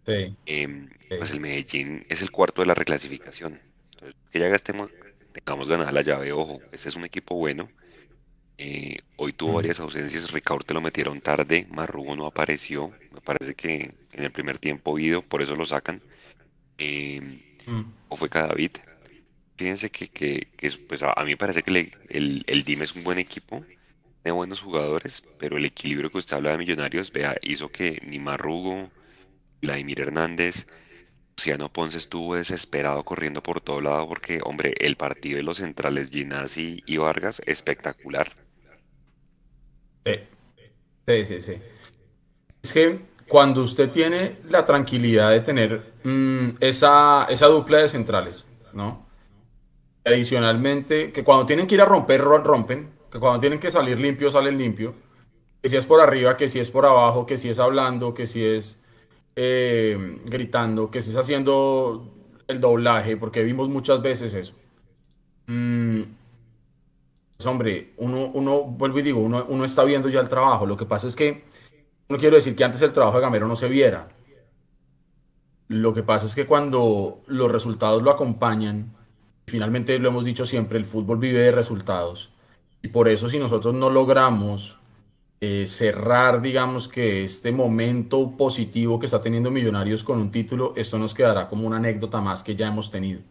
Sí. 0.06 0.36
Eh, 0.46 0.88
pues 1.18 1.32
el 1.32 1.40
Medellín 1.40 2.06
es 2.08 2.22
el 2.22 2.32
cuarto 2.32 2.62
de 2.62 2.68
la 2.68 2.76
reclasificación. 2.76 3.60
Entonces, 3.98 4.16
que 4.32 4.40
ya 4.40 4.48
gastemos, 4.48 4.92
tengamos 5.34 5.68
ganada 5.68 5.92
la 5.92 6.04
llave, 6.04 6.32
ojo, 6.32 6.62
este 6.72 6.90
es 6.90 6.96
un 6.96 7.06
equipo 7.06 7.36
bueno. 7.36 7.70
Eh, 8.60 8.98
hoy 9.18 9.34
tuvo 9.34 9.54
varias 9.54 9.80
ausencias, 9.80 10.32
Ricardo 10.32 10.64
te 10.64 10.74
lo 10.74 10.82
metieron 10.82 11.22
tarde, 11.22 11.68
Marrugo 11.70 12.16
no 12.16 12.26
apareció, 12.26 12.92
me 13.12 13.22
parece 13.22 13.54
que 13.54 13.94
en 14.12 14.24
el 14.24 14.32
primer 14.32 14.58
tiempo 14.58 14.98
ido, 14.98 15.22
por 15.22 15.42
eso 15.42 15.56
lo 15.56 15.66
sacan. 15.66 16.02
Eh, 16.78 17.22
mm. 17.66 17.82
O 18.10 18.16
fue 18.16 18.30
Cadavid, 18.30 18.72
fíjense 19.58 19.90
que, 19.90 20.08
que, 20.10 20.48
que 20.56 20.72
pues 20.88 21.02
a, 21.04 21.14
a, 21.14 21.24
mí 21.24 21.32
me 21.32 21.38
parece 21.38 21.64
que 21.64 21.72
le, 21.72 21.92
el, 22.10 22.44
el 22.48 22.64
DIM 22.64 22.84
es 22.84 22.96
un 22.96 23.04
buen 23.04 23.20
equipo, 23.20 23.66
tiene 24.24 24.36
buenos 24.36 24.62
jugadores, 24.62 25.24
pero 25.40 25.58
el 25.58 25.66
equilibrio 25.66 26.12
que 26.12 26.20
usted 26.20 26.36
habla 26.36 26.52
de 26.52 26.58
Millonarios, 26.60 27.12
vea, 27.12 27.36
hizo 27.42 27.70
que 27.70 28.00
ni 28.06 28.20
Marrugo, 28.20 28.92
Vladimir 29.62 30.02
Hernández, 30.02 30.68
Luciano 31.38 31.72
Ponce 31.72 32.00
estuvo 32.00 32.34
desesperado 32.34 33.04
corriendo 33.04 33.44
por 33.44 33.62
todo 33.62 33.80
lado 33.80 34.08
porque, 34.08 34.40
hombre, 34.44 34.74
el 34.80 34.98
partido 34.98 35.38
de 35.38 35.44
los 35.44 35.58
centrales 35.58 36.10
Ginasi 36.10 36.82
y 36.88 36.98
Vargas, 36.98 37.44
espectacular. 37.46 38.32
Sí, 40.04 41.26
sí, 41.26 41.42
sí. 41.44 41.54
Es 42.64 42.74
que 42.74 43.00
cuando 43.28 43.62
usted 43.62 43.92
tiene 43.92 44.38
la 44.50 44.66
tranquilidad 44.66 45.30
de 45.30 45.42
tener 45.42 45.94
mmm, 46.04 46.50
esa, 46.60 47.28
esa 47.30 47.46
dupla 47.46 47.78
de 47.78 47.88
centrales, 47.88 48.48
¿no? 48.74 49.06
Adicionalmente, 50.06 51.12
que 51.12 51.24
cuando 51.24 51.46
tienen 51.46 51.68
que 51.68 51.76
ir 51.76 51.82
a 51.82 51.86
romper, 51.86 52.20
rompen, 52.20 52.90
que 53.12 53.20
cuando 53.20 53.40
tienen 53.40 53.60
que 53.60 53.70
salir 53.70 54.00
limpio, 54.00 54.32
salen 54.32 54.58
limpio, 54.58 54.96
que 55.62 55.70
si 55.70 55.78
es 55.78 55.86
por 55.86 56.02
arriba, 56.02 56.36
que 56.36 56.48
si 56.48 56.60
es 56.60 56.72
por 56.72 56.88
abajo, 56.88 57.28
que 57.28 57.38
si 57.38 57.48
es 57.48 57.60
hablando, 57.60 58.16
que 58.16 58.26
si 58.26 58.44
es 58.44 58.84
eh, 59.40 60.20
gritando, 60.26 60.90
que 60.90 61.00
si 61.00 61.12
es 61.12 61.16
haciendo 61.16 62.12
el 62.48 62.60
doblaje, 62.60 63.18
porque 63.18 63.44
vimos 63.44 63.70
muchas 63.70 64.02
veces 64.02 64.34
eso. 64.34 64.56
Mm, 65.46 66.02
pues 67.38 67.46
hombre, 67.46 67.94
uno, 67.98 68.32
uno, 68.34 68.64
vuelvo 68.64 68.98
y 68.98 69.04
digo, 69.04 69.20
uno, 69.20 69.46
uno 69.48 69.64
está 69.64 69.84
viendo 69.84 70.10
ya 70.10 70.22
el 70.22 70.28
trabajo. 70.28 70.66
Lo 70.66 70.76
que 70.76 70.88
pasa 70.88 71.06
es 71.06 71.16
que 71.16 71.44
no 72.10 72.18
quiero 72.18 72.36
decir 72.36 72.56
que 72.56 72.64
antes 72.64 72.82
el 72.82 72.92
trabajo 72.92 73.18
de 73.18 73.22
Gamero 73.22 73.48
no 73.48 73.56
se 73.56 73.70
viera. 73.70 74.10
Lo 75.68 75.94
que 75.94 76.02
pasa 76.02 76.26
es 76.26 76.34
que 76.34 76.48
cuando 76.48 77.22
los 77.28 77.52
resultados 77.52 78.02
lo 78.02 78.10
acompañan, 78.10 78.96
finalmente 79.46 80.00
lo 80.00 80.10
hemos 80.10 80.26
dicho 80.26 80.48
siempre, 80.48 80.80
el 80.80 80.88
fútbol 80.88 81.20
vive 81.20 81.42
de 81.42 81.52
resultados. 81.52 82.32
Y 82.82 82.88
por 82.88 83.08
eso 83.08 83.30
si 83.30 83.38
nosotros 83.38 83.76
no 83.76 83.92
logramos 83.92 84.80
eh, 85.40 85.66
cerrar, 85.68 86.42
digamos 86.42 86.88
que 86.88 87.24
este 87.24 87.52
momento 87.52 88.36
positivo 88.36 89.00
que 89.00 89.06
está 89.06 89.22
teniendo 89.22 89.52
Millonarios 89.52 90.04
con 90.04 90.18
un 90.20 90.32
título, 90.32 90.74
esto 90.76 90.98
nos 90.98 91.14
quedará 91.14 91.48
como 91.48 91.68
una 91.68 91.78
anécdota 91.78 92.20
más 92.22 92.42
que 92.42 92.56
ya 92.56 92.68
hemos 92.68 92.90
tenido. 92.90 93.22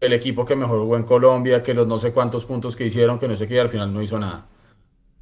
El 0.00 0.12
equipo 0.14 0.44
que 0.44 0.56
mejor 0.56 0.80
jugó 0.80 0.96
en 0.96 1.04
Colombia, 1.04 1.62
que 1.62 1.74
los 1.74 1.86
no 1.86 2.00
sé 2.00 2.12
cuántos 2.12 2.44
puntos 2.44 2.74
que 2.74 2.86
hicieron, 2.86 3.20
que 3.20 3.28
no 3.28 3.36
sé 3.36 3.46
qué, 3.46 3.60
al 3.60 3.68
final 3.68 3.94
no 3.94 4.02
hizo 4.02 4.18
nada. 4.18 4.48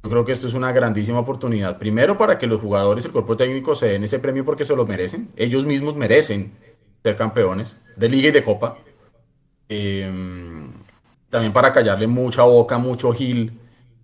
Yo 0.03 0.09
creo 0.09 0.25
que 0.25 0.31
esto 0.31 0.47
es 0.47 0.55
una 0.55 0.71
grandísima 0.71 1.19
oportunidad. 1.19 1.77
Primero, 1.77 2.17
para 2.17 2.39
que 2.39 2.47
los 2.47 2.59
jugadores, 2.59 3.05
el 3.05 3.11
cuerpo 3.11 3.37
técnico 3.37 3.75
se 3.75 3.89
den 3.89 4.03
ese 4.03 4.17
premio 4.17 4.43
porque 4.43 4.65
se 4.65 4.75
lo 4.75 4.87
merecen. 4.87 5.29
Ellos 5.35 5.67
mismos 5.67 5.95
merecen 5.95 6.53
ser 7.03 7.15
campeones 7.15 7.77
de 7.95 8.09
liga 8.09 8.29
y 8.29 8.31
de 8.31 8.43
copa. 8.43 8.79
Eh, 9.69 10.11
también 11.29 11.53
para 11.53 11.71
callarle 11.71 12.07
mucha 12.07 12.41
boca, 12.41 12.79
mucho 12.79 13.13
gil 13.13 13.60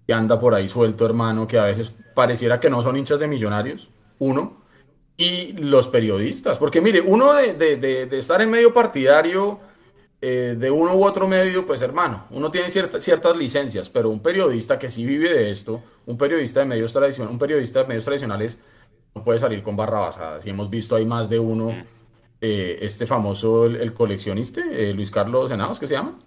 que 0.08 0.14
anda 0.14 0.40
por 0.40 0.56
ahí 0.56 0.68
suelto, 0.70 1.06
hermano, 1.06 1.46
que 1.46 1.60
a 1.60 1.66
veces 1.66 1.94
pareciera 2.16 2.60
que 2.60 2.70
no 2.70 2.82
son 2.82 2.96
hinchas 2.96 3.20
de 3.20 3.28
millonarios, 3.28 3.90
uno, 4.20 4.66
y 5.18 5.54
los 5.54 5.90
periodistas, 5.90 6.58
porque 6.58 6.80
mire, 6.80 7.02
uno 7.02 7.34
de, 7.34 7.54
de, 7.54 7.76
de, 7.76 8.06
de 8.06 8.18
estar 8.18 8.42
en 8.42 8.50
medio 8.50 8.74
partidario 8.74 9.60
eh, 10.22 10.56
de 10.58 10.72
uno 10.72 10.96
u 10.96 11.06
otro 11.06 11.28
medio, 11.28 11.66
pues 11.66 11.82
hermano, 11.82 12.26
uno 12.32 12.50
tiene 12.50 12.70
cierta, 12.70 13.00
ciertas 13.00 13.36
licencias, 13.36 13.90
pero 13.90 14.10
un 14.10 14.20
periodista 14.20 14.80
que 14.80 14.90
sí 14.90 15.06
vive 15.06 15.32
de 15.32 15.52
esto, 15.52 15.84
un 16.06 16.18
periodista 16.18 16.62
de 16.62 16.68
medios 16.68 16.94
tradicionales, 16.94 17.34
un 17.34 17.40
periodista 17.40 17.82
de 17.82 17.88
medios 17.88 18.06
tradicionales 18.06 18.58
no 19.14 19.24
puede 19.24 19.40
salir 19.40 19.62
con 19.62 19.76
barra 19.76 20.00
basada. 20.00 20.42
Si 20.42 20.50
hemos 20.50 20.70
visto 20.70 20.96
hay 20.96 21.06
más 21.06 21.30
de 21.30 21.40
uno, 21.40 21.70
eh, 22.42 22.80
este 22.82 23.06
famoso, 23.06 23.66
el, 23.66 23.76
el 23.76 23.94
coleccionista, 23.94 24.62
eh, 24.72 24.94
Luis 24.94 25.12
Carlos 25.12 25.50
Senados, 25.50 25.80
¿qué 25.80 25.88
se 25.88 25.96
llama? 25.96 26.18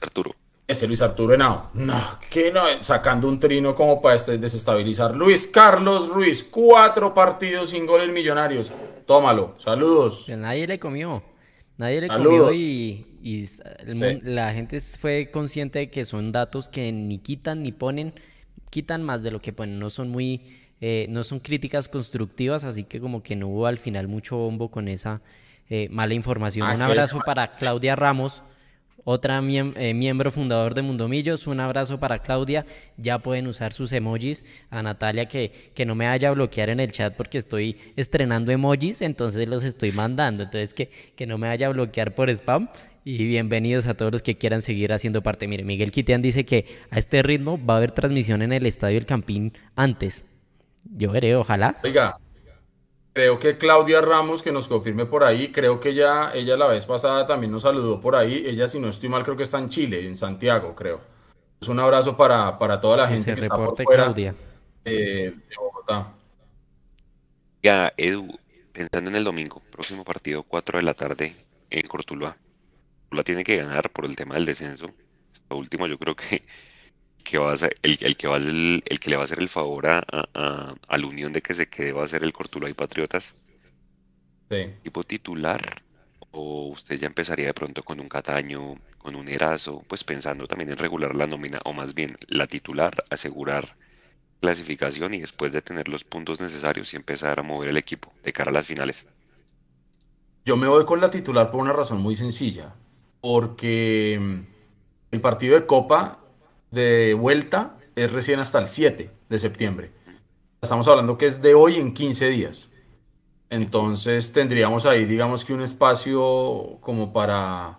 Arturo. 0.00 0.34
Ese 0.70 0.86
Luis 0.86 1.02
Arturo 1.02 1.34
Henao. 1.34 1.70
No, 1.74 2.00
que 2.30 2.52
no, 2.52 2.62
sacando 2.80 3.26
un 3.26 3.40
trino 3.40 3.74
como 3.74 4.00
para 4.00 4.14
desestabilizar. 4.16 5.16
Luis 5.16 5.48
Carlos 5.48 6.08
Ruiz, 6.08 6.44
cuatro 6.44 7.12
partidos 7.12 7.70
sin 7.70 7.86
gol 7.86 8.02
en 8.02 8.12
Millonarios. 8.12 8.70
Tómalo. 9.04 9.54
Saludos. 9.58 10.28
Nadie 10.28 10.68
le 10.68 10.78
comió. 10.78 11.24
Nadie 11.76 12.02
le 12.02 12.06
Saludos. 12.06 12.50
comió 12.50 12.52
y, 12.52 13.18
y 13.20 13.48
el 13.84 14.20
la 14.22 14.52
gente 14.52 14.80
fue 14.80 15.30
consciente 15.32 15.80
de 15.80 15.90
que 15.90 16.04
son 16.04 16.30
datos 16.30 16.68
que 16.68 16.92
ni 16.92 17.18
quitan 17.18 17.62
ni 17.64 17.72
ponen, 17.72 18.14
quitan 18.70 19.02
más 19.02 19.24
de 19.24 19.32
lo 19.32 19.40
que 19.40 19.52
ponen. 19.52 19.80
No 19.80 19.90
son 19.90 20.08
muy, 20.08 20.56
eh, 20.80 21.06
no 21.08 21.24
son 21.24 21.40
críticas 21.40 21.88
constructivas, 21.88 22.62
así 22.62 22.84
que 22.84 23.00
como 23.00 23.24
que 23.24 23.34
no 23.34 23.48
hubo 23.48 23.66
al 23.66 23.78
final 23.78 24.06
mucho 24.06 24.36
bombo 24.36 24.70
con 24.70 24.86
esa 24.86 25.20
eh, 25.68 25.88
mala 25.90 26.14
información. 26.14 26.68
Ah, 26.70 26.74
Un 26.76 26.82
abrazo 26.82 27.18
para 27.26 27.56
Claudia 27.56 27.96
Ramos, 27.96 28.44
otra 29.04 29.40
eh, 29.42 29.94
miembro 29.94 30.30
fundador 30.30 30.74
de 30.74 30.82
Mundomillos. 30.82 31.46
Un 31.46 31.60
abrazo 31.60 31.98
para 31.98 32.18
Claudia. 32.18 32.66
Ya 32.96 33.18
pueden 33.18 33.46
usar 33.46 33.72
sus 33.72 33.92
emojis. 33.92 34.44
A 34.70 34.82
Natalia 34.82 35.26
que, 35.26 35.72
que 35.74 35.86
no 35.86 35.94
me 35.94 36.06
vaya 36.06 36.28
a 36.28 36.32
bloquear 36.32 36.68
en 36.70 36.80
el 36.80 36.92
chat 36.92 37.14
porque 37.16 37.38
estoy 37.38 37.78
estrenando 37.96 38.52
emojis, 38.52 39.02
entonces 39.02 39.48
los 39.48 39.64
estoy 39.64 39.92
mandando. 39.92 40.44
Entonces 40.44 40.74
que, 40.74 40.90
que 41.16 41.26
no 41.26 41.38
me 41.38 41.48
vaya 41.48 41.66
a 41.68 41.70
bloquear 41.70 42.14
por 42.14 42.30
spam. 42.30 42.68
Y 43.02 43.24
bienvenidos 43.24 43.86
a 43.86 43.94
todos 43.94 44.12
los 44.12 44.22
que 44.22 44.36
quieran 44.36 44.60
seguir 44.60 44.92
haciendo 44.92 45.22
parte. 45.22 45.48
Mire, 45.48 45.64
Miguel 45.64 45.90
Quitian 45.90 46.20
dice 46.20 46.44
que 46.44 46.66
a 46.90 46.98
este 46.98 47.22
ritmo 47.22 47.58
va 47.64 47.74
a 47.74 47.76
haber 47.78 47.92
transmisión 47.92 48.42
en 48.42 48.52
el 48.52 48.66
Estadio 48.66 48.98
El 48.98 49.06
Campín 49.06 49.54
antes. 49.74 50.26
Yo 50.84 51.10
veré, 51.10 51.34
ojalá. 51.34 51.76
Oiga, 51.82 52.18
creo 53.12 53.38
que 53.38 53.58
Claudia 53.58 54.00
Ramos, 54.00 54.42
que 54.42 54.52
nos 54.52 54.68
confirme 54.68 55.06
por 55.06 55.24
ahí, 55.24 55.50
creo 55.52 55.80
que 55.80 55.90
ella, 55.90 56.32
ella 56.34 56.56
la 56.56 56.68
vez 56.68 56.86
pasada 56.86 57.26
también 57.26 57.52
nos 57.52 57.62
saludó 57.62 58.00
por 58.00 58.16
ahí. 58.16 58.44
Ella, 58.46 58.68
si 58.68 58.78
no 58.80 58.88
estoy 58.88 59.08
mal, 59.08 59.22
creo 59.24 59.36
que 59.36 59.42
está 59.44 59.58
en 59.58 59.68
Chile, 59.68 60.06
en 60.06 60.16
Santiago, 60.16 60.74
creo. 60.74 61.00
Es 61.60 61.68
un 61.68 61.78
abrazo 61.80 62.16
para, 62.16 62.58
para 62.58 62.80
toda 62.80 62.96
la 62.98 63.08
Que 63.08 63.14
gente 63.14 63.32
se 63.32 63.34
que 63.34 63.40
está 63.40 63.60
por 63.60 63.76
fuera 63.76 64.04
Claudia. 64.04 64.34
eh, 64.84 65.32
de 65.48 65.56
Bogotá. 65.58 66.14
Ya, 67.62 67.92
Edu, 67.96 68.38
pensando 68.72 69.10
en 69.10 69.16
el 69.16 69.24
domingo, 69.24 69.60
próximo 69.70 70.04
partido, 70.04 70.42
4 70.44 70.78
de 70.78 70.84
la 70.84 70.94
tarde 70.94 71.36
en 71.68 71.86
Cortuluá. 71.86 72.38
Cortuluá 73.02 73.24
tiene 73.24 73.44
que 73.44 73.56
ganar 73.56 73.90
por 73.90 74.04
el 74.06 74.16
tema 74.16 74.34
del 74.36 74.46
descenso. 74.46 74.86
Esto 75.34 75.56
último, 75.56 75.86
yo 75.86 75.98
creo 75.98 76.16
que, 76.16 76.44
que 77.30 77.38
va 77.38 77.52
a 77.52 77.56
ser 77.56 77.76
el, 77.82 77.98
el 78.02 78.16
que 78.16 78.28
va 78.28 78.36
el, 78.38 78.82
el 78.86 79.00
que 79.00 79.10
le 79.10 79.16
va 79.16 79.22
a 79.22 79.24
hacer 79.26 79.38
el 79.40 79.48
favor 79.48 79.86
a, 79.88 79.98
a, 80.00 80.74
a- 80.88 80.98
la 80.98 81.06
unión 81.06 81.32
de 81.32 81.42
que 81.42 81.54
se 81.54 81.68
quede 81.68 81.92
va 81.92 82.04
a 82.04 82.08
ser 82.08 82.24
el 82.24 82.32
Cortuluá 82.32 82.70
y 82.70 82.74
Patriotas. 82.74 83.34
Sí. 84.50 84.56
¿Tipo 84.82 85.04
titular? 85.04 85.62
¿O 86.32 86.68
usted 86.68 86.96
ya 86.98 87.06
empezaría 87.06 87.46
de 87.46 87.54
pronto 87.54 87.82
con 87.82 87.98
un 87.98 88.08
Cataño, 88.10 88.76
con 88.98 89.14
un 89.16 89.28
Erazo? 89.28 89.84
Pues 89.88 90.04
pensando 90.04 90.46
también 90.46 90.70
en 90.70 90.76
regular 90.78 91.14
la 91.16 91.26
nómina, 91.26 91.60
o 91.64 91.72
más 91.72 91.94
bien 91.94 92.16
la 92.28 92.46
titular, 92.46 92.94
asegurar 93.10 93.76
clasificación 94.40 95.14
y 95.14 95.20
después 95.22 95.52
de 95.52 95.62
tener 95.62 95.88
los 95.88 96.04
puntos 96.04 96.40
necesarios 96.40 96.92
y 96.94 96.96
empezar 96.96 97.40
a 97.40 97.44
mover 97.44 97.70
el 97.70 97.78
equipo 97.78 98.14
de 98.22 98.32
cara 98.32 98.50
a 98.50 98.54
las 98.54 98.66
finales. 98.68 99.08
Yo 100.44 100.56
me 100.56 100.66
voy 100.68 100.84
con 100.84 101.00
la 101.00 101.10
titular 101.10 101.50
por 101.50 101.60
una 101.60 101.72
razón 101.72 102.00
muy 102.00 102.16
sencilla. 102.16 102.74
Porque 103.20 104.14
el 105.10 105.20
partido 105.20 105.54
de 105.54 105.66
Copa 105.66 106.20
de 106.70 107.14
vuelta 107.14 107.76
es 107.96 108.12
recién 108.12 108.40
hasta 108.40 108.58
el 108.58 108.66
7 108.66 109.10
de 109.28 109.38
septiembre. 109.38 109.90
Estamos 110.62 110.86
hablando 110.88 111.16
que 111.18 111.26
es 111.26 111.42
de 111.42 111.54
hoy 111.54 111.76
en 111.76 111.94
15 111.94 112.28
días. 112.28 112.70
Entonces 113.48 114.32
tendríamos 114.32 114.86
ahí, 114.86 115.04
digamos 115.04 115.44
que 115.44 115.52
un 115.52 115.62
espacio 115.62 116.78
como 116.80 117.12
para 117.12 117.78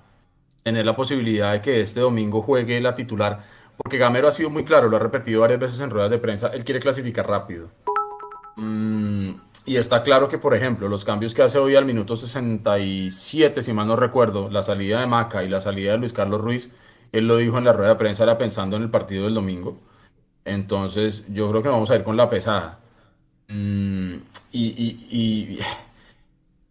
tener 0.63 0.85
la 0.85 0.95
posibilidad 0.95 1.53
de 1.53 1.61
que 1.61 1.81
este 1.81 2.01
domingo 2.01 2.41
juegue 2.41 2.81
la 2.81 2.93
titular. 2.93 3.41
Porque 3.77 3.97
Gamero 3.97 4.27
ha 4.27 4.31
sido 4.31 4.49
muy 4.49 4.63
claro, 4.63 4.89
lo 4.89 4.97
ha 4.97 4.99
repetido 4.99 5.41
varias 5.41 5.59
veces 5.59 5.79
en 5.79 5.89
ruedas 5.89 6.11
de 6.11 6.19
prensa, 6.19 6.49
él 6.49 6.63
quiere 6.63 6.79
clasificar 6.79 7.27
rápido. 7.27 7.71
Mm, 8.57 9.31
y 9.65 9.77
está 9.77 10.03
claro 10.03 10.27
que, 10.27 10.37
por 10.37 10.53
ejemplo, 10.53 10.87
los 10.89 11.05
cambios 11.05 11.33
que 11.33 11.41
hace 11.41 11.57
hoy 11.57 11.75
al 11.75 11.85
minuto 11.85 12.15
67, 12.15 13.61
si 13.61 13.73
mal 13.73 13.87
no 13.87 13.95
recuerdo, 13.95 14.49
la 14.49 14.61
salida 14.61 14.99
de 14.99 15.07
Maca 15.07 15.43
y 15.43 15.49
la 15.49 15.61
salida 15.61 15.93
de 15.93 15.97
Luis 15.99 16.13
Carlos 16.13 16.41
Ruiz, 16.41 16.71
él 17.11 17.27
lo 17.27 17.37
dijo 17.37 17.57
en 17.57 17.65
la 17.65 17.73
rueda 17.73 17.91
de 17.91 17.95
prensa, 17.97 18.23
era 18.23 18.37
pensando 18.37 18.77
en 18.77 18.83
el 18.83 18.89
partido 18.89 19.25
del 19.25 19.33
domingo. 19.35 19.79
Entonces, 20.45 21.25
yo 21.33 21.49
creo 21.51 21.63
que 21.63 21.69
vamos 21.69 21.91
a 21.91 21.95
ir 21.97 22.03
con 22.03 22.17
la 22.17 22.29
pesada. 22.29 22.79
Mm, 23.49 24.15
y, 24.53 25.59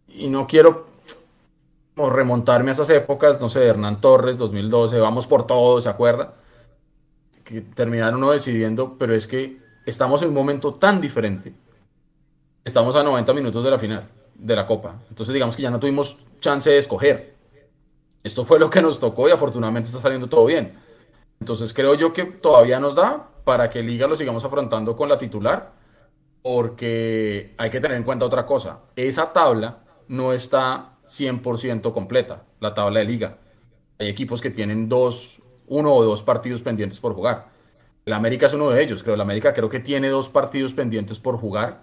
y- 0.08 0.28
no 0.28 0.46
quiero 0.46 0.86
remontarme 1.96 2.70
a 2.70 2.72
esas 2.72 2.90
épocas, 2.90 3.40
no 3.40 3.48
sé, 3.48 3.64
Hernán 3.66 4.00
Torres, 4.00 4.38
2012, 4.38 4.98
vamos 4.98 5.26
por 5.26 5.46
todo, 5.46 5.80
¿se 5.80 5.88
acuerda? 5.88 6.34
Que 7.44 7.60
terminaron 7.60 8.16
uno 8.22 8.30
decidiendo, 8.32 8.96
pero 8.98 9.14
es 9.14 9.26
que 9.26 9.58
estamos 9.86 10.22
en 10.22 10.28
un 10.28 10.34
momento 10.34 10.74
tan 10.74 11.00
diferente. 11.00 11.52
Estamos 12.64 12.94
a 12.96 13.02
90 13.02 13.32
minutos 13.32 13.64
de 13.64 13.70
la 13.70 13.78
final 13.78 14.08
de 14.34 14.56
la 14.56 14.66
Copa. 14.66 14.94
Entonces, 15.08 15.32
digamos 15.32 15.56
que 15.56 15.62
ya 15.62 15.70
no 15.70 15.80
tuvimos 15.80 16.18
chance 16.40 16.70
de 16.70 16.78
escoger. 16.78 17.29
Esto 18.22 18.44
fue 18.44 18.58
lo 18.58 18.68
que 18.68 18.82
nos 18.82 18.98
tocó 18.98 19.28
y 19.28 19.32
afortunadamente 19.32 19.88
está 19.88 20.00
saliendo 20.00 20.28
todo 20.28 20.46
bien. 20.46 20.74
Entonces, 21.40 21.72
creo 21.72 21.94
yo 21.94 22.12
que 22.12 22.24
todavía 22.24 22.78
nos 22.78 22.94
da 22.94 23.28
para 23.44 23.70
que 23.70 23.82
Liga 23.82 24.06
lo 24.06 24.16
sigamos 24.16 24.44
afrontando 24.44 24.94
con 24.94 25.08
la 25.08 25.16
titular, 25.16 25.72
porque 26.42 27.54
hay 27.56 27.70
que 27.70 27.80
tener 27.80 27.96
en 27.96 28.04
cuenta 28.04 28.26
otra 28.26 28.44
cosa. 28.44 28.80
Esa 28.94 29.32
tabla 29.32 29.78
no 30.08 30.32
está 30.32 30.98
100% 31.06 31.92
completa, 31.92 32.44
la 32.60 32.74
tabla 32.74 33.00
de 33.00 33.06
Liga. 33.06 33.38
Hay 33.98 34.08
equipos 34.08 34.40
que 34.40 34.50
tienen 34.50 34.88
dos, 34.88 35.42
uno 35.66 35.94
o 35.94 36.04
dos 36.04 36.22
partidos 36.22 36.62
pendientes 36.62 37.00
por 37.00 37.14
jugar. 37.14 37.48
El 38.04 38.12
América 38.12 38.46
es 38.46 38.54
uno 38.54 38.70
de 38.70 38.82
ellos, 38.82 39.02
creo. 39.02 39.14
El 39.14 39.20
América 39.20 39.52
creo 39.52 39.68
que 39.68 39.80
tiene 39.80 40.08
dos 40.08 40.28
partidos 40.28 40.72
pendientes 40.72 41.18
por 41.18 41.36
jugar. 41.36 41.82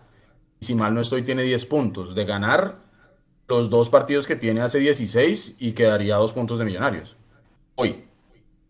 Si 0.60 0.74
mal 0.76 0.94
no 0.94 1.02
estoy, 1.02 1.24
tiene 1.24 1.44
10 1.44 1.66
puntos. 1.66 2.16
De 2.16 2.26
ganar 2.26 2.80
los 3.48 3.70
dos 3.70 3.90
partidos 3.90 4.28
que 4.28 4.36
tiene 4.36 4.62
hace 4.62 4.80
16 4.80 5.56
y 5.60 5.72
quedaría 5.74 6.16
a 6.16 6.20
dos 6.20 6.34
puntos 6.34 6.60
de 6.60 6.66
Millonarios. 6.66 7.16
Hoy. 7.76 8.04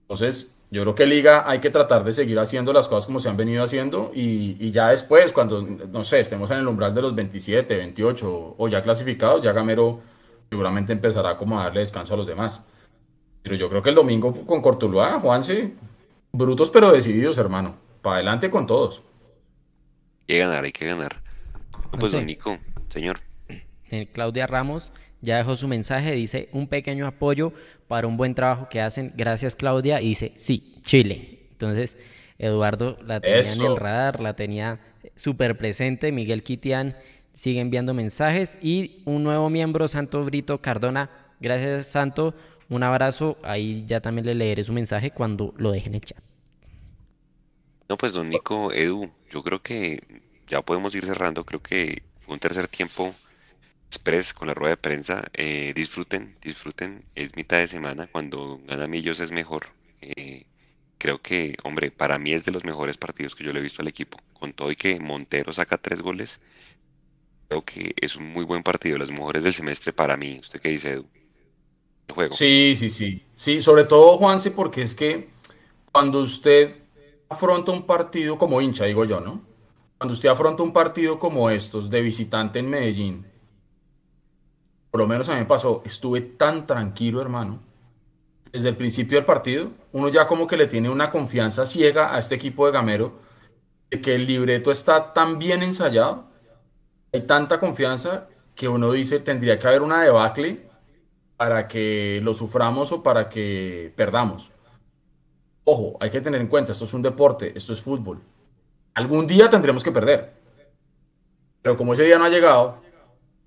Entonces, 0.01 0.55
yo 0.69 0.82
creo 0.84 0.95
que 0.95 1.05
Liga 1.05 1.49
hay 1.49 1.59
que 1.59 1.69
tratar 1.69 2.03
de 2.03 2.13
seguir 2.13 2.38
haciendo 2.39 2.73
las 2.73 2.88
cosas 2.88 3.05
como 3.05 3.19
se 3.19 3.30
han 3.30 3.38
venido 3.38 3.63
haciendo 3.63 4.11
y, 4.13 4.57
y 4.59 4.71
ya 4.71 4.89
después, 4.89 5.32
cuando, 5.32 5.61
no 5.61 6.03
sé, 6.03 6.19
estemos 6.19 6.51
en 6.51 6.57
el 6.57 6.67
umbral 6.67 6.93
de 6.93 7.01
los 7.01 7.15
27, 7.15 7.75
28 7.75 8.55
o 8.57 8.67
ya 8.67 8.82
clasificados, 8.82 9.41
ya 9.41 9.51
Gamero 9.51 9.99
seguramente 10.49 10.93
empezará 10.93 11.38
como 11.38 11.59
a 11.59 11.63
darle 11.63 11.82
descanso 11.82 12.13
a 12.13 12.17
los 12.17 12.28
demás. 12.28 12.65
Pero 13.43 13.55
yo 13.55 13.69
creo 13.69 13.82
que 13.82 13.89
el 13.89 13.95
domingo 13.95 14.34
con 14.45 14.61
Cortuluá, 14.61 15.19
Juanse, 15.19 15.73
brutos 16.32 16.69
pero 16.69 16.91
decididos, 16.91 17.38
hermano. 17.38 17.75
Para 18.01 18.17
adelante 18.17 18.49
con 18.49 18.67
todos. 18.67 19.03
Hay 20.21 20.36
que 20.36 20.38
ganar, 20.39 20.63
hay 20.63 20.71
que 20.71 20.86
ganar. 20.86 21.21
No, 21.93 21.99
pues, 21.99 22.11
don 22.11 22.25
Nico, 22.25 22.57
señor. 22.89 23.19
Eh, 23.91 24.07
Claudia 24.11 24.47
Ramos 24.47 24.91
ya 25.21 25.38
dejó 25.38 25.55
su 25.55 25.67
mensaje, 25.67 26.11
dice 26.13 26.49
un 26.51 26.67
pequeño 26.67 27.07
apoyo 27.07 27.53
para 27.88 28.07
un 28.07 28.17
buen 28.17 28.35
trabajo 28.35 28.67
que 28.69 28.81
hacen. 28.81 29.13
Gracias 29.15 29.55
Claudia. 29.55 30.01
Y 30.01 30.09
dice, 30.09 30.33
sí, 30.35 30.75
Chile. 30.83 31.47
Entonces, 31.51 31.97
Eduardo 32.38 32.97
la 33.03 33.19
tenía 33.19 33.51
en 33.51 33.61
el 33.61 33.77
radar, 33.77 34.19
la 34.19 34.35
tenía 34.35 34.79
súper 35.15 35.57
presente. 35.57 36.11
Miguel 36.11 36.43
Quitián 36.43 36.95
sigue 37.33 37.59
enviando 37.59 37.93
mensajes. 37.93 38.57
Y 38.61 39.01
un 39.05 39.23
nuevo 39.23 39.49
miembro, 39.49 39.88
Santo 39.88 40.23
Brito 40.23 40.61
Cardona. 40.61 41.09
Gracias 41.39 41.88
Santo. 41.88 42.35
Un 42.69 42.83
abrazo. 42.83 43.38
Ahí 43.43 43.85
ya 43.88 44.01
también 44.01 44.25
le 44.25 44.35
leeré 44.35 44.63
su 44.63 44.73
mensaje 44.73 45.11
cuando 45.11 45.53
lo 45.57 45.71
deje 45.71 45.88
en 45.88 45.95
el 45.95 46.01
chat. 46.01 46.19
No, 47.89 47.97
pues 47.97 48.11
don 48.11 48.29
Nico, 48.29 48.73
Edu, 48.73 49.09
yo 49.31 49.41
creo 49.43 49.61
que 49.61 50.03
ya 50.47 50.61
podemos 50.61 50.93
ir 50.93 51.05
cerrando. 51.05 51.45
Creo 51.45 51.61
que 51.61 52.03
fue 52.19 52.33
un 52.33 52.39
tercer 52.39 52.67
tiempo 52.67 53.15
express 53.88 54.33
con 54.33 54.47
la 54.47 54.53
rueda 54.53 54.71
de 54.71 54.77
prensa. 54.77 55.25
Eh, 55.33 55.73
disfruten, 55.75 56.35
disfruten. 56.41 57.05
Es 57.15 57.35
mitad 57.35 57.57
de 57.57 57.67
semana. 57.67 58.07
Cuando 58.07 58.59
gana 58.67 58.88
Millos 58.88 59.19
es 59.19 59.31
mejor. 59.31 59.67
Eh, 60.01 60.45
creo 60.97 61.21
que, 61.21 61.55
hombre, 61.63 61.91
para 61.91 62.19
mí 62.19 62.33
es 62.33 62.45
de 62.45 62.51
los 62.51 62.65
mejores 62.65 62.97
partidos 62.97 63.35
que 63.35 63.43
yo 63.43 63.53
le 63.53 63.59
he 63.59 63.63
visto 63.63 63.81
al 63.81 63.88
equipo. 63.88 64.17
Con 64.33 64.53
todo 64.53 64.71
y 64.71 64.75
que 64.75 64.99
Montero 64.99 65.51
saca 65.53 65.77
tres 65.77 66.01
goles, 66.01 66.39
creo 67.47 67.63
que 67.63 67.93
es 67.99 68.15
un 68.15 68.27
muy 68.27 68.45
buen 68.45 68.63
partido. 68.63 68.97
Los 68.97 69.11
mejores 69.11 69.43
del 69.43 69.53
semestre 69.53 69.93
para 69.93 70.17
mí. 70.17 70.39
¿Usted 70.39 70.59
qué 70.59 70.69
dice, 70.69 70.91
Edu? 70.91 71.07
El 72.07 72.15
juego. 72.15 72.33
Sí, 72.33 72.75
sí, 72.77 72.89
sí. 72.89 73.23
Sí, 73.35 73.61
sobre 73.61 73.85
todo, 73.85 74.17
Juanse, 74.17 74.51
porque 74.51 74.81
es 74.81 74.95
que 74.95 75.29
cuando 75.91 76.19
usted 76.19 76.75
afronta 77.29 77.71
un 77.71 77.85
partido 77.85 78.38
como 78.38 78.61
hincha, 78.61 78.85
digo 78.85 79.05
yo, 79.05 79.19
¿no? 79.19 79.41
Cuando 79.97 80.13
usted 80.13 80.29
afronta 80.29 80.61
un 80.61 80.73
partido 80.73 81.17
como 81.17 81.49
estos 81.49 81.89
de 81.89 82.01
visitante 82.01 82.59
en 82.59 82.69
Medellín, 82.69 83.25
por 84.98 85.04
lo 85.04 85.10
menos 85.10 85.30
a 85.30 85.34
mí 85.34 85.41
me 85.41 85.45
pasó, 85.45 85.84
estuve 85.86 86.22
tan 86.22 86.66
tranquilo, 86.66 87.22
hermano. 87.22 87.60
Desde 88.52 88.70
el 88.70 88.76
principio 88.76 89.20
del 89.20 89.26
partido, 89.26 89.70
uno 89.91 90.10
ya 90.10 90.26
como 90.26 90.48
que 90.48 90.58
le 90.58 90.66
tiene 90.66 90.89
una 90.89 91.12
confianza 91.12 91.68
ciega 91.68 92.16
a 92.16 92.18
este 92.18 92.34
equipo 92.34 92.66
de 92.66 92.72
Gamero, 92.72 93.14
de 93.91 94.02
que 94.02 94.16
el 94.16 94.26
libreto 94.26 94.72
está 94.72 95.14
tan 95.14 95.38
bien 95.38 95.62
ensayado, 95.62 96.32
hay 97.14 97.22
tanta 97.28 97.60
confianza 97.60 98.28
que 98.56 98.68
uno 98.68 98.91
dice, 98.91 99.20
tendría 99.20 99.60
que 99.60 99.68
haber 99.68 99.84
una 99.84 100.02
debacle 100.02 100.68
para 101.36 101.68
que 101.68 102.20
lo 102.24 102.34
suframos 102.34 102.91
o 102.91 103.04
para 103.04 103.30
que 103.30 103.93
perdamos. 103.95 104.50
Ojo, 105.64 105.95
hay 106.00 106.10
que 106.10 106.22
tener 106.22 106.41
en 106.41 106.48
cuenta, 106.48 106.72
esto 106.72 106.86
es 106.86 106.93
un 106.95 107.04
deporte, 107.04 107.54
esto 107.56 107.72
es 107.72 107.84
fútbol. 107.84 108.20
Algún 108.95 109.28
día 109.28 109.48
tendremos 109.48 109.84
que 109.84 109.91
perder. 109.91 110.34
Pero 111.62 111.78
como 111.78 111.93
ese 111.93 112.06
día 112.06 112.18
no 112.18 112.26
ha 112.26 112.30
llegado, 112.30 112.86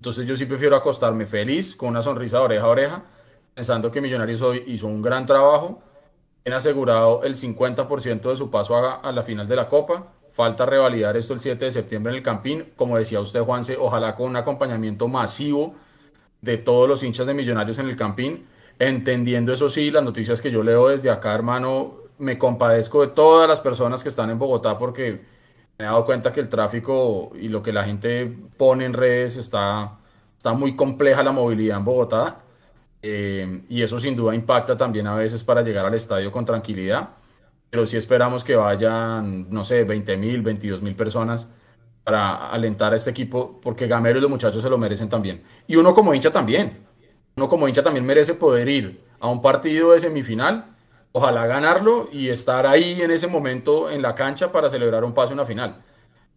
entonces 0.01 0.25
yo 0.25 0.35
sí 0.35 0.47
prefiero 0.47 0.75
acostarme 0.75 1.27
feliz, 1.27 1.75
con 1.75 1.89
una 1.89 2.01
sonrisa 2.01 2.39
de 2.39 2.43
oreja 2.45 2.65
a 2.65 2.69
oreja, 2.69 3.03
pensando 3.53 3.91
que 3.91 4.01
Millonarios 4.01 4.41
hoy 4.41 4.63
hizo 4.65 4.87
un 4.87 4.99
gran 4.99 5.27
trabajo, 5.27 5.83
han 6.43 6.53
asegurado 6.53 7.21
el 7.21 7.35
50% 7.35 8.31
de 8.31 8.35
su 8.35 8.49
paso 8.49 8.75
a, 8.75 8.95
a 8.95 9.11
la 9.11 9.21
final 9.21 9.47
de 9.47 9.55
la 9.55 9.69
Copa. 9.69 10.11
Falta 10.31 10.65
revalidar 10.65 11.15
esto 11.17 11.35
el 11.35 11.39
7 11.39 11.65
de 11.65 11.69
septiembre 11.69 12.11
en 12.11 12.17
el 12.17 12.23
Campín. 12.23 12.73
Como 12.75 12.97
decía 12.97 13.19
usted, 13.19 13.41
Juanse, 13.41 13.77
ojalá 13.79 14.15
con 14.15 14.25
un 14.25 14.37
acompañamiento 14.37 15.07
masivo 15.07 15.75
de 16.41 16.57
todos 16.57 16.89
los 16.89 17.03
hinchas 17.03 17.27
de 17.27 17.35
Millonarios 17.35 17.77
en 17.77 17.87
el 17.87 17.95
Campín. 17.95 18.47
Entendiendo 18.79 19.53
eso 19.53 19.69
sí, 19.69 19.91
las 19.91 20.03
noticias 20.03 20.41
que 20.41 20.49
yo 20.49 20.63
leo 20.63 20.87
desde 20.87 21.11
acá, 21.11 21.35
hermano, 21.35 21.97
me 22.17 22.39
compadezco 22.39 23.01
de 23.01 23.09
todas 23.09 23.47
las 23.47 23.61
personas 23.61 24.01
que 24.01 24.09
están 24.09 24.31
en 24.31 24.39
Bogotá 24.39 24.79
porque 24.79 25.21
he 25.83 25.85
dado 25.87 26.05
cuenta 26.05 26.31
que 26.31 26.39
el 26.39 26.49
tráfico 26.49 27.31
y 27.39 27.49
lo 27.49 27.61
que 27.61 27.73
la 27.73 27.83
gente 27.83 28.25
pone 28.57 28.85
en 28.85 28.93
redes 28.93 29.37
está, 29.37 29.99
está 30.37 30.53
muy 30.53 30.75
compleja 30.75 31.23
la 31.23 31.31
movilidad 31.31 31.77
en 31.77 31.85
Bogotá. 31.85 32.41
Eh, 33.03 33.63
y 33.69 33.81
eso 33.81 33.99
sin 33.99 34.15
duda 34.15 34.35
impacta 34.35 34.77
también 34.77 35.07
a 35.07 35.15
veces 35.15 35.43
para 35.43 35.63
llegar 35.63 35.85
al 35.85 35.93
estadio 35.95 36.31
con 36.31 36.45
tranquilidad. 36.45 37.09
Pero 37.69 37.85
sí 37.85 37.97
esperamos 37.97 38.43
que 38.43 38.55
vayan, 38.55 39.49
no 39.49 39.63
sé, 39.63 39.83
20 39.83 40.17
mil, 40.17 40.41
22 40.41 40.81
mil 40.81 40.95
personas 40.95 41.49
para 42.03 42.49
alentar 42.51 42.93
a 42.93 42.95
este 42.95 43.11
equipo, 43.11 43.59
porque 43.61 43.87
Gamero 43.87 44.17
y 44.19 44.21
los 44.21 44.29
muchachos 44.29 44.63
se 44.63 44.69
lo 44.69 44.77
merecen 44.77 45.09
también. 45.09 45.43
Y 45.67 45.75
uno 45.75 45.93
como 45.93 46.13
hincha 46.13 46.31
también. 46.31 46.85
Uno 47.35 47.47
como 47.47 47.67
hincha 47.67 47.83
también 47.83 48.05
merece 48.05 48.33
poder 48.33 48.67
ir 48.67 48.97
a 49.19 49.29
un 49.29 49.41
partido 49.41 49.93
de 49.93 49.99
semifinal 49.99 50.75
ojalá 51.11 51.45
ganarlo 51.45 52.09
y 52.11 52.29
estar 52.29 52.65
ahí 52.65 53.01
en 53.01 53.11
ese 53.11 53.27
momento 53.27 53.89
en 53.89 54.01
la 54.01 54.15
cancha 54.15 54.51
para 54.51 54.69
celebrar 54.69 55.03
un 55.03 55.13
paso 55.13 55.33
en 55.33 55.37
la 55.37 55.45
final. 55.45 55.83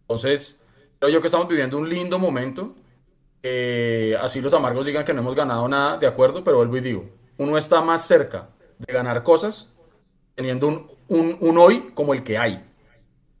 Entonces, 0.01 0.61
creo 0.99 1.11
yo 1.11 1.21
que 1.21 1.27
estamos 1.27 1.47
viviendo 1.47 1.77
un 1.77 1.89
lindo 1.89 2.19
momento. 2.19 2.75
así 4.21 4.41
los 4.41 4.53
amargos 4.53 4.85
digan 4.85 5.05
que 5.05 5.13
no 5.13 5.21
hemos 5.21 5.35
ganado 5.35 5.67
nada, 5.67 5.97
de 5.97 6.07
acuerdo, 6.07 6.43
pero 6.43 6.57
vuelvo 6.57 6.77
y 6.77 6.81
digo, 6.81 7.05
uno 7.37 7.57
está 7.57 7.81
más 7.81 8.05
cerca 8.05 8.49
de 8.77 8.93
ganar 8.93 9.23
cosas 9.23 9.71
teniendo 10.35 10.67
un, 10.67 11.37
un, 11.39 11.57
hoy 11.57 11.91
como 11.93 12.13
el 12.13 12.23
que 12.23 12.37
hay 12.37 12.61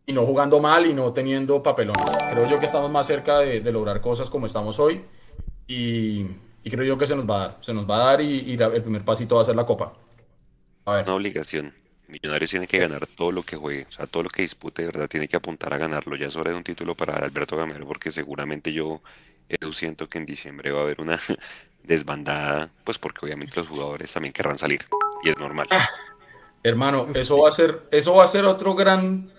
y 0.05 0.13
no 0.13 0.25
jugando 0.25 0.59
mal 0.59 0.85
y 0.85 0.93
no 0.93 1.11
teniendo 1.11 1.61
papelones. 1.61 2.05
Creo 2.31 2.47
yo 2.47 2.59
que 2.59 2.65
estamos 2.65 2.89
más 2.89 3.05
cerca 3.07 3.39
de, 3.39 3.59
lograr 3.71 3.99
cosas 3.99 4.29
como 4.29 4.45
estamos 4.45 4.79
hoy 4.79 5.03
y, 5.67 6.23
creo 6.63 6.85
yo 6.85 6.97
que 6.97 7.07
se 7.07 7.15
nos 7.15 7.29
va 7.29 7.35
a 7.35 7.47
dar, 7.47 7.57
se 7.59 7.73
nos 7.73 7.89
va 7.89 7.95
a 7.97 8.05
dar 8.05 8.21
y, 8.21 8.51
y 8.51 8.53
el 8.53 8.81
primer 8.81 9.03
pasito 9.03 9.35
va 9.35 9.41
a 9.41 9.45
ser 9.45 9.55
la 9.55 9.65
copa. 9.65 9.93
Una 10.85 11.15
obligación. 11.15 11.73
Millonarios 12.07 12.51
tiene 12.51 12.67
que 12.67 12.77
ganar 12.77 13.07
todo 13.07 13.31
lo 13.31 13.41
que 13.41 13.55
juegue, 13.55 13.87
o 13.89 13.91
sea, 13.91 14.05
todo 14.05 14.21
lo 14.21 14.29
que 14.29 14.43
dispute, 14.43 14.83
de 14.83 14.87
verdad, 14.87 15.07
tiene 15.07 15.27
que 15.27 15.35
apuntar 15.35 15.73
a 15.73 15.77
ganarlo. 15.79 16.15
Ya 16.15 16.27
es 16.27 16.35
hora 16.35 16.51
de 16.51 16.57
un 16.57 16.63
título 16.63 16.93
para 16.93 17.15
Alberto 17.15 17.57
Gamero, 17.57 17.87
porque 17.87 18.11
seguramente 18.11 18.71
yo, 18.71 19.01
siento 19.73 20.07
que 20.07 20.19
en 20.19 20.27
diciembre 20.27 20.71
va 20.71 20.81
a 20.81 20.83
haber 20.83 21.01
una 21.01 21.17
desbandada, 21.83 22.69
pues 22.83 22.99
porque 22.99 23.25
obviamente 23.25 23.59
los 23.59 23.67
jugadores 23.67 24.13
también 24.13 24.33
querrán 24.33 24.59
salir, 24.59 24.85
y 25.23 25.29
es 25.29 25.37
normal. 25.39 25.67
Ah, 25.71 25.89
hermano, 26.61 27.07
eso 27.15 27.39
va 27.39 27.49
a 27.49 27.51
ser, 27.51 27.87
eso 27.89 28.13
va 28.13 28.23
a 28.23 28.27
ser 28.27 28.45
otro 28.45 28.75
gran, 28.75 29.31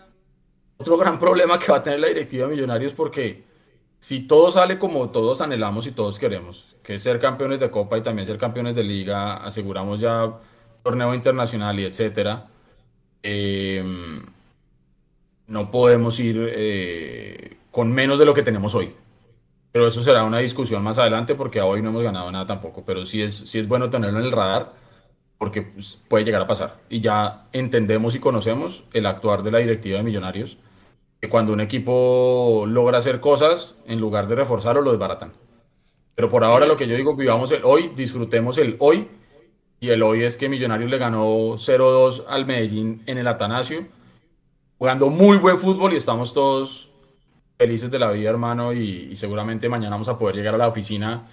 otro 0.79 0.97
gran 0.97 1.21
problema 1.21 1.61
que 1.61 1.71
va 1.71 1.79
a 1.79 1.83
tener 1.83 2.01
la 2.01 2.09
directiva 2.09 2.49
de 2.49 2.55
Millonarios, 2.55 2.93
porque 2.93 3.45
si 4.01 4.27
todo 4.27 4.51
sale 4.51 4.77
como 4.77 5.11
todos 5.11 5.41
anhelamos 5.41 5.87
y 5.87 5.93
todos 5.93 6.19
queremos, 6.19 6.77
que 6.83 6.95
es 6.95 7.03
ser 7.05 7.21
campeones 7.21 7.61
de 7.61 7.71
Copa 7.71 7.97
y 7.97 8.03
también 8.03 8.27
ser 8.27 8.39
campeones 8.39 8.75
de 8.75 8.83
Liga, 8.83 9.37
aseguramos 9.37 10.01
ya 10.01 10.41
torneo 10.87 11.13
internacional 11.15 11.81
y 11.81 11.85
etcétera, 11.85 12.47
em, 13.21 14.25
no 15.49 15.69
podemos 15.69 16.21
ir 16.21 16.37
eh, 16.55 17.57
con 17.73 17.93
menos 17.93 18.21
de 18.21 18.25
lo 18.25 18.33
que 18.33 18.45
tenemos 18.45 18.73
hoy. 18.77 18.95
Pero 19.73 19.89
eso 19.89 20.01
será 20.01 20.23
una 20.23 20.39
discusión 20.39 20.85
más 20.85 20.99
adelante 20.99 21.35
porque 21.35 21.61
hoy 21.61 21.83
no 21.83 21.89
hemos 21.89 22.05
ganado 22.05 22.31
nada 22.31 22.47
tampoco. 22.47 22.85
Pero 22.85 23.05
sí 23.05 23.21
es, 23.21 23.35
sí 23.35 23.59
es 23.59 23.67
bueno 23.67 23.91
tenerlo 23.91 24.21
en 24.21 24.27
el 24.27 24.31
radar 24.31 24.75
porque 25.39 25.63
pues, 25.63 25.99
puede 26.09 26.25
llegar 26.25 26.43
a 26.43 26.47
pasar. 26.47 26.77
Y 26.89 27.01
ya 27.01 27.49
entendemos 27.53 28.15
y 28.15 28.21
conocemos 28.21 28.85
el 28.93 29.07
actuar 29.07 29.43
de 29.43 29.51
la 29.51 29.59
directiva 29.59 29.99
de 29.99 30.05
Millonarios, 30.05 30.57
que 31.21 31.29
cuando 31.29 31.53
un 31.53 31.61
equipo 31.61 32.65
logra 32.69 32.99
hacer 32.99 33.19
cosas, 33.19 33.77
en 33.89 33.99
lugar 33.99 34.29
de 34.29 34.37
reforzarlo, 34.37 34.83
lo 34.83 34.93
desbaratan. 34.93 35.33
Pero 36.15 36.29
por 36.29 36.45
ahora 36.45 36.65
lo 36.65 36.77
que 36.77 36.87
yo 36.87 36.95
digo, 36.95 37.17
vivamos 37.17 37.51
el 37.51 37.65
hoy, 37.65 37.91
disfrutemos 37.97 38.57
el 38.59 38.77
hoy 38.79 39.09
y 39.81 39.91
el 39.91 40.03
hoy 40.03 40.23
es 40.23 40.37
que 40.37 40.49
Millonarios 40.49 40.91
le 40.91 40.99
ganó 40.99 41.57
0-2 41.57 42.25
al 42.29 42.47
Medellín 42.47 43.03
en 43.07 43.19
el 43.19 43.27
Atanasio, 43.27 43.87
jugando 44.79 45.11
muy 45.11 45.37
buen 45.39 45.59
fútbol 45.59 45.93
y 45.93 45.97
estamos 45.97 46.33
todos 46.33 46.91
felices 47.59 47.91
de 47.91 47.99
la 47.99 48.11
vida, 48.11 48.31
hermano, 48.31 48.73
y, 48.73 49.17
seguramente 49.17 49.69
mañana 49.69 49.97
vamos 49.97 50.09
a 50.09 50.19
poder 50.19 50.37
llegar 50.37 50.55
a 50.55 50.59
la 50.59 50.69
oficina 50.69 51.27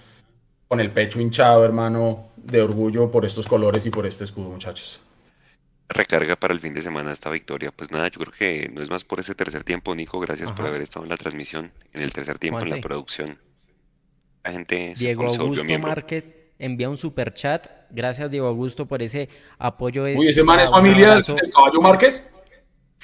con 0.68 0.80
el 0.80 0.90
pecho 0.90 1.20
hinchado, 1.20 1.64
hermano, 1.64 2.28
de 2.36 2.62
orgullo 2.62 3.10
por 3.10 3.24
estos 3.24 3.46
colores 3.46 3.84
y 3.86 3.90
por 3.90 4.06
este 4.06 4.24
escudo, 4.24 4.48
muchachos. 4.50 5.00
Recarga 5.88 6.36
para 6.36 6.54
el 6.54 6.60
fin 6.60 6.72
de 6.72 6.80
semana 6.80 7.12
esta 7.12 7.28
victoria. 7.28 7.70
Pues 7.70 7.90
nada, 7.90 8.08
yo 8.08 8.18
creo 8.20 8.32
que 8.32 8.70
no 8.70 8.82
es 8.82 8.88
más 8.88 9.04
por 9.04 9.20
ese 9.20 9.34
tercer 9.34 9.64
tiempo, 9.64 9.94
Nico. 9.94 10.18
Gracias 10.18 10.50
por 10.52 10.66
haber 10.66 10.80
estado 10.80 11.04
en 11.04 11.10
la 11.10 11.18
transmisión, 11.18 11.70
en 11.92 12.00
el 12.00 12.12
tercer 12.12 12.38
tiempo, 12.38 12.60
en 12.60 12.70
la 12.70 12.80
producción. 12.80 13.38
La 14.42 14.52
gente 14.52 14.94
Diego 14.96 15.26
Augusto 15.26 15.62
Márquez 15.78 16.43
envía 16.58 16.88
un 16.88 16.96
super 16.96 17.32
chat. 17.32 17.66
Gracias, 17.90 18.30
Diego 18.30 18.46
Augusto, 18.46 18.86
por 18.86 19.02
ese 19.02 19.28
apoyo. 19.58 20.04
Uy, 20.04 20.28
ese 20.28 20.42
man 20.42 20.60
es 20.60 20.70
familiar 20.70 21.22
del 21.22 21.50
caballo 21.50 21.80
Márquez. 21.80 22.28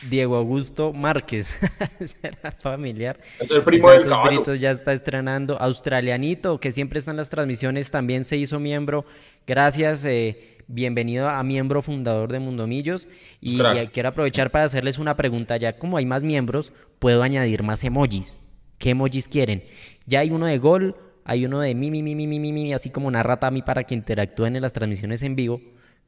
Diego 0.09 0.37
Augusto 0.37 0.93
Márquez, 0.93 1.55
será 2.05 2.53
familiar. 2.53 3.21
Es 3.39 3.51
el 3.51 3.63
primo 3.63 3.91
del 3.91 4.07
caballo. 4.07 4.55
ya 4.55 4.71
está 4.71 4.93
estrenando. 4.93 5.61
Australianito, 5.61 6.59
que 6.59 6.73
siempre 6.73 6.99
está 6.99 7.11
en 7.11 7.19
las 7.19 7.29
transmisiones, 7.29 7.91
también 7.91 8.25
se 8.25 8.37
hizo 8.37 8.59
miembro. 8.59 9.05
Gracias, 9.47 10.05
eh, 10.07 10.57
bienvenido 10.69 11.29
a 11.29 11.43
miembro 11.43 11.83
fundador 11.83 12.33
de 12.33 12.39
Mundomillos. 12.39 13.09
Y, 13.41 13.61
y 13.61 13.87
quiero 13.93 14.09
aprovechar 14.09 14.51
para 14.51 14.65
hacerles 14.65 14.99
una 14.99 15.17
pregunta. 15.17 15.59
Ya 15.59 15.79
como 15.79 15.99
hay 15.99 16.07
más 16.07 16.23
miembros, 16.23 16.73
puedo 16.99 17.23
añadir 17.23 17.63
más 17.63 17.85
emojis. 17.85 18.41
¿Qué 18.79 18.91
emojis 18.91 19.29
quieren? 19.29 19.65
Ya 20.07 20.21
hay 20.21 20.31
uno 20.31 20.47
de 20.47 20.59
gol, 20.59 20.97
hay 21.31 21.47
uno 21.47 21.61
de 21.61 21.77
mi, 21.77 21.93
mi, 21.93 22.03
mi, 22.03 22.17
mi, 22.17 22.27
mi, 22.27 22.53
mi, 22.53 22.73
así 22.73 22.91
como 22.91 23.07
una 23.07 23.23
rata 23.23 23.47
a 23.47 23.53
mí 23.53 23.63
para 23.63 23.85
que 23.85 23.95
interactúen 23.95 24.57
en 24.57 24.63
las 24.63 24.73
transmisiones 24.73 25.23
en 25.23 25.37
vivo. 25.37 25.61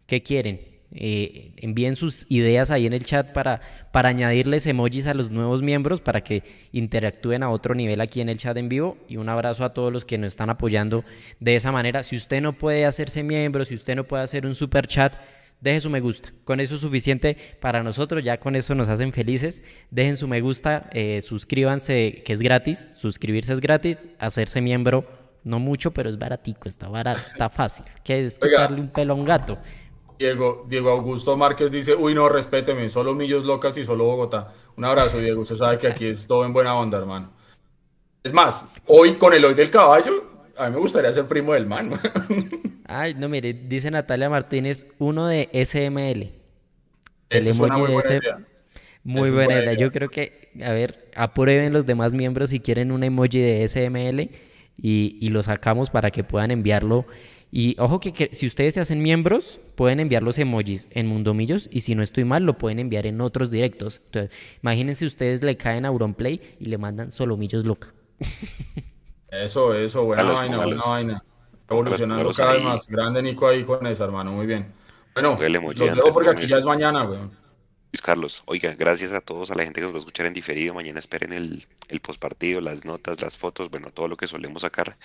¿Qué 0.09 0.25
quieren? 0.25 0.61
Eh, 0.91 1.53
envíen 1.59 1.95
sus 1.95 2.27
ideas 2.29 2.73
ahí 2.73 2.87
en 2.87 2.93
el 2.93 3.05
chat 3.05 3.33
para, 3.33 3.61
para 3.93 4.09
añadirles 4.09 4.67
emojis 4.67 5.07
a 5.07 5.15
los 5.15 5.31
nuevos 5.31 5.63
miembros 5.63 6.01
para 6.01 6.23
que 6.23 6.43
interactúen 6.73 7.45
a 7.45 7.51
otro 7.51 7.77
nivel 7.77 8.01
aquí 8.01 8.21
en 8.21 8.31
el 8.31 8.39
chat 8.39 8.57
en 8.57 8.69
vivo 8.69 8.97
y 9.09 9.17
un 9.17 9.29
abrazo 9.29 9.65
a 9.65 9.73
todos 9.73 9.93
los 9.93 10.05
que 10.05 10.19
nos 10.19 10.27
están 10.27 10.51
apoyando 10.51 11.05
de 11.39 11.55
esa 11.55 11.71
manera. 11.71 12.03
Si 12.03 12.17
usted 12.17 12.41
no 12.41 12.55
puede 12.55 12.85
hacerse 12.85 13.23
miembro, 13.23 13.65
si 13.65 13.77
usted 13.77 13.95
no 13.95 14.03
puede 14.03 14.25
hacer 14.25 14.45
un 14.45 14.57
super 14.57 14.89
chat, 14.89 15.15
deje 15.63 15.81
su 15.81 15.89
me 15.89 16.01
gusta. 16.01 16.31
Con 16.45 16.61
eso 16.61 16.75
es 16.75 16.83
suficiente 16.83 17.37
para 17.61 17.83
nosotros, 17.83 18.23
ya 18.23 18.39
con 18.39 18.55
eso 18.55 18.75
nos 18.75 18.89
hacen 18.89 19.13
felices. 19.13 19.63
Dejen 19.91 20.19
su 20.19 20.29
me 20.29 20.43
gusta, 20.43 20.91
eh, 20.93 21.23
suscríbanse, 21.23 22.23
que 22.25 22.33
es 22.35 22.43
gratis, 22.43 22.91
suscribirse 22.97 23.55
es 23.55 23.61
gratis, 23.61 24.07
hacerse 24.19 24.61
miembro 24.61 25.07
no 25.45 25.59
mucho, 25.59 25.93
pero 25.93 26.09
es 26.09 26.19
baratico, 26.19 26.69
está 26.69 26.89
barato, 26.89 27.23
está 27.27 27.49
fácil. 27.51 27.85
Que 28.05 28.27
es 28.27 28.39
quitarle 28.39 28.81
un 28.81 28.89
pelo 28.89 29.15
a 29.15 29.17
un 29.17 29.25
gato. 29.25 29.59
Diego, 30.19 30.67
Diego 30.69 30.91
Augusto 30.91 31.37
Márquez 31.37 31.71
dice, 31.71 31.95
uy 31.97 32.15
no, 32.15 32.29
respéteme, 32.29 32.89
solo 32.89 33.15
Millos 33.15 33.45
Locas 33.45 33.77
y 33.77 33.85
solo 33.85 34.05
Bogotá. 34.05 34.49
Un 34.77 34.85
abrazo, 34.85 35.19
Diego, 35.19 35.43
usted 35.43 35.57
sabe 35.57 35.79
que 35.79 35.89
aquí 35.89 36.07
es 36.07 36.27
todo 36.27 36.45
en 36.45 36.53
buena 36.53 36.77
onda, 36.77 36.99
hermano. 36.99 37.33
Es 38.23 38.33
más, 38.33 38.69
hoy 38.87 39.15
con 39.15 39.33
el 39.33 39.45
hoy 39.45 39.55
del 39.55 39.71
caballo, 39.71 40.32
a 40.57 40.69
mí 40.69 40.75
me 40.75 40.81
gustaría 40.81 41.13
ser 41.13 41.27
primo 41.27 41.53
del 41.53 41.67
man. 41.67 41.93
Ay, 42.85 43.15
no, 43.15 43.29
mire, 43.29 43.53
dice 43.53 43.91
Natalia 43.91 44.29
Martínez, 44.29 44.87
uno 44.99 45.27
de 45.27 45.49
SML. 45.53 46.31
El 47.31 47.49
emoji 47.49 47.81
muy 47.81 47.91
buena 47.93 48.17
idea. 48.17 48.47
Muy 49.05 49.31
buena, 49.31 49.55
idea. 49.63 49.73
Yo 49.73 49.91
creo 49.91 50.11
que, 50.11 50.51
a 50.63 50.73
ver, 50.73 51.11
aprueben 51.17 51.73
los 51.73 51.87
demás 51.87 52.15
miembros 52.15 52.51
si 52.51 52.61
quieren 52.61 52.93
un 52.93 53.03
emoji 53.03 53.41
de 53.41 53.67
SML 53.67 54.31
y, 54.77 55.19
y 55.21 55.29
lo 55.31 55.43
sacamos 55.43 55.91
para 55.91 56.11
que 56.11 56.25
puedan 56.25 56.51
enviarlo. 56.51 57.07
Y 57.55 57.77
ojo 57.79 58.01
que, 58.01 58.31
si 58.33 58.47
ustedes 58.47 58.75
se 58.75 58.81
hacen 58.81 59.03
miembros, 59.03 59.61
pueden 59.75 60.01
enviar 60.01 60.23
los 60.23 60.39
emojis 60.39 60.89
en 60.91 61.07
Mundomillos 61.07 61.69
y 61.71 61.81
si 61.81 61.95
no 61.95 62.03
estoy 62.03 62.25
mal, 62.25 62.45
lo 62.45 62.57
pueden 62.57 62.79
enviar 62.79 63.07
en 63.07 63.21
otros 63.21 63.51
directos. 63.51 64.01
Entonces, 64.07 64.31
imagínense 64.63 65.05
ustedes 65.05 65.43
le 65.43 65.57
caen 65.57 65.85
a 65.85 65.89
Auronplay 65.89 66.41
y 66.59 66.67
le 66.67 66.79
mandan 66.79 67.11
solo 67.11 67.37
millos 67.37 67.67
loca. 67.67 67.93
Eso, 69.33 69.75
eso, 69.75 70.05
buena 70.05 70.25
vaina, 70.25 70.59
buena 70.59 70.83
vaina. 70.85 71.25
Evolucionando 71.67 72.33
cada 72.33 72.53
vez 72.53 72.63
más. 72.63 72.87
Grande 72.87 73.23
Nico 73.23 73.49
ahí 73.49 73.65
con 73.65 73.87
esa, 73.87 74.05
hermano, 74.05 74.31
muy 74.33 74.45
bien. 74.47 74.71
Bueno, 75.15 75.39
los 75.41 75.77
dejo 75.97 76.13
porque 76.13 76.29
aquí 76.29 76.47
ya 76.47 76.59
es 76.59 76.67
mañana, 76.67 77.05
güey. 77.05 77.19
Luis 77.21 78.03
Carlos, 78.03 78.43
oiga, 78.45 78.73
gracias 78.73 79.13
a 79.13 79.21
todos, 79.21 79.51
a 79.51 79.55
la 79.55 79.65
gente 79.65 79.81
que 79.81 79.85
nos 79.85 79.95
va 79.95 79.97
a 79.97 80.01
escuchar 80.01 80.27
en 80.27 80.35
diferido. 80.35 80.75
Mañana 80.75 80.99
esperen 80.99 81.33
el, 81.33 81.67
el 81.89 82.01
postpartido, 82.01 82.61
las 82.61 82.85
notas, 82.85 83.23
las 83.23 83.39
fotos, 83.39 83.71
bueno, 83.71 83.91
todo 83.91 84.07
lo 84.07 84.19
que 84.19 84.27
solemos 84.27 84.63
sacar, 84.63 84.99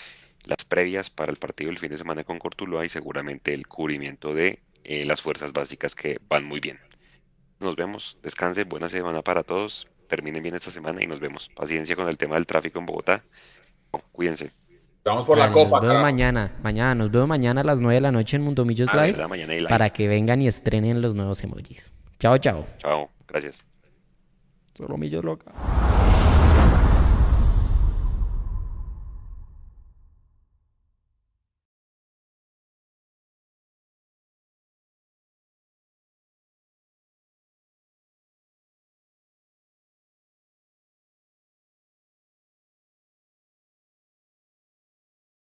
las 0.43 0.65
previas 0.65 1.09
para 1.09 1.31
el 1.31 1.37
partido 1.37 1.69
del 1.69 1.79
fin 1.79 1.91
de 1.91 1.97
semana 1.97 2.25
con 2.25 2.37
Cortuloa 2.37 2.85
y 2.85 2.89
seguramente 2.89 3.53
el 3.53 3.65
cubrimiento 3.65 4.33
de 4.33 4.59
eh, 4.83 5.05
las 5.05 5.21
fuerzas 5.21 5.53
básicas 5.53 5.95
que 5.95 6.19
van 6.27 6.43
muy 6.43 6.59
bien. 6.59 6.79
Nos 7.59 7.77
vemos. 7.77 8.17
Descanse. 8.23 8.65
Buena 8.65 8.89
semana 8.89 9.21
para 9.21 9.43
todos. 9.43 9.87
Terminen 10.07 10.43
bien 10.43 10.55
esta 10.55 10.71
semana 10.71 11.01
y 11.01 11.07
nos 11.07 11.19
vemos. 11.21 11.49
Paciencia 11.55 11.95
con 11.95 12.07
el 12.07 12.17
tema 12.17 12.35
del 12.35 12.45
tráfico 12.45 12.79
en 12.79 12.85
Bogotá. 12.85 13.23
Cuídense. 14.11 14.51
Vamos 15.05 15.25
por 15.25 15.37
la 15.37 15.51
copa. 15.51 15.77
Nos 15.79 15.87
vemos 15.87 16.01
mañana, 16.01 16.51
mañana, 16.61 16.95
nos 16.95 17.09
vemos 17.11 17.27
mañana 17.29 17.61
a 17.61 17.63
las 17.63 17.79
9 17.79 17.95
de 17.95 18.01
la 18.01 18.11
noche 18.11 18.35
en 18.35 18.43
Mundo 18.43 18.65
Millos 18.65 18.89
Ah, 18.91 19.05
Live 19.05 19.17
live. 19.47 19.67
para 19.69 19.89
que 19.89 20.07
vengan 20.07 20.41
y 20.41 20.47
estrenen 20.47 21.01
los 21.01 21.15
nuevos 21.15 21.41
emojis. 21.43 21.93
Chao, 22.19 22.37
chao. 22.39 22.65
Chao. 22.77 23.09
Gracias. 23.27 23.61
Solo 24.73 24.97
Millos 24.97 25.23
Loca. 25.23 25.51